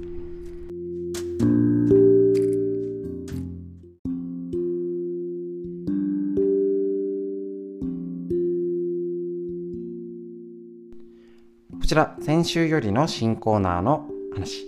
[11.91, 14.65] ちら先週よりの新コーナーの話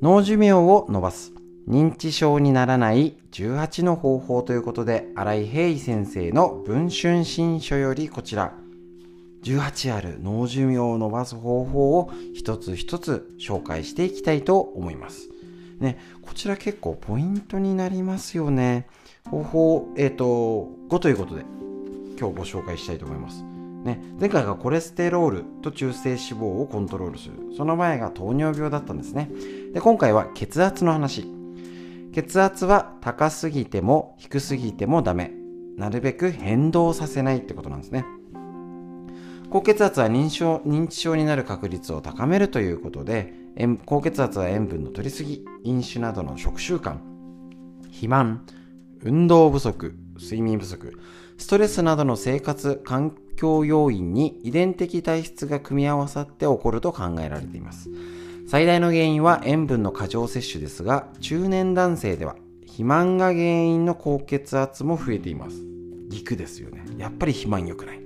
[0.00, 1.34] 脳寿命を伸ばす
[1.68, 8.54] 認知症にならない18の方法ということで新井平伊先生の文春新書よりこちら
[9.42, 15.28] 18ある脳寿命を伸ばす方法を一つ一つ紹介していきたいと思います。
[15.80, 18.86] ね、こちら結構ポイントになりますよね。
[19.30, 21.42] 方法、えっ、ー、と、5ということで
[22.18, 23.53] 今日ご紹介したいと思います。
[23.84, 27.34] ね、前回がコレステロールと中性脂肪をコントロールする。
[27.56, 29.30] その前が糖尿病だったんですね。
[29.72, 31.26] で、今回は血圧の話。
[32.12, 35.32] 血圧は高すぎても低すぎてもダメ。
[35.76, 38.04] なるべく変動させないってことなんですね。
[39.54, 43.32] 高血圧は認証認知症になる確率を高めるということで
[43.86, 46.98] 高血圧は塩分の摂りすぎ飲酒などの食習慣
[47.84, 48.44] 肥満
[49.02, 50.98] 運動不足睡眠不足
[51.38, 57.90] ストレスなどの生活環境要因に遺伝的体質が組み合わさって起こると考えられています。
[58.46, 65.56] 最大の原因は塩分の過剰摂取ですが中年男性では肥満が原因の高血圧も増えています。
[66.10, 66.84] 陸ですよね。
[66.98, 68.00] やっぱり肥満良くない。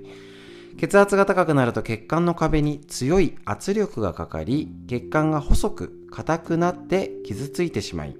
[0.77, 8.15] 血圧が高くなると血管の壁に強い圧力がかかり血管が細く硬くなって傷ついてしまい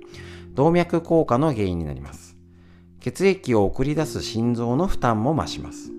[0.55, 2.29] 動脈硬化の原因になります。
[3.00, 5.91] 血液を送り出す心臓の負担も増します。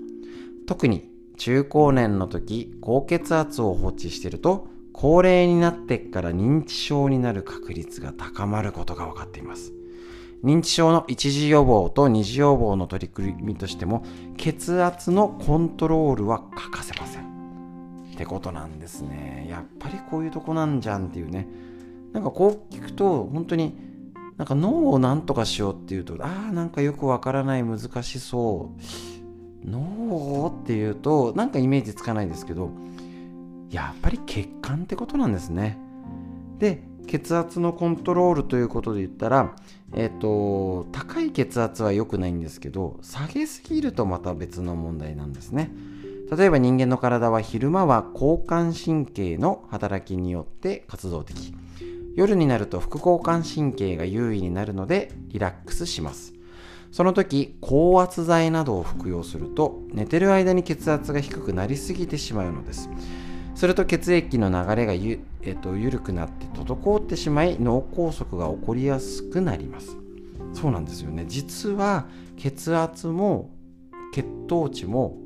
[0.66, 9.72] 特に中高年の時高血圧を放置していると高齢になってから認知症になる確率が高まることが分かっています。
[10.44, 14.04] 認知症の一時予防と二次予防の取り組みとしても
[14.36, 17.24] 血圧のコントロールは欠かせません。
[18.14, 19.46] ってことなんですね。
[19.48, 21.48] やっぱりこういうとこなんじゃんっていうね。
[22.12, 23.89] なんかこう聞くと本当に
[24.40, 32.70] なんか脳を何とかしようっていうとああなんかよくわからない難しそう脳っていうとなんかイメージつかないですけど
[33.68, 35.76] やっぱり血管ってことなんですね
[36.58, 39.56] で血圧のコントロールということで言ったら、
[39.94, 45.72] えっ、ー、と、高い血圧は良くないんですけど、下げすぎるとまた別の問題なんですね。
[46.30, 51.52] 例えば人間の体は昼間は交感神経の働きによって活動的。
[52.14, 56.34] 夜になると副交感神経が優位になるのでリラックスします。
[56.92, 62.90] その時、高圧剤などを服用すると寝てる間に血圧が低くなりすぎてしまうのです。
[63.60, 69.98] すると血液の流れがゆ、えっと、緩くなって滞ってしまい脳梗塞が起こりやすくなります
[70.54, 72.06] そうなんですよね実は
[72.38, 73.50] 血圧も
[74.14, 75.18] 血糖値も、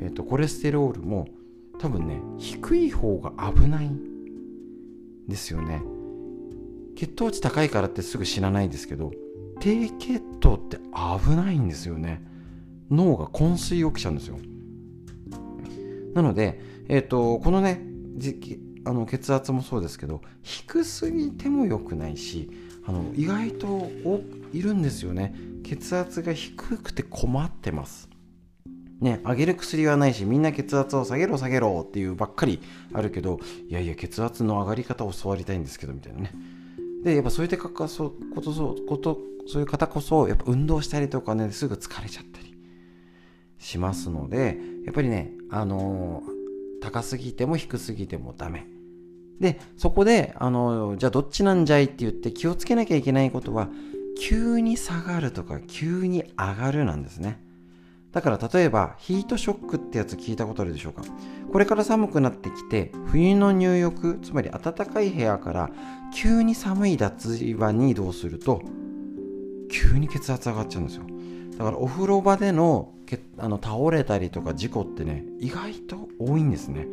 [0.00, 1.28] えっと、コレステロールも
[1.78, 5.82] 多分ね低い方が危ないんですよね
[7.02, 9.10] 血糖値高いからってすぐ死なないですけど
[9.60, 12.22] 低血糖って危ないんですよね
[12.90, 14.38] 脳が昏睡起きちゃうんですよ
[16.14, 17.80] なのでえっ、ー、と、このね、
[18.84, 22.50] あの血圧もそうですけど、低すぎても良くないし、
[22.84, 23.88] あの意外と
[24.52, 25.34] いるんですよね。
[25.64, 28.08] 血圧が低くて困ってます。
[29.00, 32.60] ね、上げる薬はないし、みんな血圧を下げろ下げろっていうばっかり
[32.92, 36.32] あるけど、いやいや、血圧の上がり方を教わりたいんですけど、みたいなね。
[37.02, 42.54] で、やっぱそういうことそう、こと、そういう方こそ、やっぱ運動したりとかね、すぐ疲れちゃったり
[43.58, 46.42] しますので、やっぱりね、あのー
[46.82, 48.66] 高すぎても低すぎてもダメ。
[49.38, 53.68] で、そこで、あの、じゃあどっちなんじゃいって言って気をつけなきゃいけないことは、
[54.18, 57.40] 急に下がるとか急に上がるなんですね。
[58.10, 61.02] だから例えばヒートショックってやつ聞いたことあるでしょうか？
[61.50, 65.70] これから寒くなってきて冬の入浴つまり暖かい部屋から
[66.14, 68.62] 急に寒い脱衣場に移動すると
[69.70, 71.04] 急に血圧上がっちゃうんですよ。
[71.58, 76.86] だからお風呂場でのけあの倒れたりとか事故ってね意外と多いんですね。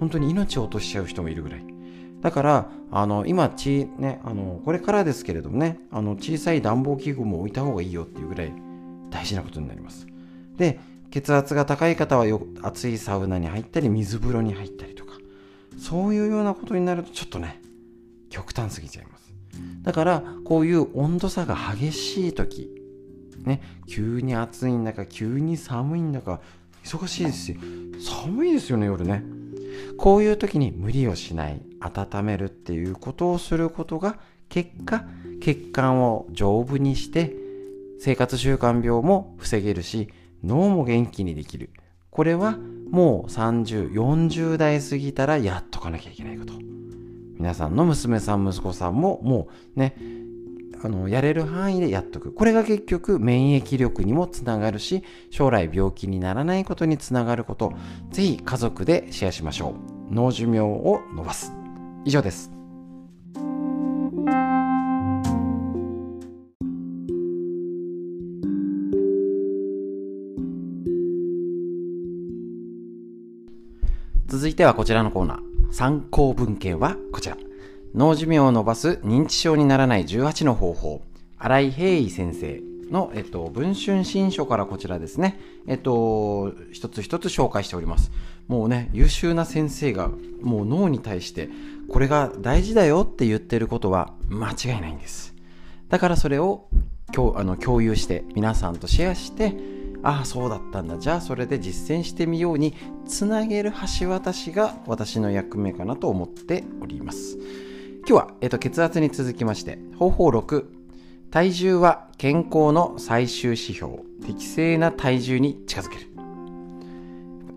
[0.00, 1.64] 本当に命を落としちゃう人もいるぐらい。
[2.20, 8.52] だからあの今ち、ね、あのこれからですけれどもねあの小さい暖房器具も置いた方がいいよっていうぐらい
[9.10, 10.06] 大事なことになります。
[10.56, 10.80] で
[11.10, 15.12] 血圧が高い方はよ熱いサウナに入ったり水風呂に入ったりとか
[15.78, 17.61] そういうようなことになるとちょっとね
[18.32, 19.32] 極端すぎちゃいます。
[19.82, 22.70] だからこういう温度差が激しい時
[23.44, 26.40] ね、急に暑いんだか急に寒いんだか
[26.84, 27.58] 忙しいですし
[28.00, 29.22] 寒いですよね夜ね。
[29.98, 34.18] こういう時に無理をしない温めるっていうことをすることが
[34.48, 35.04] 結果
[35.40, 37.34] 血管を丈夫にして
[38.00, 40.08] 生活習慣病も防げるし
[40.44, 41.70] 脳も元気にできる。
[42.10, 42.58] これは
[42.90, 46.52] もう3040代過ぎたらやっとかなきゃいけないこと。
[47.42, 49.96] 皆さんの娘さん息子さんももうね
[50.80, 52.32] あのやれる範囲でやっとく。
[52.32, 57.72] これが結局免疫力にもつながるし将来病気にならないことにつながること。
[58.12, 59.74] ぜひ家族でシェアしましょ
[60.10, 60.14] う。
[60.14, 61.52] 脳寿命を伸ばす。
[62.04, 62.52] 以上です。
[74.28, 75.51] 続いてはこちらのコーナー。
[75.72, 77.36] 参考文献はこちら
[77.94, 81.02] 脳寿命を伸ばす認知症にならない18の方法
[81.38, 82.60] 新井平井先生
[82.92, 88.12] の、えっと、文春新書からこちらですね、えっと、一つ一つ紹介しております。
[88.46, 90.10] もうね、優秀な先生が、
[90.42, 91.48] もう脳に対して、
[91.88, 95.34] これが大事だよって言ってることは間違いないんです。
[95.88, 96.68] だからそれを
[97.12, 99.54] 共あの共有して、皆さんとシェアして、
[100.02, 100.98] ああ、そうだったんだ。
[100.98, 102.74] じゃあそれで実践してみように、
[103.06, 107.38] つなげる橋渡しが私の役目かなと思っております。
[108.06, 110.64] 今日は、えっと、血圧に続きまして、方法6、
[111.30, 114.12] 体重は健康の最終指標。
[114.26, 116.08] 適正な体重に近づける。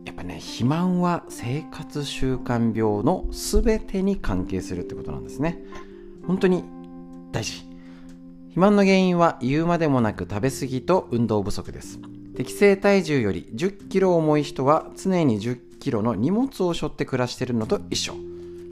[0.06, 5.60] やっぱね肥満は生活習慣病の全てに関係するってことなんですね。
[6.26, 6.64] 本当に
[7.32, 7.66] 大事。
[8.46, 12.00] 肥満の原因は言うまでもなく食べ過ぎと運動不足です。
[12.36, 18.16] 適正体重より1 0キロ重い人は常に1 0キロの荷物を背負って暮らしているのと一緒。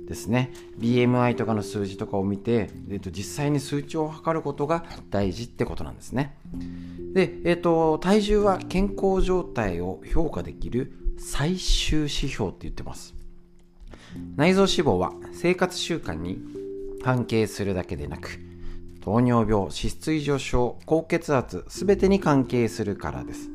[0.07, 0.51] ですね。
[0.80, 6.36] BMI とかの数字とかを見て、えっと、実際に数値を測ることが大事ってことなんですね。
[7.14, 13.16] で、えっと、体重は健康状態を評価できる最終指標って言ってます。
[14.36, 16.39] 内臓脂肪は生活習慣に
[17.03, 18.39] 関係するだけでなく
[19.04, 23.49] 糖尿病脂質異常症高血圧全てに関係するからです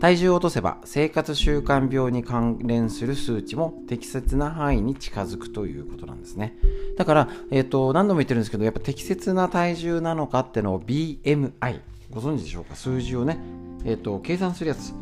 [0.00, 6.56] 体重を落とせば生活習慣病に関連する数値も適切な範囲に近づくということなんですね。
[6.96, 11.80] だから、えっ、ー、と、何度も言ってるんですけど、やっぱ適切な体重なのかってのを BMI、
[12.12, 12.76] ご存知でしょうか？
[12.76, 13.40] 数字をね、
[13.84, 14.94] えっ、ー、と、計算するやつ。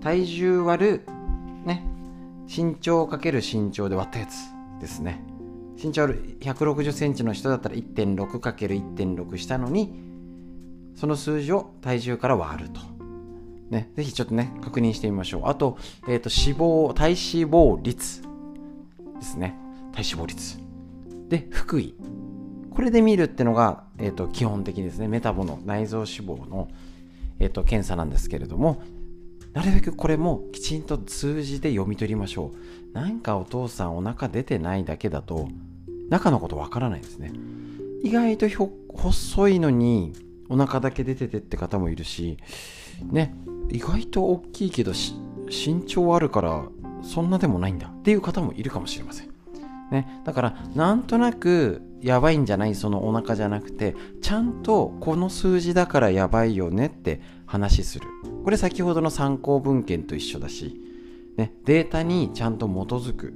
[0.00, 1.02] 体重割る、
[1.64, 1.84] ね、
[2.48, 4.34] 身長かける身長で割ったやつ
[4.80, 5.22] ですね。
[5.82, 9.92] 身長ある160センチの人だったら 1.6×1.6 したのに、
[10.94, 12.80] その数字を体重から割ると。
[13.70, 15.42] ね、ぜひちょっとね、確認してみましょう。
[15.46, 18.22] あと、えっ、ー、と、脂肪、体脂肪率
[19.18, 19.56] ですね。
[19.92, 20.58] 体脂肪率。
[21.28, 21.94] で、腹囲。
[22.70, 25.08] これで見るってのが、えっ、ー、と、基本的ですね。
[25.08, 26.68] メタボの内臓脂肪の、
[27.40, 28.82] えっ、ー、と、検査なんですけれども、
[29.54, 32.52] なるべくこれもきちんと数字で読み取りましょ
[32.92, 32.94] う。
[32.94, 35.48] なんかお父さんお腹出てないだけだと、
[36.12, 37.32] 中のことわからないですね。
[38.04, 38.46] 意外と
[38.94, 40.12] 細いのに
[40.50, 42.36] お腹だけ出ててって方もいるし、
[43.10, 43.34] ね、
[43.70, 44.92] 意外と大きいけど
[45.48, 46.64] 身長あるから
[47.02, 49.32] そんなでもないんだっていう方もいるかもしれません。
[49.90, 52.74] ね、だからなんとなくやばいんじゃない？
[52.74, 56.86] そのお腹じゃなくてちゃんとこの数字だからやばいよね？
[56.86, 58.06] って話する。
[58.44, 60.78] これ先ほどの参考文献と一緒だし、
[61.36, 63.34] ね、データにちゃんと基づく。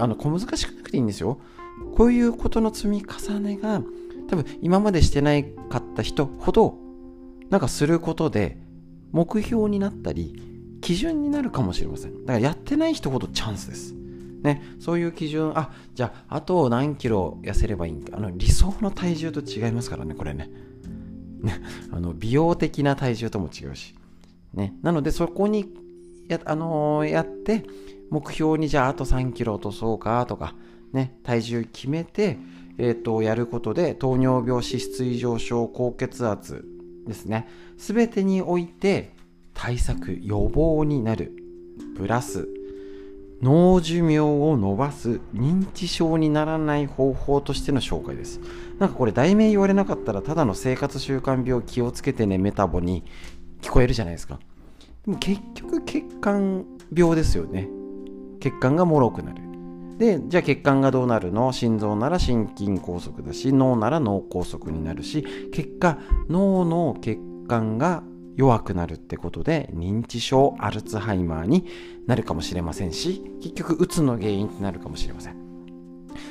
[0.00, 1.40] あの小難しくなくていいんですよ。
[1.96, 3.82] こういうことの積み重ねが
[4.28, 6.76] 多分今までしてないかった人ほど
[7.50, 8.58] なんかすることで
[9.12, 10.42] 目標になったり
[10.80, 13.98] 基準になるかもしれませんだからやってない人ほどチャンスです
[14.42, 18.16] ね、そういう基準、あ、じゃあ、あと何キロ痩せればいいんか。
[18.16, 20.48] あの、理想の体重と違いますからね、これね。
[21.40, 21.60] ね、
[21.90, 23.94] あの、美容的な体重とも違うし。
[24.54, 25.74] ね、なので、そこに
[26.28, 27.64] や、あのー、やって、
[28.10, 30.54] 目標にじゃあ、あと3キロ落とそうかとか、
[30.92, 32.38] ね、体重決めて、
[32.78, 36.64] え、ー、と、やることで、糖尿病、脂質異常症、高血圧
[37.06, 37.48] ですね。
[37.76, 39.12] すべてにおいて
[39.54, 41.32] 対策、予防になる。
[41.96, 42.48] プラス、
[43.42, 48.40] 脳寿命を伸ばす認知症にならない方法としての紹介です。
[48.78, 53.04] なんかこれ題名言われなかったらただの生活習慣病気をつけてねメタボに
[53.60, 54.40] 聞こえるじゃないですか。
[55.06, 57.68] でも結局血管病ですよね。
[58.40, 59.47] 血管が脆くなる。
[59.98, 61.52] で、じゃあ血管がどうなるの？
[61.52, 67.18] 心臓なら心筋梗塞だし、脳なら脳梗塞になるし、結果、脳の血
[67.48, 68.02] 管が
[68.36, 71.66] 弱くなるってことで認知症アルツハイマーに
[72.06, 75.36] なるかもしれませんし結局うつの原因になるかもしれません。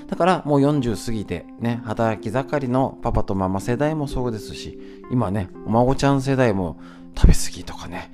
[0.08, 4.80] だからもう40過ぎてね働き盛りのパパとママ世代もそうですし
[5.12, 6.80] 今ねお孫ちゃん世代も
[7.14, 8.10] 食べ過ぎとかね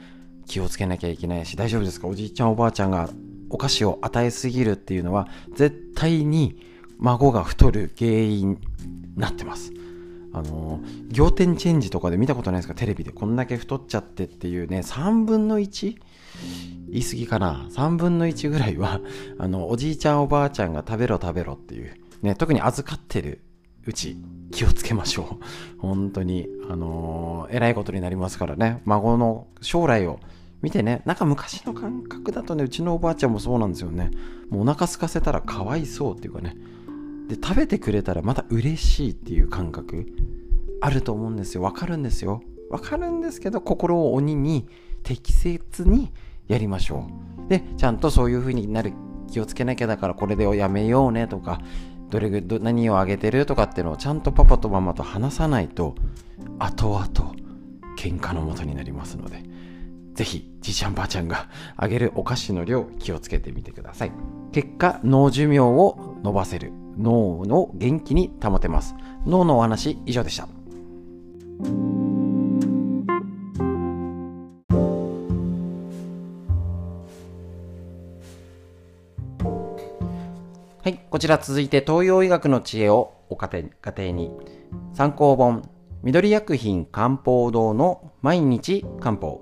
[0.48, 2.08] 気をつけなきゃいけないし大丈夫ですか？
[2.08, 3.10] おじいちゃんおばあちゃんが
[3.54, 6.58] お菓子を与えすぎるっていうのは絶対に
[6.98, 8.58] 孫が太る原因に
[9.16, 9.72] なってます。
[10.36, 10.80] あの
[11.16, 12.74] 仰天チェンジとかで見たことないですか？
[12.74, 15.96] テレビでこんだけ太っちゃってっていうね3分の 1?
[16.90, 19.00] 言い過ぎかな？3分の1ぐらいは
[19.38, 21.94] あのおじいちゃんおばあちゃんが食べろ食べろっていう、
[22.24, 23.42] ね、特に預かってる
[23.86, 24.18] うち
[24.52, 25.38] 気をつけましょ
[25.78, 25.80] う。
[25.80, 28.82] 本当にあの、えらいことになりますからね。
[28.86, 30.20] 孫の将来を
[30.64, 34.12] 見てね、なんか昔の感覚だとね、うちのおばあちゃんもそうなんですよね。
[34.50, 36.56] もうお腹空かせたらかわいそうっていうかね。
[37.28, 40.06] で、食べてくれたらまた嬉しいっていう感覚
[40.80, 41.62] あると思うんですよ。
[41.62, 42.42] わかるんですよ。
[42.70, 44.66] わかるんですけど、心を鬼に
[45.04, 46.14] 適切に
[46.48, 47.08] やりましょ
[47.46, 47.50] う。
[47.50, 48.94] で、ちゃんとそういう風になる
[49.30, 51.60] 気をつけなきゃだからこれでやめようねとか、
[52.10, 55.96] どれど何をあげてるとかっていうのをちゃんとパパとママと話さないと、
[56.58, 57.04] 後々
[57.98, 59.52] 喧嘩のもとになりますので。
[60.14, 64.12] ぜひ、じいちゃんばあちゃんがあげるお菓子の量気をつけてみてください。
[64.52, 66.72] 結果、脳寿命を伸ばせる。
[66.98, 68.94] 脳を元気に保てます。
[69.26, 70.48] 脳のお話以上でした。
[80.84, 84.32] はい、こちら続いて東洋医学の知恵をお家庭家庭に
[84.94, 85.68] 参考本
[86.04, 89.42] 緑薬品漢方堂の毎日漢方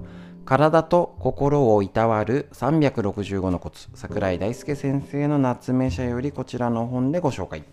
[0.51, 7.63] 体と心をいたわる365のコツ桜井大輔先生の夏目社よりこちらの本でご紹介。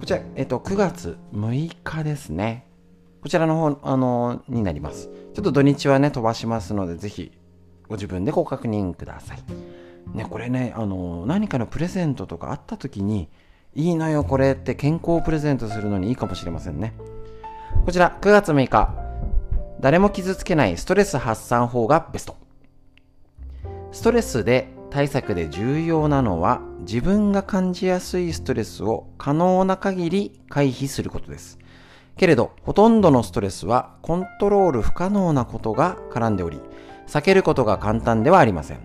[0.00, 2.66] こちら、えっと、9月6日ですね。
[3.22, 5.08] こちらの本、あのになります。
[5.34, 7.30] ちょっと土日はね飛ばしますのでぜひ
[7.86, 9.38] ご自分でご確認ください。
[10.16, 13.28] ねこれねあの何かのプレゼントとかあった時に
[13.76, 16.94] いいのよこれって健康をプレゼントするのにいいかもしれませんね。
[17.84, 19.08] こちら9月6日。
[19.80, 22.36] 誰も傷つけないストレス発散法がベスト。
[23.92, 31.58] ストレスで対策で重要なのは自分が感じやすいストレスを可能な限り回避することです。
[32.16, 36.60] けれど、ほとんどのストレスはコントロール不可能なことが絡んでおり、
[37.06, 38.80] 避けることが簡単ではありません。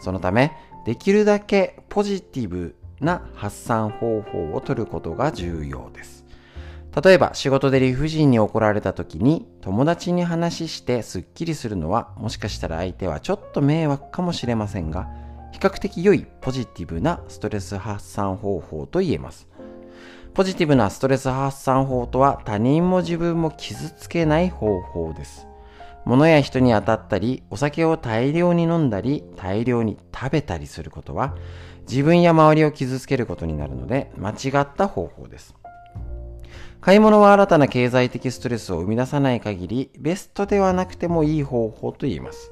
[0.00, 0.52] そのため、
[0.86, 6.17] できるだけポジティブな発散方法をとることが重要です。
[7.04, 15.08] 例えば仕事で理不尽に怒られた時に友達に話してスッキリするのはもしかしたら相手はちょっと迷惑かもしれませんが
[15.52, 19.48] 比較的良いポジティブなストレス発散方法と言えます。
[20.34, 25.48] ポジティブなストレス発散法とは他人も自分も傷つけない方法です。
[26.04, 31.34] 物や人に当たったり、お酒を大量に飲んだり、大量に食べたりすることは、
[31.88, 35.57] 自分や周りを傷つけることになるので、間違った方法です。
[36.88, 42.50] 買い物は新たな経済的ストレスを生み出さない限り、ベストではなくてもいい方法と言えます。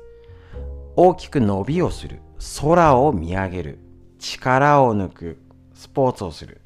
[0.95, 2.21] 大きく伸びをする、
[2.61, 3.79] 空を見上げる、
[4.19, 5.39] 力を抜く、
[5.73, 6.61] スポーツをする、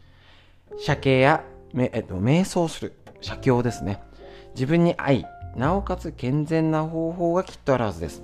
[0.84, 1.44] 鮭や、
[1.76, 4.02] えっと、瞑想する、写経ですね。
[4.54, 8.20] 自分に愛、なおかつ健全な方法がきっとあるはずです。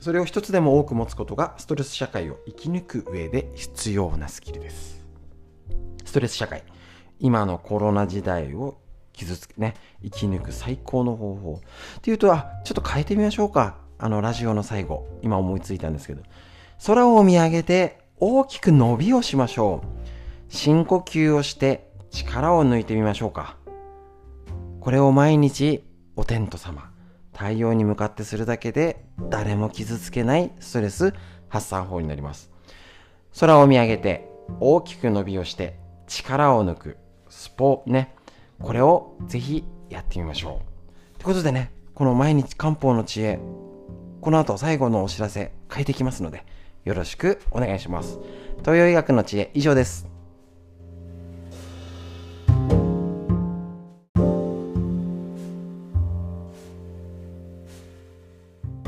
[0.00, 5.04] それを一つでも多く持つことがストレス社会を生き抜く上で必要なスキルです。
[6.06, 6.71] ストレス社会。
[7.22, 8.78] 今のコロナ時代を
[9.12, 11.60] 傷つけ、ね、生き抜く最高の方法。
[11.98, 13.76] っていうと、あ、ちょっと変えてみましょうか。
[13.98, 15.06] あの、ラジオの最後。
[15.22, 16.22] 今思いついたんですけど。
[16.84, 19.86] 空を見上げて大きく伸びをしましょう。
[20.48, 23.56] 深呼吸をして力を抜いてみましょうか。
[24.80, 25.84] これを毎日
[26.16, 26.90] お天道様、
[27.32, 31.14] 太陽に向かってするだけで誰も傷つけないストレス
[31.48, 32.50] 発散法になります。
[33.38, 36.96] 空を見上げて大きく伸びをして力を抜く
[37.34, 38.14] スポね、
[38.60, 40.60] これをぜひやってみましょ
[41.16, 41.18] う。
[41.18, 43.40] ということでね、この毎日漢方の知恵、
[44.20, 46.44] この後最後のお知らせ変えてきますので、
[46.84, 48.18] よろしくお願いします。
[48.58, 50.06] 東洋医学の知恵以上です。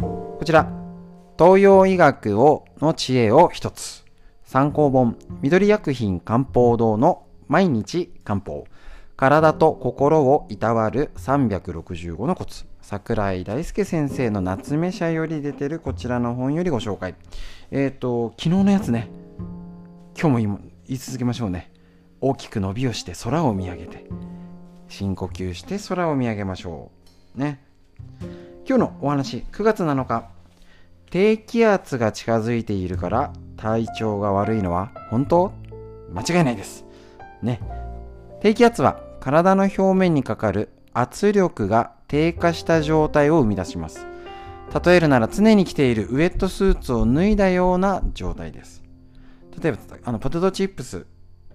[0.06, 0.70] こちら、
[1.38, 4.04] 東洋医学をの知恵を一つ。
[4.42, 8.66] 参考本、緑薬品漢方堂の毎日漢方。
[9.16, 12.64] 体と心をいたわる365のコツ。
[12.82, 17.14] 桜井大輔先生の夏目社より出てるこちらの本よりご紹介。
[17.70, 19.08] えっ、ー、と昨日のやつね。
[20.20, 21.72] 今日も言い続けましょうね。
[22.20, 24.04] 大きく伸びをして空を見上げて。
[24.88, 26.90] 深呼吸して空を見上げましょ
[27.36, 27.64] うね。
[28.66, 30.28] 今日のお話9月7日。
[31.10, 35.52] 低気圧が近づいているから体調が悪いのは本当？
[36.12, 36.83] 間違いないです。
[37.44, 37.60] ね。
[38.40, 44.06] 低気圧は体の表面にかかる圧力が低下した状態を生み出します。
[44.84, 48.82] 例えるなら常に着ているウェットスーツを脱いだような状態です。
[49.62, 51.06] 例えば、あのポテトチップス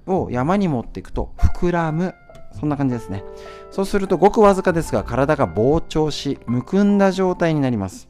[0.05, 2.15] を山に持っていくと膨らむ。
[2.59, 3.23] そんな感じですね。
[3.71, 8.09] そうするとごくわずかですが体が膨張し、むくんだ状態になります。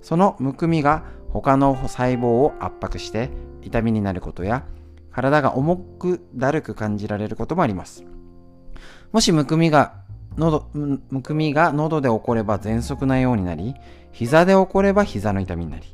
[0.00, 3.30] そのむくみが他の細胞を圧迫して
[3.62, 4.64] 痛みになることや
[5.16, 8.04] 体が重くだるく感じられることもあります。
[9.12, 9.94] もしむくみが
[10.36, 13.74] 喉、むくみが喉で起これば喘息なようになり、
[14.12, 15.86] 膝で起これば膝の痛みになり、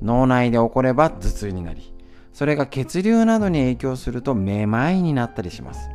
[0.00, 1.94] 脳内で起これば頭痛になり、
[2.32, 5.90] それが血流などに影響するとめまいになったりします。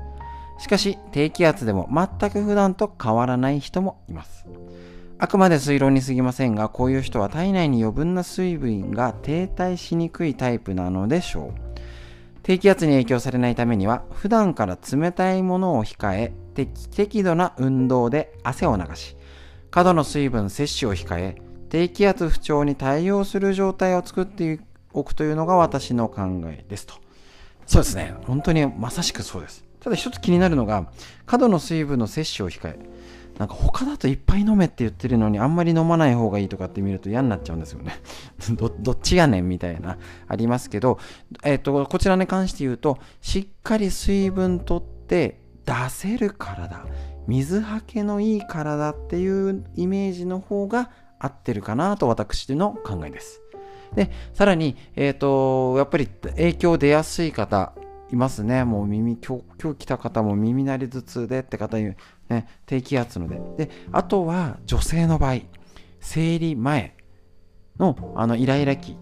[0.59, 4.45] しかし、低気圧でも全く普段と変わらない人もいます。
[5.17, 11.64] あくまで推論に過ぎませんが、こういう人は体内に余分な水分が停滞しにくいタイプなのでしょう。
[12.45, 19.17] 低気圧に影響されないためには、普段から冷たいものを控え、適度な運動で汗を流し、
[19.71, 24.59] 過度の水分摂取を控え、低気圧不調に対応する状態を作って
[24.93, 26.93] おくというのが私の考えですと。
[27.65, 28.13] そうですね。
[28.25, 29.65] 本当にまさしくそうです。
[29.79, 30.91] ただ一つ気になるのが、
[31.25, 32.79] 過度の水分の摂取を控え、
[33.37, 37.99] なんか他だといっぱい飲めって言ってるのにあんまり飲まない方がいいとかって見ると嫌になっちゃうんですよね
[38.55, 38.69] ど。
[38.69, 39.97] どっちやねんみたいな
[40.27, 40.99] ありますけど、
[41.43, 46.85] えっ、ー、と、こちらに関して言うと、しっかり水分とって出せる体、
[47.27, 50.89] 水はけのいい体っていうイメージの方が
[51.19, 53.41] 合ってるかなと私の考えです。
[53.95, 57.73] で、さらに、えっ、ー、と、やっぱり影響出やすい方、
[58.11, 58.63] いますね。
[58.63, 61.95] もう耳、今日、今日来た方も耳鳴り頭痛でって方に、
[62.29, 63.65] ね、低気圧ので。
[63.67, 65.41] で、あとは女性の場合、
[65.99, 66.95] 生理前
[67.79, 68.97] のあのイライラ期、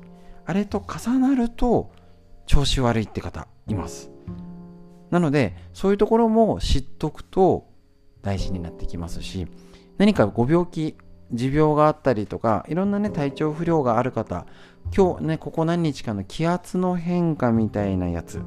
[0.45, 1.91] あれと重なると
[2.45, 4.11] 調子悪いって方います。
[5.09, 7.67] なので、そういうところも知っとくと
[8.21, 9.47] 大事になってきますし、
[9.97, 10.97] 何かご病気、
[11.31, 14.45] 持病があったりとか、いろんなね、体調不良がある方、
[14.95, 18.41] 今日ね、ここ何日かの気圧の変化みたいなやつ、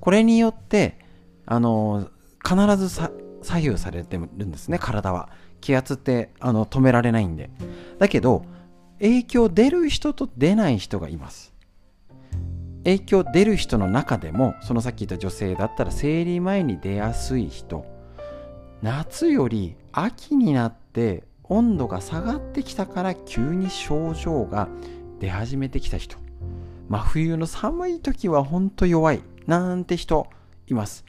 [0.00, 0.98] これによって、
[1.46, 2.08] あの、
[2.44, 2.88] 必ず
[3.44, 5.28] 左右されてるんですね、体は。
[5.60, 7.50] 気圧ってあの止められないんで。
[7.98, 8.44] だけど、
[8.98, 11.54] 影響出る人と出ない人がいます。
[12.84, 17.86] 影響出る人の中でも、そのさっき言った女性だったら生理前に出やすい人、
[18.82, 24.68] 夏より秋になって温度が下がってきたから急に症状が
[25.20, 26.16] 出始めてきた人、
[26.88, 30.26] 真冬の寒い時はほんと弱いなんて人
[30.66, 31.04] います。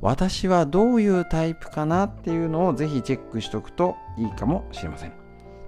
[0.00, 5.12] 私はどういうタイプかなっていうのをぜひチェックしておくといいかもしれません。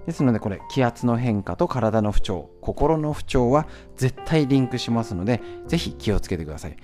[0.05, 3.67] ですのでこれ気圧の変化と体の不調、心の不調は
[3.97, 6.77] 絶対リンクしますのでぜひ気をつけてください。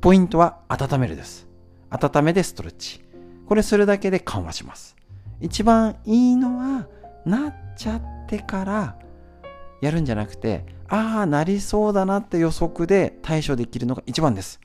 [0.00, 1.46] ポイントは温めるです。
[1.90, 3.04] 温めでストレッチ。
[3.46, 4.96] これするだけで緩和します。
[5.40, 6.88] 一番いいのは
[7.26, 8.96] なっちゃってから
[9.80, 14.60] やるんじゃなくてああなりそうだなって予測で対処できるのが一番です。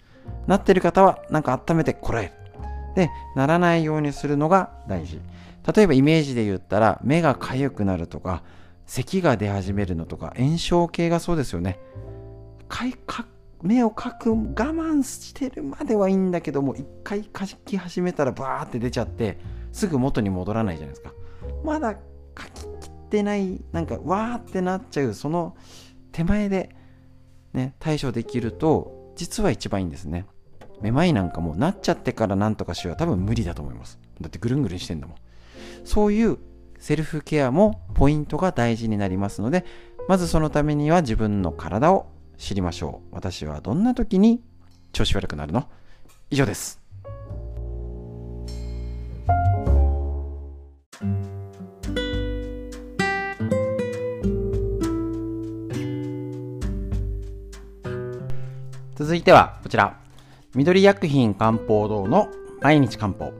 [0.47, 2.31] なってる方はなんか温めてこらえる。
[2.95, 5.21] で、ならないようにするのが大事。
[5.75, 8.43] 例えばイメージで言ったら目が痒くなるとか、
[8.85, 11.79] 咳が出始めるのとか、炎症系がそうですよね。
[13.61, 19.37] 目をかく我慢してるまではいいんだけども、一回かき始めたらバーって出ちゃって、
[19.71, 21.13] すぐ元に戻らないじゃないですか。
[21.63, 21.95] まだ
[22.33, 25.57] かききってない、なんかわーってなっちゃう、その
[26.11, 26.69] 手前で
[27.53, 30.25] ね、対処できると、実は一番いいんですね。
[30.81, 33.99] めまいなんかもうなっちゃってから何とかしよう多分無理だと思います。
[34.21, 35.17] だってぐるんぐるんしてんだもん。
[35.83, 36.37] そういう
[36.77, 39.65] セルフケアもポイントが大事になりますので、
[40.07, 43.15] まずそのためには自分の体を知りましょう。
[43.15, 44.41] 私はどんな時に
[44.93, 45.67] 調子悪くなるの？
[46.29, 46.78] 以上です。
[58.99, 59.97] 続いてはこちら。
[60.55, 62.27] 緑薬品漢方堂の
[62.59, 63.31] 毎日漢方。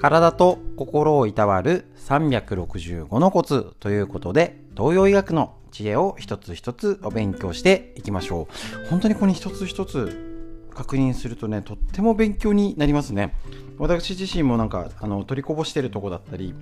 [0.00, 8.48] 体と心をいたわる365のコツということで、東洋医学の知恵を一つ一つお勉強していきましょ
[8.84, 8.88] う。
[8.88, 13.32] 本当にここに一つ一つ確認するとね、とっても勉強になりますね。
[13.78, 16.52] 私自身もなんか、あの、取りこぼしてるとこだったり、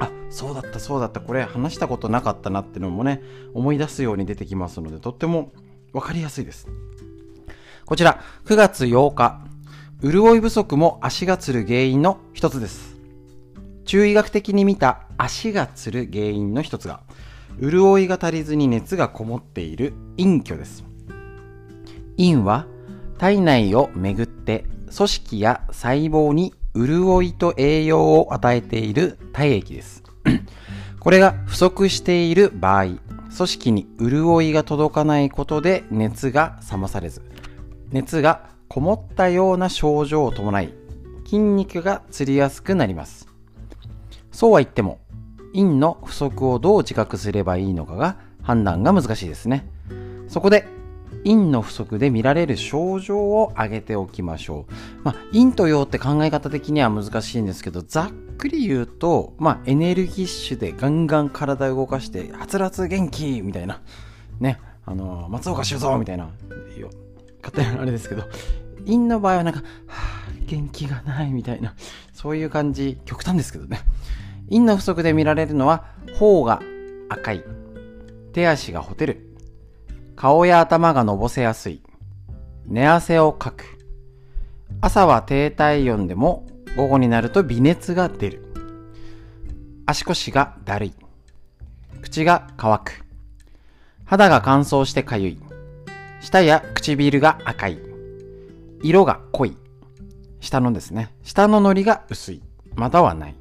[0.00, 3.22] あ、そうだった、そうだった、これ話したことなかったなってのもね、
[3.52, 5.52] 思い出すように出てきますので、とっても
[5.92, 6.66] 分かりやすいです。
[7.86, 9.40] こちら、9月8日、
[10.02, 12.96] 潤い不足も足がつる原因の一つです。
[13.84, 17.00] 中医学的に見た足がつる原因の一つが、
[17.60, 20.82] 潤いが足りずに熱がこもっている陰虚です。
[22.16, 22.66] 陰は
[23.18, 30.02] 体内をめぐって組織や細胞に潤いと栄養を与えている体液です。
[31.00, 32.98] これが不足している場合、組
[33.30, 37.20] 織に潤いが届かないことで熱が冷まされず、
[37.94, 40.74] 熱がこもったような症状を伴い、
[41.24, 43.28] 筋肉がつりやすくなります。
[44.32, 44.98] そうは言っても、
[45.52, 49.68] 陰の不足をどう自覚すればいいのかが判断が難しいですね。
[50.26, 50.66] そこで、
[51.22, 54.72] 陰の不足で見られる症状を挙げておきましょう。
[55.04, 63.82] まあ、陰と陽って考え方的には難しいんですけど、ざっくり言うと、まあ、エネルギッシュでガンガン体を動かして、はつらつ元気みたいな。
[64.40, 66.28] ね、あのー、松岡修造みたいな。
[67.44, 68.24] 勝手なあれですけど、
[68.86, 71.74] 陰の場合はなんか、はぁ、元気がないみたいな。
[72.12, 73.80] そういう感じ、極端ですけどね。
[74.48, 75.84] 陰の不足で見られるのは、
[76.18, 76.60] 頬が
[77.08, 77.44] 赤い、
[78.32, 79.36] 手足がほてる、
[80.16, 81.82] 顔や頭がのぼせやすい、
[82.66, 83.64] 寝汗をかく、
[84.80, 86.46] 朝は低体温でも
[86.76, 88.54] 午後になると微熱が出る、
[89.86, 90.94] 足腰がだるい、
[92.02, 93.04] 口が乾く、
[94.04, 95.38] 肌が乾燥してかゆい、
[96.24, 97.78] 舌や唇が赤い、
[98.82, 99.58] 色が濃い、
[100.40, 102.42] 下のですね、下の糊が薄い、
[102.76, 103.34] またはない、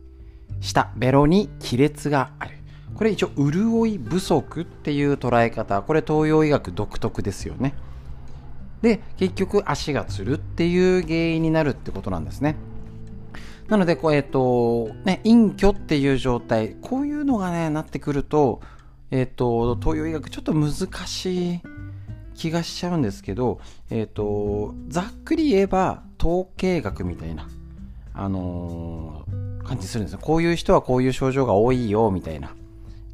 [0.59, 2.57] 下、ベロに亀裂がある。
[2.95, 5.81] これ一応、潤い不足っていう捉え方。
[5.81, 7.73] これ東洋医学独特ですよね。
[8.81, 12.57] で、結局足がつるっていう原因になるってことなんですね。
[13.69, 18.59] なので、こう、えっ、ー、と、ね、隠居っていう状態、こういうのがね、なってくると、
[19.09, 20.73] えっ、ー、と、東洋医学ちょっと難
[21.07, 21.61] しい
[22.35, 27.47] 気がしちゃうんですけど、え、ー、と、ざっくり言えば、統計学みたいな、
[28.13, 29.25] あの
[29.63, 30.19] 感じするんですよ。
[30.21, 32.55] こういう人はこういう症状が多いよ、みたいな。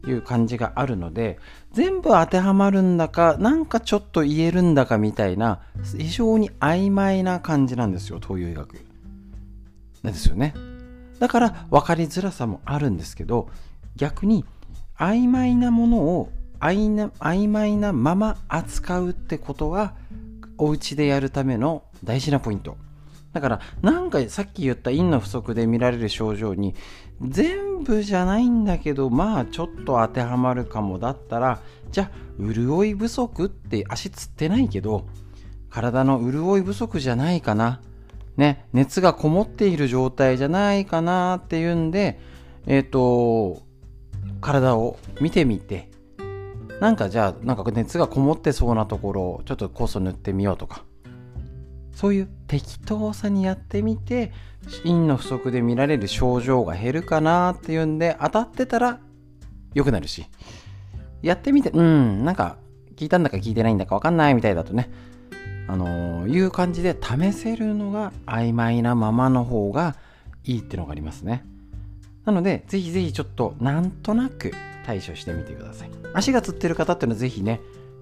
[0.08, 1.40] いう感じがあるので
[1.74, 5.62] 全部当てはまるんだかなんかちょっと言えるんだかみたいな
[5.98, 8.76] 非常に曖昧な感じなんですよ東洋医学
[10.04, 10.54] なんですよね
[11.20, 13.50] だから分かりづらさもあるんですけど
[13.96, 14.46] 逆に
[14.98, 19.94] 曖昧なものを曖昧なまま扱うってことは
[20.58, 22.78] お家でやるための大事なポイント。
[23.34, 26.74] だからなんかさっき言った陰の不足で見られる症状に
[27.22, 31.62] 全部じゃないんだけどまあちょっと当てはまるかもだったら
[31.92, 35.06] じゃあ潤い不足って足つってないけど
[35.70, 37.82] 体の潤い不足じゃないかな。
[38.36, 42.20] ね熱がこもっている状態じゃないかなっていうんで
[42.66, 43.62] えっ、ー、と
[44.42, 45.89] 体を見てみて
[46.80, 50.84] なんかじゃあなんか熱がこもってそうなところをちょっと酵素塗ってみようとか。
[51.92, 54.32] そういう適当さにやってみて
[54.84, 59.02] 陰の不足で見られる症状が減るかなっていうんで当たってたら
[59.74, 60.26] 良くなるし。
[61.22, 62.56] やってみてうんなんか
[62.96, 64.90] 聞いたんだか聞いてないんだか分かんないみたいだとね。
[65.68, 69.96] あのー、いう感じで試せるのが曖昧なままの方が
[70.44, 71.46] いいっていうのがありますね。
[72.26, 74.54] なのでぜひぜひちょっとなんとなく
[74.90, 77.62] 対処してみてください足がつってる方っていうのはぜひね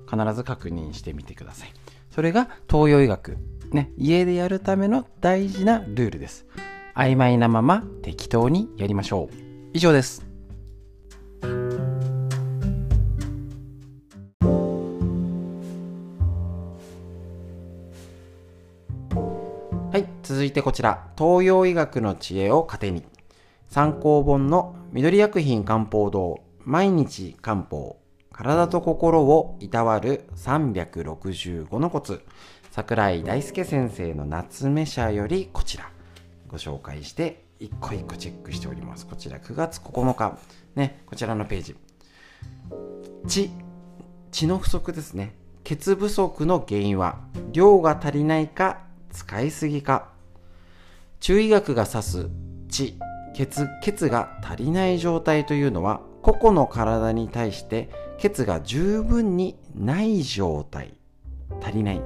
[0.10, 1.74] 必ず確認してみてください
[2.12, 3.38] それが東洋医学
[3.72, 6.46] ね、家でやるための大事なルールです。
[6.96, 9.36] 曖昧なまま適当にやりましょう。
[9.74, 10.26] 以上です。
[19.92, 23.04] はい、続いてこちら、東洋医学の知恵を糧に、
[23.68, 27.98] 参考本の緑薬品漢方堂、毎日漢方、
[28.34, 32.22] 体と心をいたわる365のコツ。
[32.72, 35.90] 桜井大輔先生の夏目社よりこちら。
[36.50, 39.08] ご紹介して一個一個チェックしております。
[39.08, 40.38] こちら9月9日。
[40.76, 41.78] ねこちらのページ。
[43.26, 43.50] 血
[44.32, 45.36] 血の不足ですね。
[45.64, 47.20] 血不足の原因は
[47.54, 48.82] 量が足りないか
[49.14, 50.10] 使いすぎか。
[51.22, 52.30] 中医学が指す
[52.68, 53.00] 血
[53.34, 60.94] 血血が足りない状態というのは個々の体に対して血が十分にない状態
[61.62, 62.02] 足りない。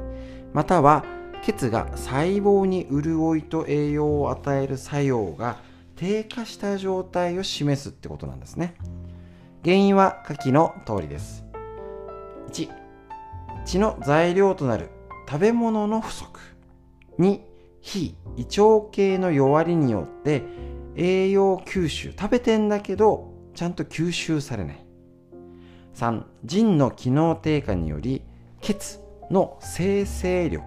[0.54, 1.04] または
[1.42, 5.58] 血が細胞に潤いと栄養を与える作用が
[5.96, 8.76] 低下した状態を示すってことなんですね。
[9.64, 11.44] 原因は下記の通りです。
[12.52, 12.70] 1
[13.66, 14.92] 血の材料となる
[15.28, 16.40] 食べ物の不足。
[17.18, 17.40] 2
[17.82, 20.44] 非胃腸系の弱りによって
[20.96, 22.12] 栄養吸収。
[22.12, 24.86] 食べてんだけどちゃんと吸収されない。
[25.96, 28.24] 3腎の機能低下により
[28.62, 29.00] 血
[29.30, 30.64] の生成力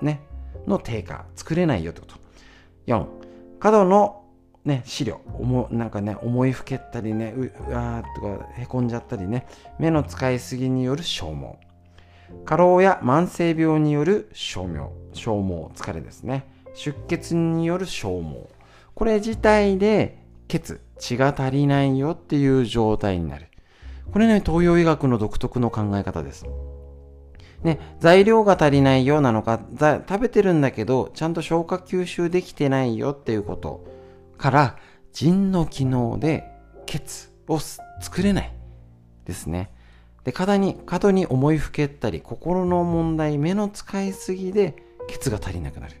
[0.00, 0.20] ね、
[0.66, 2.16] の低下作れないよってこと。
[2.86, 3.06] 4
[3.58, 4.24] 過度の
[4.64, 5.20] ね、資料
[5.70, 9.46] なんかね思いふけったりねうわーとかへこんじゃったりね
[9.78, 11.56] 目の使いすぎによる消耗。
[12.44, 14.90] 過労や慢性病による消耗。
[15.12, 16.46] 消耗疲れですね。
[16.74, 18.46] 出血による消耗。
[18.94, 23.46] これ自体で血血が足りないよっていう状態になる。
[24.12, 26.46] これね東洋医学の独特の考え方です。
[27.62, 29.60] ね、材料が足りないようなのか、
[30.08, 33.84] 食べてるんだけど、ちゃんと消化吸収できてないよっていうこと
[34.36, 34.76] から、
[35.12, 36.44] 腎の機能で
[36.86, 38.52] 血を作れない
[39.24, 39.72] ですね。
[40.24, 44.76] で過に過度に思いふけったり心の問題目の使いすぎで
[45.08, 45.94] ケツが足りなくなる。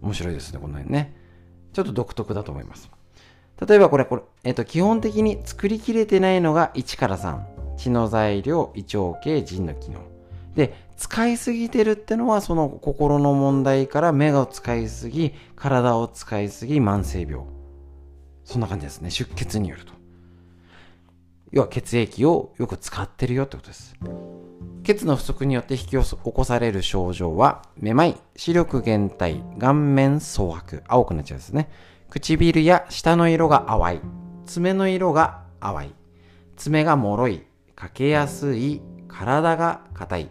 [0.00, 1.14] 面白いですねこの辺ね。
[1.72, 2.90] ちょっと独特だと思います。
[3.66, 7.40] 例えばこれこれ、えっと、基本的に作りきれてないのが1から3
[7.76, 10.00] 血の材料胃腸系腎の機能。
[10.54, 17.44] で使いすぎてるってのはその心の問題から目を使いすぎ体を使いすぎ慢性病。
[18.44, 19.10] そんな感じですね。
[19.10, 19.92] 出血によると。
[21.50, 23.94] 要は血液をよく使ってるよってことです。
[24.82, 30.82] 血の不足によって引き起こされる症状はめまい視力減退顔面蒼白。
[30.88, 31.70] 青くなっちゃうんですね。
[32.10, 34.00] 唇や舌の色が淡い。
[34.46, 35.94] 爪の色が淡い。
[36.56, 37.42] 爪が脆い。
[37.74, 38.80] かけやすい。
[39.08, 40.28] 体が硬い。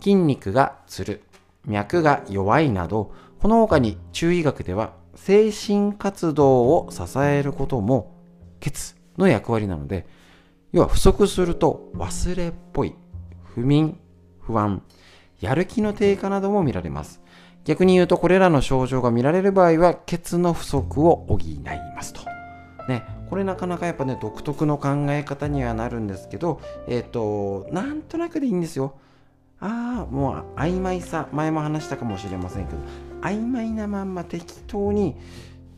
[0.00, 1.22] 筋肉がつる、
[1.66, 8.16] 脈が弱いなど、この他に中医学では精神活動を支えることも
[8.60, 10.06] 血の役割なので、
[10.72, 12.94] 要は不足すると忘れっぽい、
[13.42, 13.98] 不眠、
[14.40, 14.82] 不安、
[15.40, 17.20] やる気の低下なども見られます。
[17.64, 21.60] 逆に言うとこれらの症状が見られる場合は血の不足を補い
[21.94, 22.20] ますと。
[22.88, 28.94] ね、これなかなかやっぱね独特の考え方にはなるんですけど、えっ、ー、と、なんとなくでいいんですよ。
[29.60, 32.78] ああもう曖昧さ前も話したかもしれませんけど
[33.22, 35.16] 曖昧なまんま適当に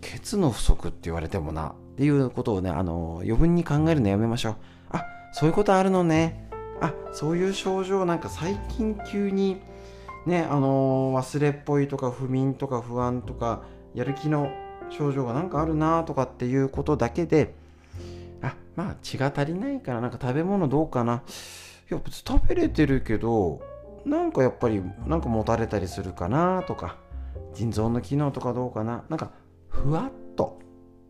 [0.02, 4.56] 血の不足って言われてもなっていうことをねあの余分に考えるのやめましょう
[4.90, 6.48] あそういうことあるのね
[6.80, 9.60] あそういう症状なんか最近急に
[10.26, 13.62] ねあの忘れっぽいとか不眠とか不安とか
[13.94, 14.50] やる気の
[14.90, 17.54] 症状がなんかあるなとかっていうことだけで
[18.42, 21.22] あまあ血が足りないからなんか食べ物どうかな。
[21.90, 23.60] いや別に食べれてるけど
[24.04, 26.96] なんかやっぱりなんか持たれたりするかなとか
[27.54, 29.04] 腎臓の機能とかどうかな。
[29.08, 29.30] なんか
[29.68, 30.60] ふわっと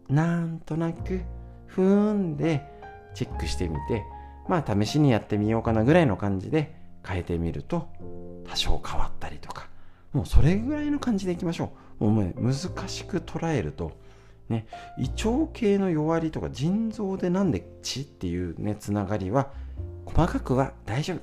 [0.08, 1.20] なんとなく
[1.66, 2.66] ふーんで
[3.14, 4.04] チェックしてみて
[4.48, 6.74] まあ試しにやってみようかなぐらいの感じで
[7.06, 7.88] 変えてみると
[8.50, 9.68] 多少変わったりとか
[10.12, 11.70] もうそれぐらいの感じでいきましょ
[12.00, 12.04] う。
[12.04, 12.52] もうね難
[12.88, 13.92] しく捉えると
[14.48, 14.66] ね
[14.98, 19.50] 胃腸系の弱りとか腎臓でなんで血っていうねつながりは
[20.04, 21.20] 細かくは大丈夫。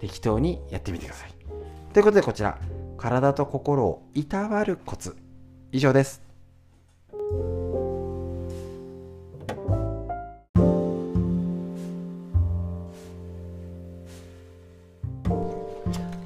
[0.00, 1.30] 適当にやってみてください。
[1.92, 2.58] ということでこちら
[2.98, 5.16] 体と心をいたわるコツ。
[5.70, 6.25] 以上です。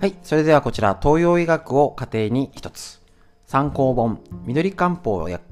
[0.01, 0.15] はい。
[0.23, 3.03] それではこちら、東洋医学を家庭に一つ。
[3.45, 5.45] 参考本、緑漢方薬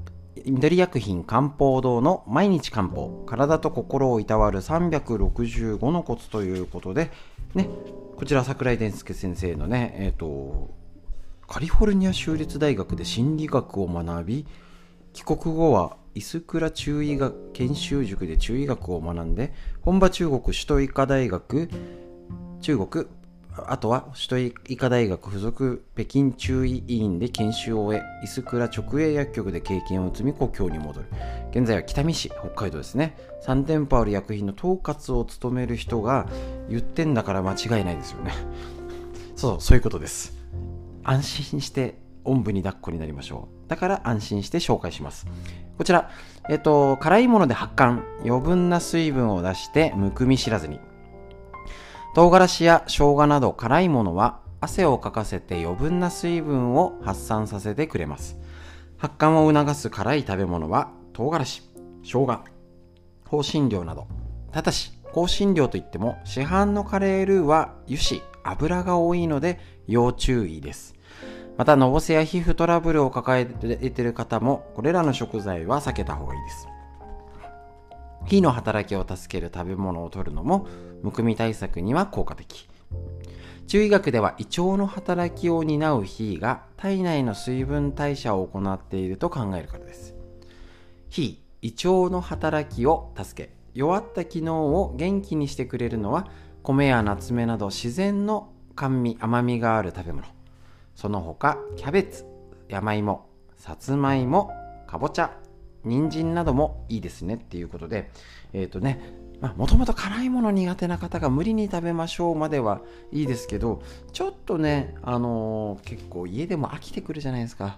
[0.43, 7.11] 緑薬品漢方堂の毎日漢方体と心をいたわる365のコツということで、
[7.53, 7.69] ね、
[8.17, 10.71] こちら桜井伝介先生のね、えっ、ー、と、
[11.47, 14.47] カリフォルニア州立大学で心理学を学び、
[15.13, 19.53] 帰国後はイスクラ中医学研修塾で中医学を学んで、
[19.83, 21.69] 本場中国首都医科大学
[22.61, 23.05] 中国
[23.67, 31.07] あとは首都医科大学附属北京中医医院で研修を終え、イスクラ直営薬局で経験を積み故郷に戻る。
[31.51, 33.17] 現在は北見市、北海道ですね。
[33.45, 36.27] 3店舗ある薬品の統括を務める人が
[36.69, 38.33] 言ってんだから間違いないですよね。
[39.35, 40.33] そう、そういうことです。
[41.03, 43.69] 安心しておんぶに抱っこになりましょう。
[43.69, 45.27] だから安心して紹介します。
[45.77, 46.09] こちら、
[46.49, 50.79] えっと、辛いもので発汗、余分な水分を出してむくみ知らずに。
[52.15, 58.37] 唐辛子や生姜など辛いものは汗をかかせて余分な水分を発散させてくれます。
[58.97, 61.61] 発汗を促す辛い食べ物は唐辛子、
[62.03, 62.43] 生姜、
[63.29, 64.07] 香辛料など。
[64.51, 70.95] ただし、香辛料といっても市販のカレールーは油脂、油が多いので要注意です。
[71.57, 76.68] また、のぼせや皮膚トラブルを抱えている方も、これらの食材は避けた方がいいです。
[78.25, 80.67] 火の働きを助ける食べ物を取るのも
[81.01, 82.67] むくみ対策には効果的。
[83.67, 90.15] 中医学では胃腸の働きを担う火が体内の水分代謝を行っていると考えるからです。
[91.09, 93.53] 火胃腸の働きを助け。
[93.73, 96.27] 弱った機能を元気にしてくれるのは
[96.63, 100.27] 米や夏目など自然の甘味甘みがある食べ物。
[100.95, 102.25] その他キャベツ
[102.67, 103.27] 山芋
[103.57, 104.51] さつまいも
[104.87, 105.37] かぼちゃ
[105.83, 108.09] 人参などもいいですねっていうことで、
[108.53, 108.99] えっ、ー、とね、
[109.55, 112.81] もともと辛いもの苦手な方が無理に食べましょうまでは
[113.11, 113.81] いいですけど、
[114.11, 117.77] ちょっとね、あのー、結構家でも飽きてくるじゃないですか。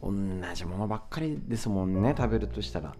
[0.00, 0.12] 同
[0.54, 2.94] じものばっかりですもんね、食べるとしたら。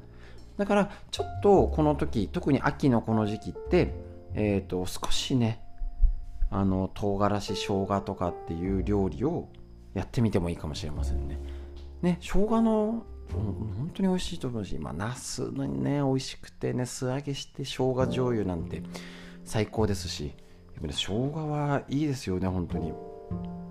[0.57, 3.95] だから、ちょっとこの時、特に秋のこの時期って、
[4.35, 5.61] えっ、ー、と、少しね、
[6.51, 9.49] あの、唐辛子、生姜とかっていう料理を
[9.95, 11.39] やってみてもいいかもしれませんね。
[12.03, 18.83] ね、生姜の本当に美味しいと思うし、まあ、ナスのね、美味しくてね、素揚げして生姜醤油なんて、
[19.45, 20.33] 最高ですし
[20.81, 22.93] 生姜はいいですよね本当に。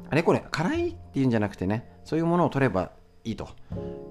[0.09, 2.91] あれこれ辛いっていうんじゃなくてねそういうものを取れば
[3.23, 3.49] いいと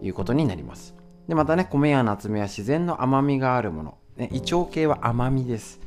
[0.02, 0.94] いうことになります。
[1.28, 5.80] でまたね米や夏目は自然の甘みがあるもの、ね、胃腸系は甘みです。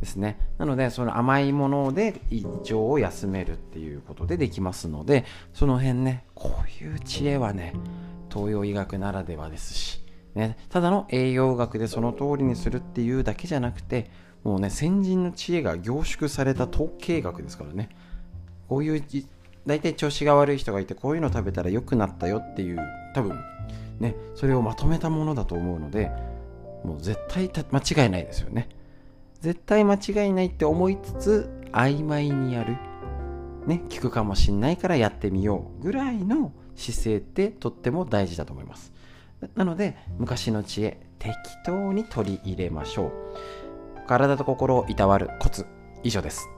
[0.00, 0.38] ですね。
[0.58, 7.74] なのでその甘いもので胃腸を休めるっていうことでできますのでその辺ねこういう知恵はね
[8.34, 10.04] 東洋医学ならではですし、
[10.34, 14.10] ね、ただの栄養学でその通りにするっていうだけじゃなくて
[14.42, 17.90] もうね先人の知恵が凝縮された統計学ですからね。
[18.68, 19.04] こういう
[19.66, 22.78] 大体調子が悪い人がいてこういうの食べたら良くなったよっていう
[23.14, 23.38] 多分
[24.00, 26.10] ねそれをまとめたものだと思うので
[26.82, 28.68] もう絶対間違いないですよね。
[29.40, 32.76] 絶対間違いないって思いつつ曖昧にやる。
[33.66, 38.92] ね聞くかもしんないからやってみようぐらいの姿勢ってとっても大事だと思います。
[39.54, 41.34] なので昔の知恵適
[41.64, 43.12] 当に取り入れましょう。
[44.06, 45.66] 体と心をいたわるコツ
[46.02, 46.48] 以上です。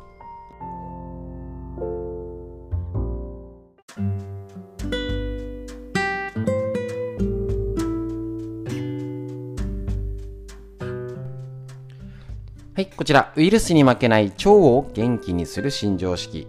[12.76, 16.46] はい、こちら、ウイルスに負けない腸を元気にする新常識。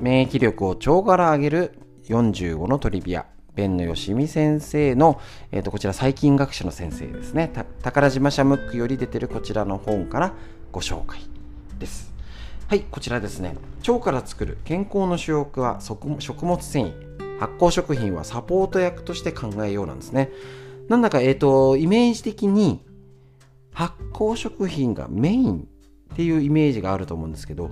[0.00, 1.72] 免疫力を腸から上げる
[2.08, 3.26] 45のトリビア。
[3.54, 5.20] 弁野よしみ先生の、
[5.50, 7.50] えー、とこちら細菌学者の先生ですね。
[7.82, 10.32] 宝島社ムックより出てるこちらの本から
[10.70, 11.20] ご紹介
[11.78, 12.12] です。
[12.68, 13.56] はい、こちらですね。
[13.86, 17.38] 腸から作る健康の主翼は食物繊維。
[17.40, 20.30] 発酵食品はサポート役として考えようなんですね。
[20.88, 22.80] なんだか、えっ、ー、と、イメージ的に
[23.78, 25.68] 発酵食品がメイン
[26.12, 27.70] っていうイメージがあると思うんですけど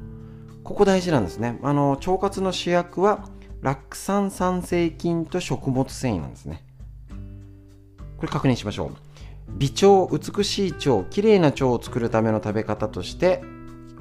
[0.63, 3.29] ここ大事なんですねあの腸活の主役は
[3.67, 6.63] 酪酸酸性菌と食物繊維なんですね。
[8.17, 8.91] これ確認しましょう。
[9.59, 13.43] 美腸美しい腸きれいな腸を作るための食べ方として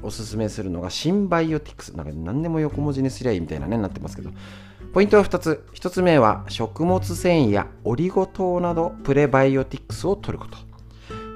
[0.03, 1.95] おすすめするのがシンバイオティクス。
[1.95, 4.29] なんか何でも横文字にすりゃいいみたいなねなってますけど。
[4.93, 5.65] ポイントは2つ。
[5.73, 10.59] 1つ目は食物繊維やオリゴ糖などプレバイオティクスを取ること。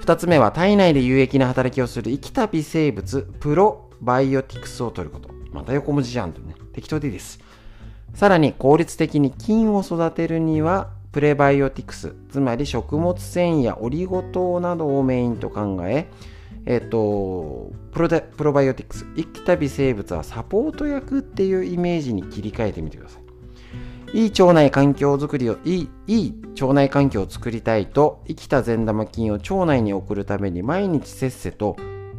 [0.04, 5.30] 2つ目は体内で有益な働きをする生きた微生物プロバイオティクスを取ること。
[5.52, 6.54] また横文字じゃんとね。
[6.74, 7.40] 適当でいいです。
[8.14, 16.08] さらに効率的に菌を育てるにはプレバイオティクスつまり食物繊維やオリゴ糖などをメインと考え
[16.66, 23.30] えっ、とプロプロバイオティクス生きた微生物はサポート役っていうイメージに切り替えてみてください。
[24.14, 31.76] いい腸内環境づくりをいいいい腸内環境を作りたいと生きた善玉菌を腸内に送るために毎日せっせと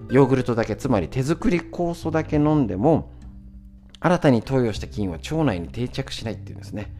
[0.08, 3.10] ヨーグルトだけつまり手作り酵素だけ飲んでも
[4.00, 6.92] 新たに投与した菌は腸内に定着しないっていうんですね。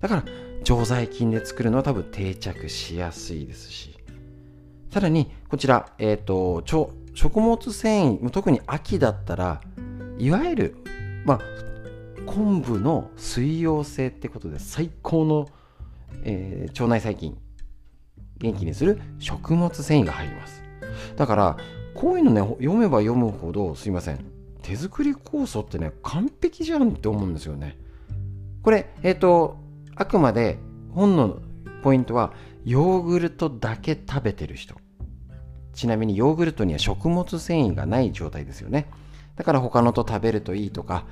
[0.00, 0.24] だから
[0.62, 3.98] 常在菌で作るのは多分定着しやすいですし。
[4.90, 9.60] さらにこちら、えーと、と食物繊維特に秋だったら
[10.18, 10.76] いわゆる
[11.24, 11.40] まあ
[12.26, 15.48] 昆布の水溶性ってことで最高の、
[16.22, 17.36] えー、腸内細菌
[18.38, 20.62] 元気にする食物繊維が入ります。
[21.16, 21.56] だから
[21.94, 24.33] こういうのね読めば読むほどすいません。
[24.64, 27.78] 手作り酵素ってね完璧じゃんって思うんですよね。
[28.62, 29.58] これえっ、ー、と
[29.94, 30.58] あくまで
[30.92, 31.38] 本の
[31.82, 32.32] ポイントは
[32.64, 34.74] ヨーグルトだけ食べてる人。
[35.74, 38.88] ちなみにヨーグルトには食物繊維がない状態ですよね。
[39.36, 41.04] だから他のと食べるといいとか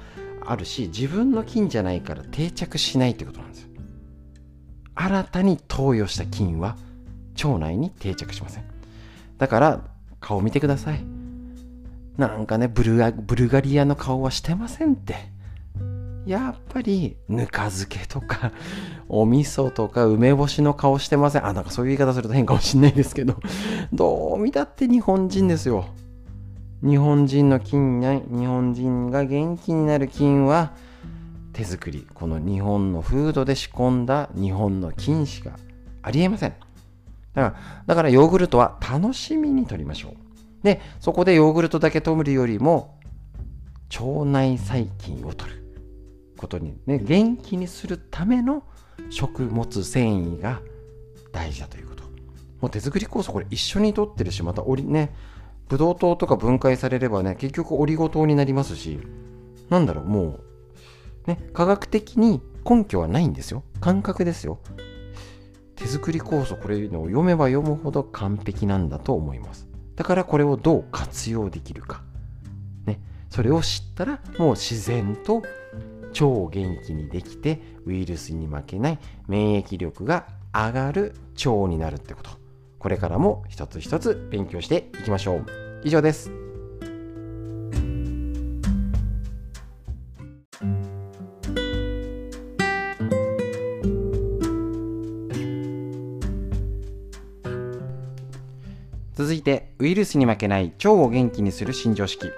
[0.47, 3.69] あるし自分の菌じゃないから定着しないってことなんですよ。
[4.95, 6.79] 新たに投与した菌は
[7.35, 8.65] 腸内に定着しません。
[9.37, 9.85] だから
[10.21, 11.22] 顔見てください。
[12.17, 15.33] なんかねブルガブルガリアの顔はしてませんって。
[16.27, 18.53] やっぱりぬか漬けとか
[19.09, 21.47] お味噌とか梅干しの顔してません。
[21.47, 23.37] あなんかそういう言い方すると変かもしんないですけど。
[23.93, 25.87] どう見たって日本人ですよ。
[26.83, 30.73] 日本人の菌や日本人が元気になる菌は
[31.53, 32.07] 手作り。
[32.15, 35.59] この日本の風土で仕込んだ日本の菌しか
[36.03, 36.55] ありえません。
[37.35, 40.32] だからだからヨーグルトは楽しみにとりましょう。
[40.63, 42.99] でそこでヨーグルトだけ取るよりも
[43.99, 45.63] 腸内細菌を取る
[46.37, 48.65] ことにね元気にするための
[49.11, 50.61] 食物繊維が
[51.33, 52.05] 大事だということ
[52.61, 55.15] もう手作り酵素これ一緒に取ってるしまたおりね
[55.73, 59.01] ブドウ糖とか分解されればね、結局オリゴ糖になりますし、
[59.71, 60.41] なんだろう、も
[61.27, 63.65] う、ね、科学的に根拠はないんですよ。
[63.81, 64.59] 感覚ですよ。
[65.77, 69.67] 手作り酵素、これの読めば読むほど完璧なんだと思います。
[70.03, 72.03] だからこれをどう活用できるか。
[72.87, 72.99] ね、
[73.31, 75.45] それを知ったら、もう自然と
[76.13, 78.99] 超元気にできて、ウイルスに負けない
[79.29, 82.31] 免疫力が上がる腸になるってこと。
[82.81, 85.47] これからも一つ一つ勉強していきましょう。
[85.85, 86.42] 以上です。
[99.79, 102.31] ウイルスに負けない腸を元気にする新常識。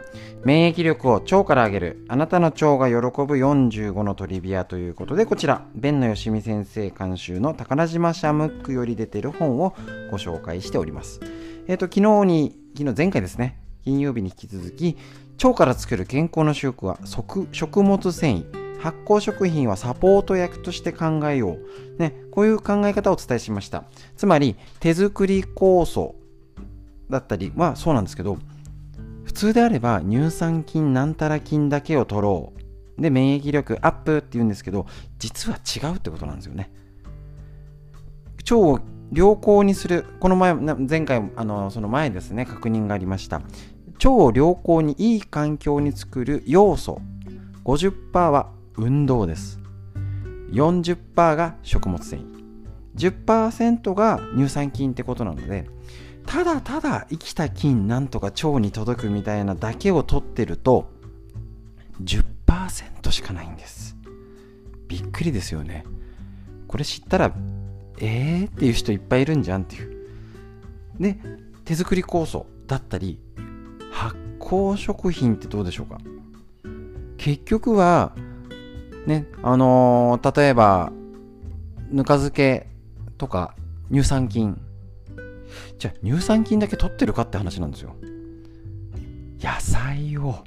[0.45, 2.05] 免疫力を腸から上げる。
[2.09, 9.75] あなたの腸が喜ぶ45のトリビアということでこちら弁野よしみ先生監修の宝島シャムックより出てる本を
[10.11, 11.21] ご紹介しております。
[11.67, 13.59] えっ、ー、と昨日に昨日前回ですね。
[13.85, 14.97] 金曜日に引き続き
[15.43, 18.65] 腸から作る健康の主食は食物繊維。
[18.85, 21.99] 発酵食品はサポート役として考えよう。
[21.99, 23.85] ね、こういう考え方をお伝えしました。
[24.15, 26.17] つまり、手作り酵素。
[27.11, 28.39] だったりはそうなんですけど、
[29.25, 32.53] 普通であれば乳酸菌なんたら菌だけを取ろ
[32.99, 33.01] う。
[33.01, 34.87] で、免疫力アップって言うんですけど、
[35.19, 36.71] 実は違うってことなんですよね。
[38.43, 38.81] 腸を
[39.13, 43.43] 良好にする、この前、前回、あの、その前ですね、確認がありました。
[43.99, 47.01] 腸を良好にいい環境に作る要素
[47.65, 49.61] 50%は運動です
[50.51, 52.35] 40%が食物繊維
[52.97, 55.69] 10%が乳酸菌ってことなので
[56.27, 60.91] ただただ生きた菌なんとか腸に届くみたいなだけを取ってると
[62.03, 63.97] 10%しかないんです。
[64.89, 65.85] びっくりですよね。
[66.67, 67.33] これ知ったら
[67.99, 68.47] えー？
[68.47, 70.09] っていう人いっぱいいるんじゃんっていう。
[70.99, 71.19] で
[71.65, 73.19] 手作り酵素だったり
[73.93, 75.99] 発酵食品ってどうでしょうか？
[77.17, 78.13] 結局は
[79.07, 80.93] ねあのー、例えば
[81.91, 82.67] ぬか漬け
[83.19, 83.55] とか
[83.93, 84.61] 乳酸菌
[85.79, 87.97] じゃあ乳酸菌だけ取ってるかって話なんですよ。
[89.41, 90.45] 野菜を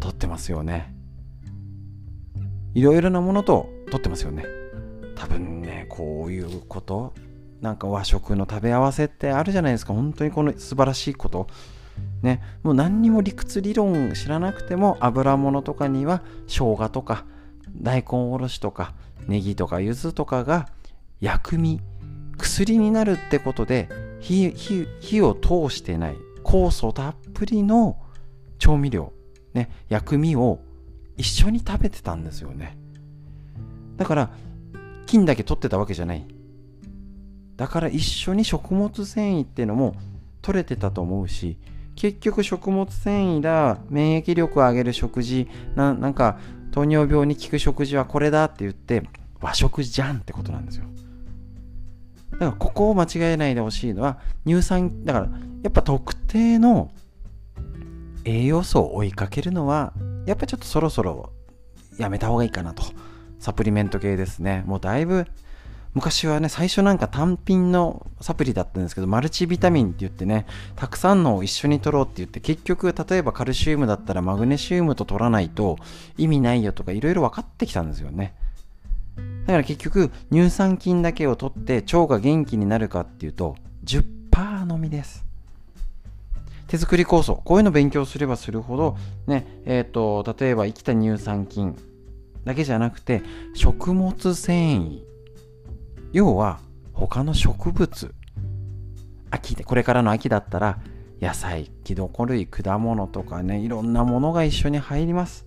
[0.00, 0.94] 取ってますよね。
[2.74, 4.44] いろいろなものと取ってますよね。
[5.14, 7.14] 多分ねこういうこと
[7.60, 9.94] なんか和食の食べ合わせってあるじゃないですか。
[9.94, 11.46] 本当にこの素晴らしいこと。
[12.22, 12.42] ね。
[12.62, 17.24] もう何にも理屈理論知らなくても油物とかには生姜とか
[17.74, 18.94] 大根おろしとか
[19.26, 20.68] ネギとか柚子とかが
[21.20, 21.80] 薬味
[22.36, 23.88] 薬になるってことで
[24.24, 27.98] 火火を通してない酵素たっぷりの
[28.58, 29.12] 調味料、
[29.52, 30.60] ね、薬味を
[31.18, 32.78] 一緒に食べてたんですよね。
[33.96, 34.30] だから
[35.06, 36.26] 菌だけ取ってたわけじゃない。
[37.56, 39.94] だから一緒に食物繊維っていうのも
[40.40, 41.56] 取れてたと思うし
[41.94, 46.38] 結局食物繊維だ免疫力を上げる食事ななんか
[46.72, 49.04] 糖尿病に効く食事はこれだって言って
[49.40, 50.86] 和食じゃんってことなんですよ。
[52.44, 55.28] だからここを間違えないでほしいのは乳酸だから
[55.62, 56.90] やっぱ特定の
[58.24, 59.92] 栄養素を追いかけるのは
[60.26, 61.32] やっぱちょっとそろそろ
[61.98, 62.82] やめた方がいいかなと
[63.38, 65.26] サプリメント系ですねもうだいぶ
[65.94, 70.44] 昔はね、最初なんか単品のサプリだったんですけど、マルチビタミンって言ってね、
[70.74, 75.78] たくさんのを一緒に取ろうって言って、結局、例えばカルシウムだったらマグネシウムと取らないと
[76.18, 78.34] 意味ないよとかいろいろ分かってきたんですよね。
[79.46, 85.24] だから結局、乳酸菌だけを取って腸が元気になるかっていうと、10%のみです。
[86.66, 88.96] 手作り酵素、こういうの勉強すればするほど、
[89.26, 91.76] ね、えっ、ー、と、例えば生きた乳酸菌
[92.44, 93.22] だけじゃなくて、
[93.54, 95.02] 食物繊維、
[96.12, 96.60] 要は
[96.94, 98.14] 他の植物
[99.30, 100.78] 秋でこれからの秋だったら
[101.20, 105.44] 野菜キノコ類果物とかねいろんなものが一緒に入ります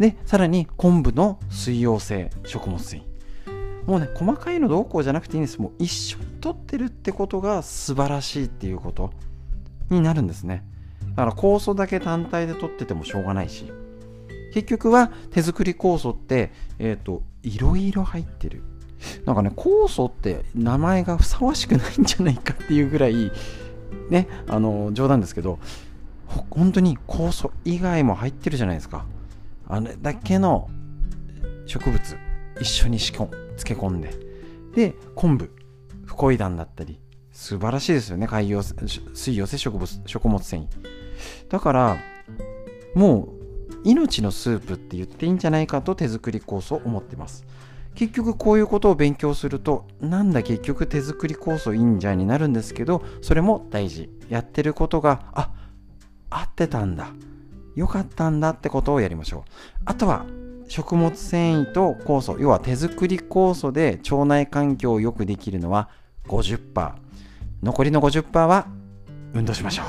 [0.00, 3.04] でさらに昆布の水溶性食物繊維。
[3.86, 5.60] もうね細かいのどうこうじゃなくていいんです。
[5.60, 9.12] もう一緒にとってるってことが素晴らしいっていうこと
[9.90, 10.64] になるんですね。
[11.10, 13.70] だから酵素だけ単体で取っててもしょうがないし。
[14.52, 16.50] 結局は手作り酵素って
[16.80, 18.62] えっ、ー、といろいろ入ってる。
[19.24, 23.30] なんかね、酵素って名前がふさわしくないんじゃないかっていうぐらい、
[24.10, 25.58] ね、あの、冗談ですけど、
[26.50, 29.06] 本当に酵素以外も入ってるじゃないですか。
[29.70, 30.68] あれだけの
[31.66, 32.16] 植物
[32.60, 34.10] 一緒にしこ漬け込んで。
[34.74, 35.50] で、昆布、
[36.04, 37.00] フコイダンだったり、
[37.32, 38.80] 素晴らしいですよね、海洋、水
[39.32, 40.66] 溶性植物、食物繊維。
[41.48, 41.96] だから、
[42.94, 43.40] もう、
[43.84, 47.46] 命のスープって言っていいんじゃないかと手作り酵素を思ってます。
[47.94, 55.50] 結局こういうことを勉強するとなんだ結局手作り酵素いいんじゃになるんですけどそれも大事やってることがあ
[56.30, 57.10] 合ってたんだ
[57.80, 59.50] よかったんだってことをやりましょう
[59.86, 60.26] あとは
[60.68, 65.88] 食物繊維と酵素要は手作り酵素で腸内環境を良くできるのは
[66.28, 66.92] 50%
[67.62, 68.66] 残りの50%は
[69.32, 69.82] 運動しましょ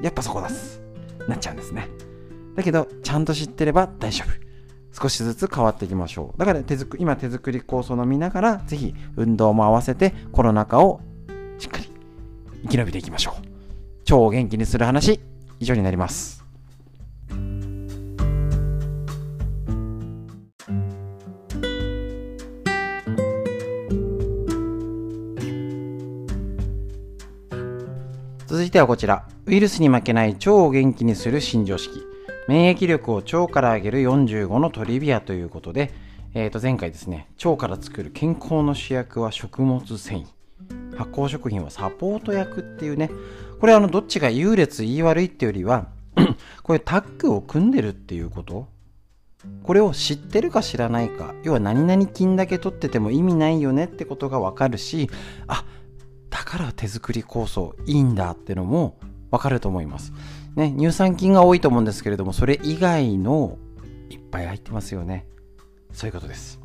[0.00, 0.80] うやっぱそこです
[1.28, 1.88] なっちゃうんですね
[2.56, 4.48] だけどちゃんと知ってれば大丈夫
[5.00, 6.38] 少しずつ変わっていきましょう。
[6.38, 11.00] だから手作今手作り酵素飲みながら、ぜひ運動も合わせてコロナ禍を
[11.58, 11.88] しっかり
[12.62, 13.42] 生き延びていきましょう。
[14.12, 15.20] 腸を元気にする話、
[15.60, 16.37] 以上になります。
[28.58, 29.24] 続いてはこちら。
[29.46, 32.02] ウイルスに負けない腸を元気にする新常識。
[32.48, 35.94] 免疫力を腸から上げる45のトリビアということで、
[36.34, 40.96] えー、と前回ですね、腸から作る健康の主役は食物繊維。
[40.96, 43.12] 発酵食品はサポート役っていうね、
[43.60, 45.86] これあのどっちが優劣言い悪いっていうよりは、
[46.64, 48.66] これタッグを組んでるっていうこと
[49.62, 55.08] これを知ってるか知らないか要は何々菌だけ取ってても意味ないよねってことがわかるし
[55.46, 55.64] あだ
[56.48, 58.98] から手作り酵素いいんだってのも
[59.30, 60.14] わかると思います、
[60.56, 63.58] ね、乳酸菌が多いと思うんですけれどもそれ以外の
[64.08, 65.26] いっぱい入ってますよね。
[65.92, 66.58] そういうことです。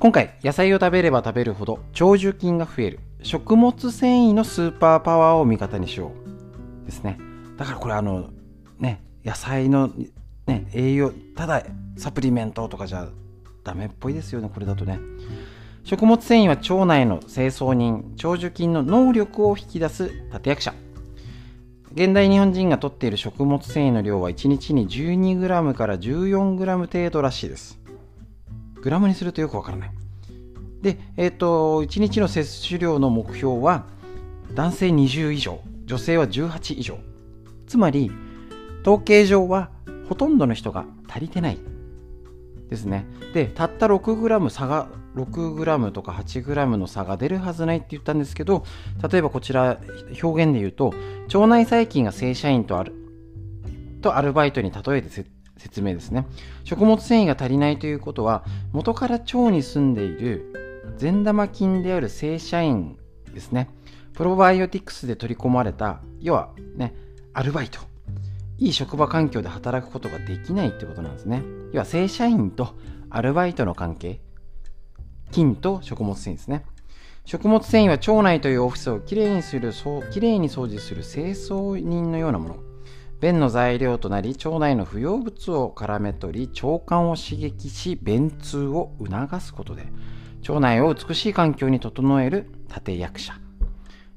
[0.00, 3.00] 今回野菜を食べれば食べるほど長寿菌が増える。
[3.22, 6.10] 食物繊維のスーパーパワーを味方にしよ
[6.82, 7.16] うですね。
[7.56, 8.30] だからこれあの
[8.80, 9.92] ね野菜の
[10.46, 11.62] ね、栄養、ただ
[11.96, 13.08] サプリメントとかじゃ
[13.62, 14.98] ダメっぽいですよね、これだとね。
[15.84, 20.74] 食物繊維は腸内の清掃人、長寿菌の能力を引き出す立役者。
[21.92, 27.78] 現代日本人が摂っている食物繊維の量は1日に 12g から 14g 程度らしいです。
[28.80, 29.90] グラムにするとよくわからない。
[30.80, 33.84] で、えっ、ー、と、1日の摂取量の目標は
[34.54, 36.96] 男性20以上、女性は18以上。
[37.66, 38.10] つまり、
[38.80, 39.68] 統計上は
[40.08, 41.58] ほとんどの人が足りてない
[42.70, 43.04] ですね。
[43.34, 48.64] で、たった 6g 差が 6g とか 8g の差が出るはずないって言ったんですけど、
[49.08, 49.78] 例えばこちら
[50.22, 50.92] 表現で言うと、
[51.32, 52.92] 腸内細菌が正社員とある
[54.02, 55.08] とアルバイトに例えて
[55.56, 56.26] 説明ですね。
[56.64, 62.98] 食物繊維が足りないということは、元から腸に住んでいる善玉菌である正社員
[63.32, 63.70] ですね。
[64.12, 66.94] プロバイオティクスで取り込まれた、要はね、
[67.32, 67.80] アルバイト。
[68.58, 71.42] いい職場環境で働くことができないってことなんですね。
[71.72, 72.76] 要は正社員と
[73.10, 74.20] アルバイトの関係。
[75.34, 76.64] 菌と食物繊維ですね。
[77.24, 79.72] 食物繊維は腸内というオフィスをきれいにする、
[80.12, 82.56] きれいに掃除する清掃人のようなもの。
[83.20, 89.86] 便の材料となり、腸内の不要物を絡め取り、腸管を刺激し、便通を促すことで、
[90.46, 93.34] 腸内を美しい環境に整える立役者。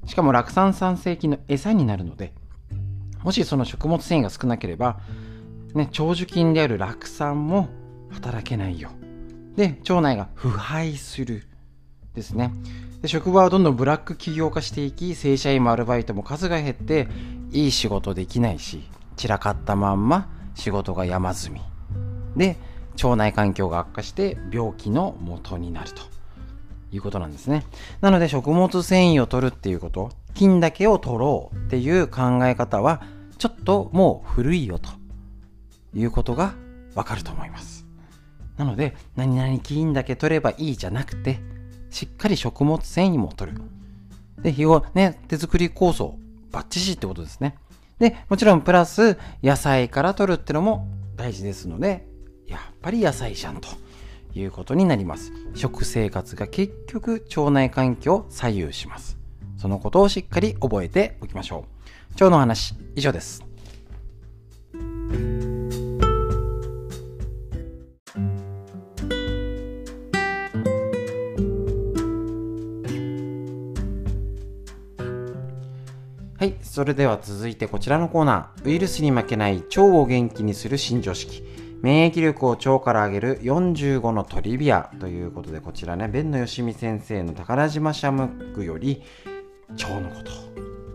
[0.06, 2.32] しかも、酪酸酸性菌の餌になるので、
[3.24, 5.00] もしその食物繊維が少なければ、
[5.74, 7.68] ね、長寿菌である酪酸も
[8.10, 8.90] 働けないよ。
[9.58, 11.42] で、腸内が腐敗する。
[12.14, 12.52] ですね。
[13.02, 17.08] で職場はどんどんブラック企業化していき、正社員もアルバイトも数が減って、
[17.50, 21.60] いい仕事できないし、散らかったまんま仕事が山積み。
[22.36, 22.56] で、
[23.02, 26.02] 腸内環境が悪化して病気の元になると
[26.92, 27.64] いうことなんですね。
[28.00, 33.02] なので食物繊維を取るっていうこと、金だけを取ろうっていう考え方は
[33.38, 34.90] ちょっともう古いよと
[35.94, 36.54] いうことが
[36.94, 37.87] わかると思います。
[38.58, 41.40] なので何々金だけ取ればいいじゃなくて
[41.90, 43.60] しっかり食物繊維も取る。
[44.42, 46.16] で、日をね、手作り酵素
[46.52, 47.56] バッチシってことですね。
[47.98, 50.86] で、もちろんプラス野菜から取るってのも
[51.16, 52.06] 大事ですので、
[52.46, 53.68] やっぱり野菜じゃんと
[54.34, 55.32] いうことになります。
[55.54, 59.18] 食生活が結局腸内環境を左右します。
[59.56, 61.64] そのことをしっかり覚えておきましょう。
[62.18, 63.44] 今日の話、以上です。
[76.38, 76.54] はい。
[76.62, 78.64] それでは続いてこちらのコーナー。
[78.64, 81.42] ウイルスに負けない腸を元気にする新常識。
[81.82, 89.02] 免疫力を腸から上げる45のトリビアということで、こちらね、弁野よしみ先生の宝島シャムックより、
[89.70, 90.30] 腸のこと。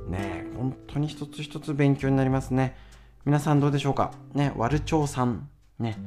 [0.09, 2.77] ね本当に一つ一つ勉強になりますね。
[3.25, 4.13] 皆さんどうでしょうか？
[4.33, 5.49] ね、悪腸さん。
[5.77, 5.97] ね、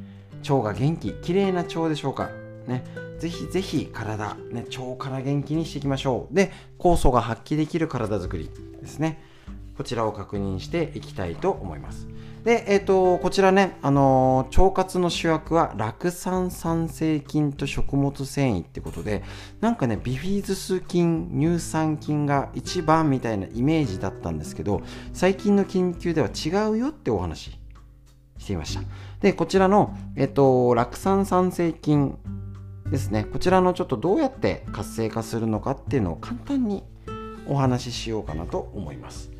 [0.49, 2.31] 腸が元気、綺麗な腸でしょうか？
[2.67, 2.85] ね、
[3.19, 6.35] ぜひぜひ体、ね、腸から元気にしていきましょう。
[6.35, 9.23] で、酵素が発揮できる体づくりですね。
[9.77, 12.09] こちらを確認していきたいと思います。
[12.45, 19.25] で、えっ、ー、と、こちらね、あのー、腸活の主役は酪酸酸性菌と食物繊維ってことで、
[19.61, 24.83] なんかね、ビフィズス菌、乳酸菌が一番みたいなイメージだったんですけど、
[25.13, 27.59] 最近の研究では違うよってお話
[28.39, 28.83] していました。
[29.21, 32.17] で、こちらの、えっ、ー、と、酪酸酸性菌
[32.91, 36.85] ですね、こちらのちょっとどうやって活性化するのかっていうのを簡単に
[37.49, 39.31] お話ししようかなと思います。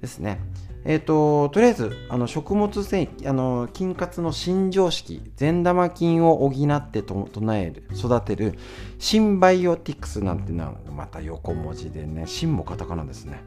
[0.00, 0.40] ですね。
[0.84, 8.58] え、ー、と、とりあえず、あの食物繊維、あの菌活の新常識、善玉菌を補ってと唱える、育てる、
[8.98, 13.42] シンバイオティクスなんていうのは、また横文字でね、シンもカタカナですね。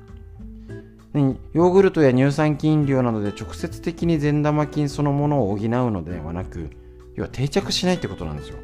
[1.14, 6.70] ヨーグルトや乳酸菌飲料などで直接的に善玉菌そのものを補うのではなく、
[7.16, 8.58] 要は定着しないってことなんですよ。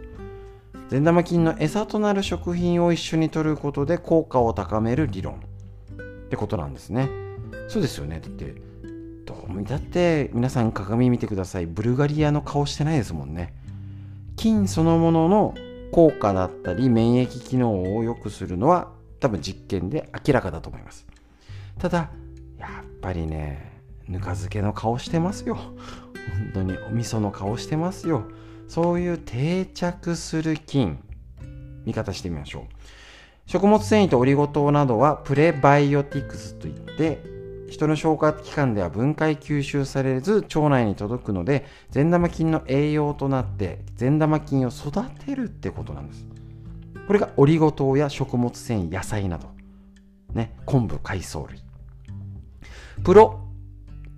[0.90, 5.36] 善玉菌の餌となる食品を一緒に摂ることで効果を高める理論。
[5.36, 7.10] ってことなんですね。
[7.68, 8.22] そうですよね。
[8.22, 8.56] だって
[9.26, 11.66] どうだって皆さん鏡見てください。
[11.66, 13.54] ブルガリアの顔してないですもんね。
[14.38, 15.56] 菌そのものの
[15.92, 21.06] 効果だったり免疫機能を良くするのは多分実験で明らかだと思います。
[21.80, 22.12] ただ
[22.58, 25.56] やっぱりねぬか漬けの顔してますよ。
[25.56, 25.74] 本
[26.54, 28.24] 当にお味噌の顔してますよ。
[28.68, 31.00] そういう定着する菌。
[31.86, 32.64] 見方してみましょう。
[33.46, 37.22] 食物繊維とオリゴ糖などはプレバイオティクスといって
[37.70, 46.26] 人の消化器官では分解吸収されず腸内に届くので善玉菌の栄養となって善玉菌を育てるってことなんです。
[47.08, 49.48] これがオリゴ糖や食物繊維野菜など。
[50.34, 51.62] ね昆布海藻類。
[53.04, 53.40] プロ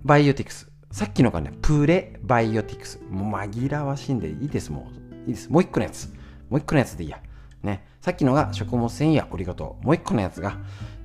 [0.02, 0.69] バイオティクス。
[0.90, 3.00] さっきのがねプレバイオティクス。
[3.10, 5.28] もう紛らわしいんでいいですもう。
[5.28, 5.50] いいです。
[5.50, 6.06] もう一個のやつ。
[6.48, 7.20] もう一個のやつでいいや。
[7.62, 7.86] ね。
[8.00, 10.56] さっきのが食物繊維やオリゴ糖もう一個のやつが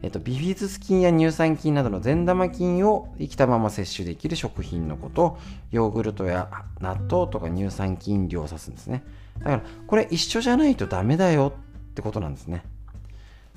[0.06, 5.40] えっと、ビフィズス菌や乳酸菌などの善玉菌を生きたまま摂取できる食品のこと。
[5.72, 6.48] ヨーグルトや
[6.80, 9.04] 納豆とか乳酸菌量を指すんですね。
[9.40, 11.54] だからこれ一緒じゃないとダメだよ
[11.90, 12.64] ってことなんですね。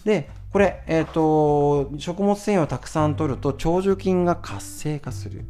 [0.04, 5.44] でこれ、えっ、と食物繊維をたくさん摂ると長寿菌が活性化する。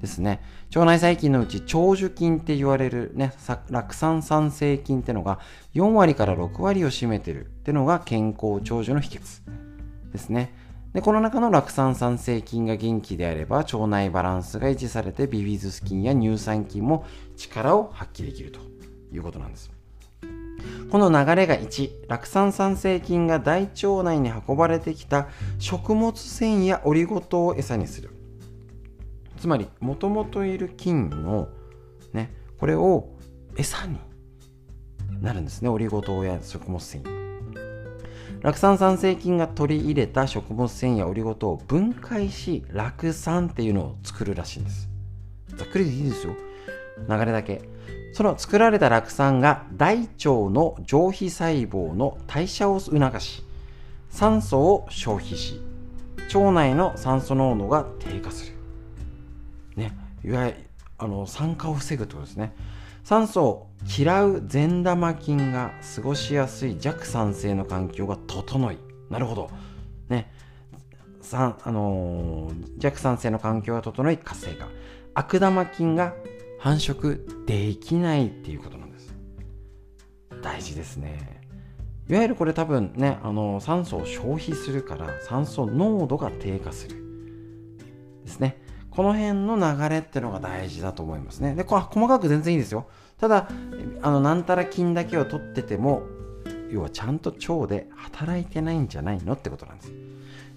[0.00, 0.42] ですね
[0.74, 3.32] 腸内細菌のうち長寿菌って言われるね
[3.70, 5.38] 酪酸酸性菌ってのが
[5.74, 9.42] 4割から6割を占めてるってのが健康長寿の秘訣
[10.12, 10.54] ですね。
[10.92, 17.06] でこの中の酪酸酸性菌が元気であれば腸内バランスが維持されてビフィズス菌や乳酸菌も
[17.36, 18.58] 力を発揮できると
[19.12, 19.70] いうことなんです。
[20.90, 25.28] この流れが1、酪酸酸性菌が大腸内に運ばれてきた
[25.60, 28.19] 食物繊維やオリゴ糖を餌にする。
[29.40, 31.48] つまり、もともといる菌の、
[32.12, 33.08] ね、これを
[33.56, 33.98] 餌に
[35.20, 35.68] なるんですね。
[35.68, 37.20] オリゴ糖や食物繊維。
[38.42, 44.88] 酪酸酸性菌が取り入れた食物繊維やオリゴ糖を分解し酪酸っていうのを作るらしいんです
[45.56, 46.34] ざっくりでいいですよ
[47.06, 47.60] 流れだけ
[48.14, 50.08] その作られた酪酸が大腸
[50.50, 53.44] の上皮細胞の代謝を促し
[54.08, 55.60] 酸素を消費し
[56.34, 58.59] 腸内の酸素濃度が低下する
[59.76, 60.56] ねいわゆる
[60.98, 62.54] あの酸化を防ぐってことですね。
[63.04, 68.78] 酸素を嫌う善玉菌が過ごしやすい弱酸性の環境が整い。
[69.08, 69.50] なるほど。
[70.08, 70.30] ね。
[71.22, 74.68] 酸あのー、弱酸性の環境が整い活性化。
[75.14, 76.14] 悪玉菌が
[76.58, 79.14] 繁殖できないっていうことなんです。
[80.42, 81.40] 大事ですね。
[82.08, 86.96] いわゆるこれ多分ねあの酸素を消費するから酸素濃度が低下する。
[88.24, 88.60] ですね。
[89.00, 91.54] この辺の流れってのが大事だと思いますね。
[91.54, 92.84] で、こ細かく全然いいですよ。
[93.18, 93.48] ただ、
[94.02, 96.02] あの、なんたら菌だけを取ってても、
[96.70, 99.92] 要はちゃんと腸で働いてないんじゃないのってことなんです。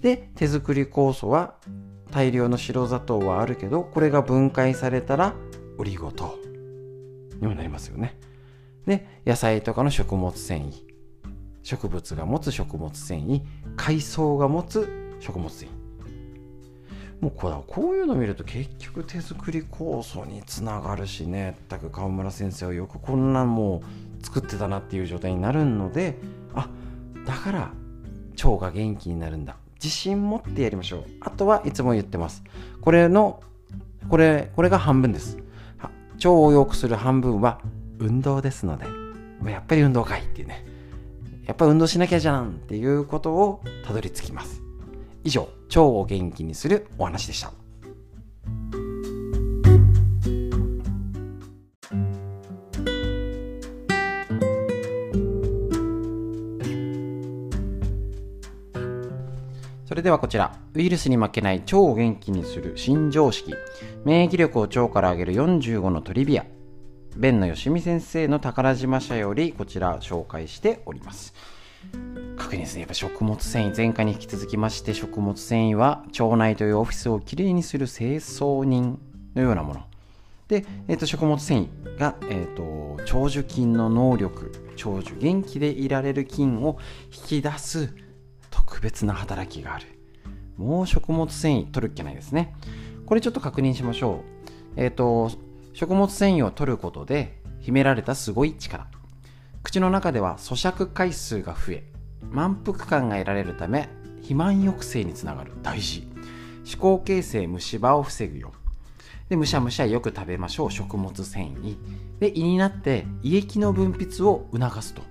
[0.01, 1.53] で、手作り酵素は
[2.11, 5.35] 大量の白砂糖はあるけど、これが分解されたら
[5.77, 6.35] オリゴ糖
[7.39, 8.19] にもなりますよね。
[8.85, 10.73] で、野菜とかの食物繊維、
[11.61, 13.41] 植物が持つ食物繊維、
[13.77, 15.72] 海藻が持つ食物繊維。
[17.23, 21.57] もうこれこういうの見ると結局手作り酵素につながるしね。
[21.69, 23.81] たく川村先生はよくこんなんも
[24.21, 26.17] う作ってたなっていう状態になるので
[26.53, 26.67] あ
[27.25, 27.71] だから
[28.43, 29.55] 腸が元気になるんだ。
[29.75, 31.05] 自信持ってやりましょう。
[31.21, 32.43] あとはいつも言ってます。
[32.81, 33.41] これの
[34.09, 35.37] これこれが半分です。
[36.15, 37.61] 腸を良くする半分は
[37.99, 38.85] 運動ですので。
[39.49, 40.65] やっぱり運動会っていうね。
[41.45, 44.61] やっぱ運動しなきゃじゃんっていうことをたどり着きます。
[45.23, 45.47] 以上。
[45.73, 47.51] 腸を元気にするお話でした。
[59.85, 63.53] それではこちら、ウイルスに負けない腸を元気にする新常識、
[64.05, 66.45] 免疫力を腸から上げる45のトリビア、
[67.15, 71.35] 弁野よしみ先生の宝島社よりこちら紹介しております。
[72.37, 72.81] 確認ですね。
[72.81, 78.99] やっぱ食物繊維、前回に引き続きまして食物繊維は腸内というオフィスをきれいにする清掃人
[79.35, 79.83] のようなもの。
[80.47, 87.93] で、えー、と食物繊維が、えーと、長寿菌の能力、長寿、元気でいられる菌を引き出す
[88.49, 89.87] 特別な働きがある。
[90.57, 92.53] もう食物繊維取るっきゃないですね。
[93.05, 94.23] これちょっと確認しましょ
[94.77, 94.81] う。
[94.81, 95.31] えっ、ー、と、
[95.73, 98.87] 食物繊維を取ることで秘められたすごい力。
[99.63, 101.83] 口の中では咀嚼回数が増え、
[102.29, 105.53] 満腹感が得られるため肥満抑制につながる。
[105.63, 106.07] 大事。
[106.65, 108.53] 思考形成虫歯を防ぐよ。
[109.29, 110.71] でむしゃむしゃよく食べましょう。
[110.71, 111.77] 食物繊維。
[112.19, 115.01] で胃になって胃液の分泌を促すと。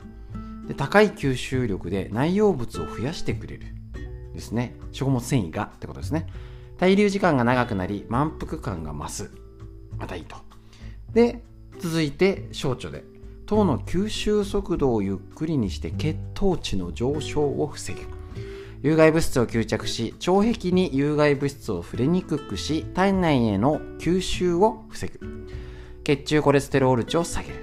[0.66, 3.66] で高い吸収力で内容物を増やしてくれる。
[4.34, 4.76] ですね。
[4.92, 6.26] 食物繊維がってことですね。
[6.78, 9.30] 滞留時間が長くなり満腹感が増す。
[9.98, 10.36] またいいと。
[11.12, 11.42] で
[11.78, 13.11] 続いて小腸で。
[13.52, 18.00] 糖の吸収速度をゆっくりにして血糖値の上昇を防ぐ
[18.80, 25.20] 有害物質を吸着し腸壁に有害物質を触れにくくし体内への吸収を防ぐ。
[26.02, 27.54] 血中コレステロール値を下げる。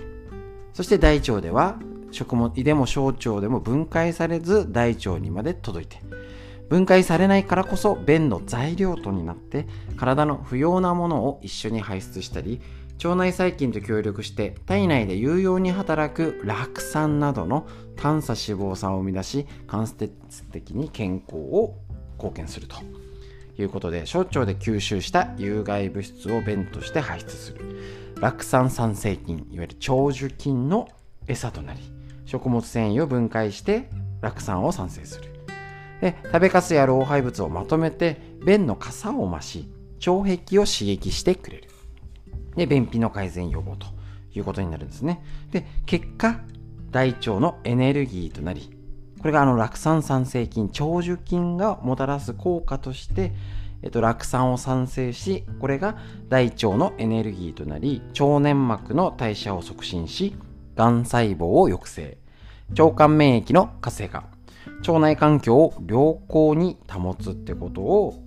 [0.74, 1.80] そして大腸では
[2.12, 5.98] 食物胃でも小腸でも分解されず大腸にまで届いて
[6.70, 9.66] 分解されないからこそ便の材料とになって
[9.98, 12.62] 体の不要なものを一緒に排出したり
[13.04, 17.66] 腸内細菌と協力して体内で有用に働く酪酸などの
[17.96, 20.10] 短鎖脂肪酸を生み出し間接
[20.52, 21.78] 的に健康を
[22.18, 22.76] 貢献すると
[23.58, 27.80] いうことで小腸で吸収した有害物質を便として排出する。
[28.20, 30.90] 酪酸酸性菌いわゆる長寿菌の
[31.28, 31.80] 餌となり
[32.26, 33.90] 食物繊維を分解して
[34.22, 35.32] 酪酸を産生する。
[36.02, 39.70] で食べかすや老廃物をまとめて便の傘を増し
[40.06, 41.79] 腸壁を刺激してくれる。
[42.60, 43.88] で、便秘の改善予防と
[44.38, 45.24] いうことになるんですね。
[45.52, 46.42] で、結果、
[46.92, 48.70] 大腸のエネルギーとなり、
[49.20, 53.32] これがあの酪酸酸性菌、長寿菌がもたらす効果として、
[53.82, 60.36] えっと、酪酸を産生し、これが大腸のエネルギーとなり、腸粘膜の代謝を促進し、
[60.76, 62.18] がん細胞を抑制、
[62.78, 64.26] 腸管免疫の活性化、
[64.86, 68.22] 腸内環境を良好に保つってことを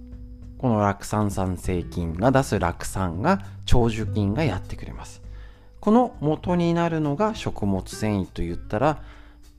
[0.63, 5.21] この酪酸酸性菌が出す酪酸が長寿菌がやってくれます。
[5.81, 9.03] この元になるのが食物繊維と言ったら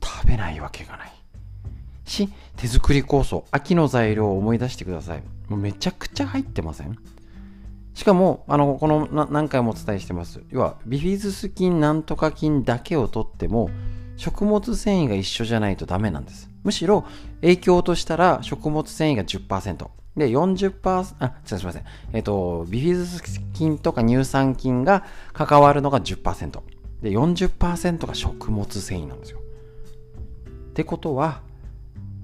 [0.02, 1.12] 食べないわけがない。
[2.06, 5.22] し手作り酵素秋の材料を思い出してください。
[5.50, 6.96] もうめちゃくちゃ入ってません？
[7.92, 10.40] しかもあのこの何回もお伝えしてます。
[10.48, 13.68] 要はビフィズス菌なんとか菌だけを取っても
[14.16, 16.48] 食物繊維が一緒じゃないとダメなんです。
[16.62, 17.04] むしろ
[17.42, 19.86] 影響としたら食物繊維が10%
[20.16, 21.84] で、40%、あ、すみません。
[22.12, 26.60] えっ、と、ビフィズス菌とか乳酸菌が関わるのが10%。
[27.02, 29.40] で、40%が食物繊維なんですよ。
[29.40, 31.42] ってことは、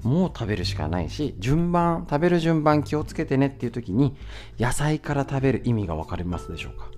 [0.03, 4.17] もう食べるしかないし、順番、食べる順番気をつけてねっていう時に、
[4.59, 6.90] 野菜から食べる意味がわかりますでしょうか？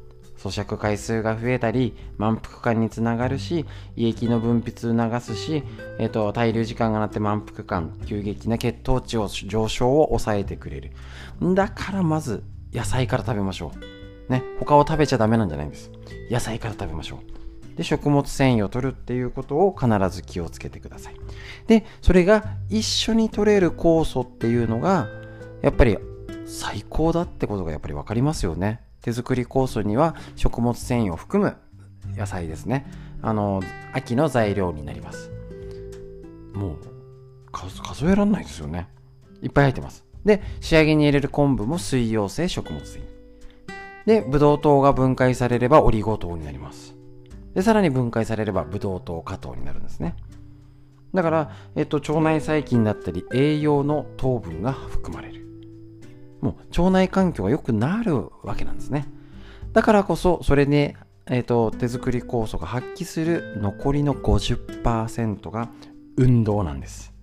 [0.43, 3.66] 咀嚼回数が増えたり満腹感につながるし
[3.97, 5.62] 胃液の分泌を促すし、
[5.98, 10.93] えーと、滞留時間がなって満腹感急激な血糖値を上昇を抑えてくれる。
[11.55, 12.43] だからまず
[12.73, 13.73] 野菜から食べましょ
[14.28, 14.32] う。
[14.32, 15.90] ね他を食べちゃダメなんじゃないんです。
[16.31, 17.77] 野菜から食べましょう。
[17.77, 21.14] で食物繊維を取るっていうことを必ず気をつけてください。
[21.66, 25.09] でそれが一緒に取れる酵素っていうのが
[25.62, 25.98] やっぱり
[26.47, 28.81] 最高だってことがやっぱり分かりますよね。
[29.03, 31.57] 手作り酵素には食物繊維を含む
[32.16, 32.87] 野菜ですね。
[33.20, 33.62] あの
[33.93, 35.31] 秋の材料になります。
[36.55, 36.79] もう
[37.51, 38.89] 数えられないですよね。
[39.43, 40.05] いっぱい入ってます。
[40.24, 43.07] で仕上げに入れる昆布も水溶性食物繊維。
[44.07, 46.95] でブドウ糖が分解されればオリゴ糖になります。
[47.55, 50.16] でさらに分解されればブドウ糖果糖になるんですね。
[51.12, 55.41] だから、えっと、腸内細菌だったり栄養の糖分が含まれる
[56.43, 59.06] もう腸内環境が良くなるわけなんですね。
[59.73, 60.97] だからこそ、それで、
[61.27, 65.70] えーと、手作り酵素が発揮する残りの50%が
[66.19, 67.14] 運動なんです。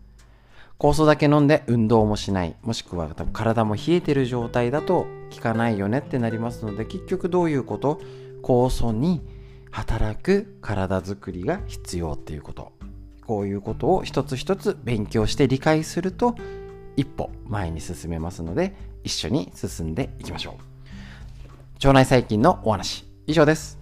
[0.80, 5.06] 酵素だけ飲んで運動もしない、もしくは多分体も冷えてる状態だと
[5.36, 8.02] 効かないよねってなりますので、結局どういうこと？
[8.41, 9.22] 酵素に
[9.70, 12.72] 働く体づくりが必要っていうこと。
[13.28, 16.36] こういうことを一つ一つ勉強して理解すると
[16.95, 21.88] 一歩前に進めますので一緒に進んでいきましょう。
[21.88, 23.80] 腸内細菌のお話以上です。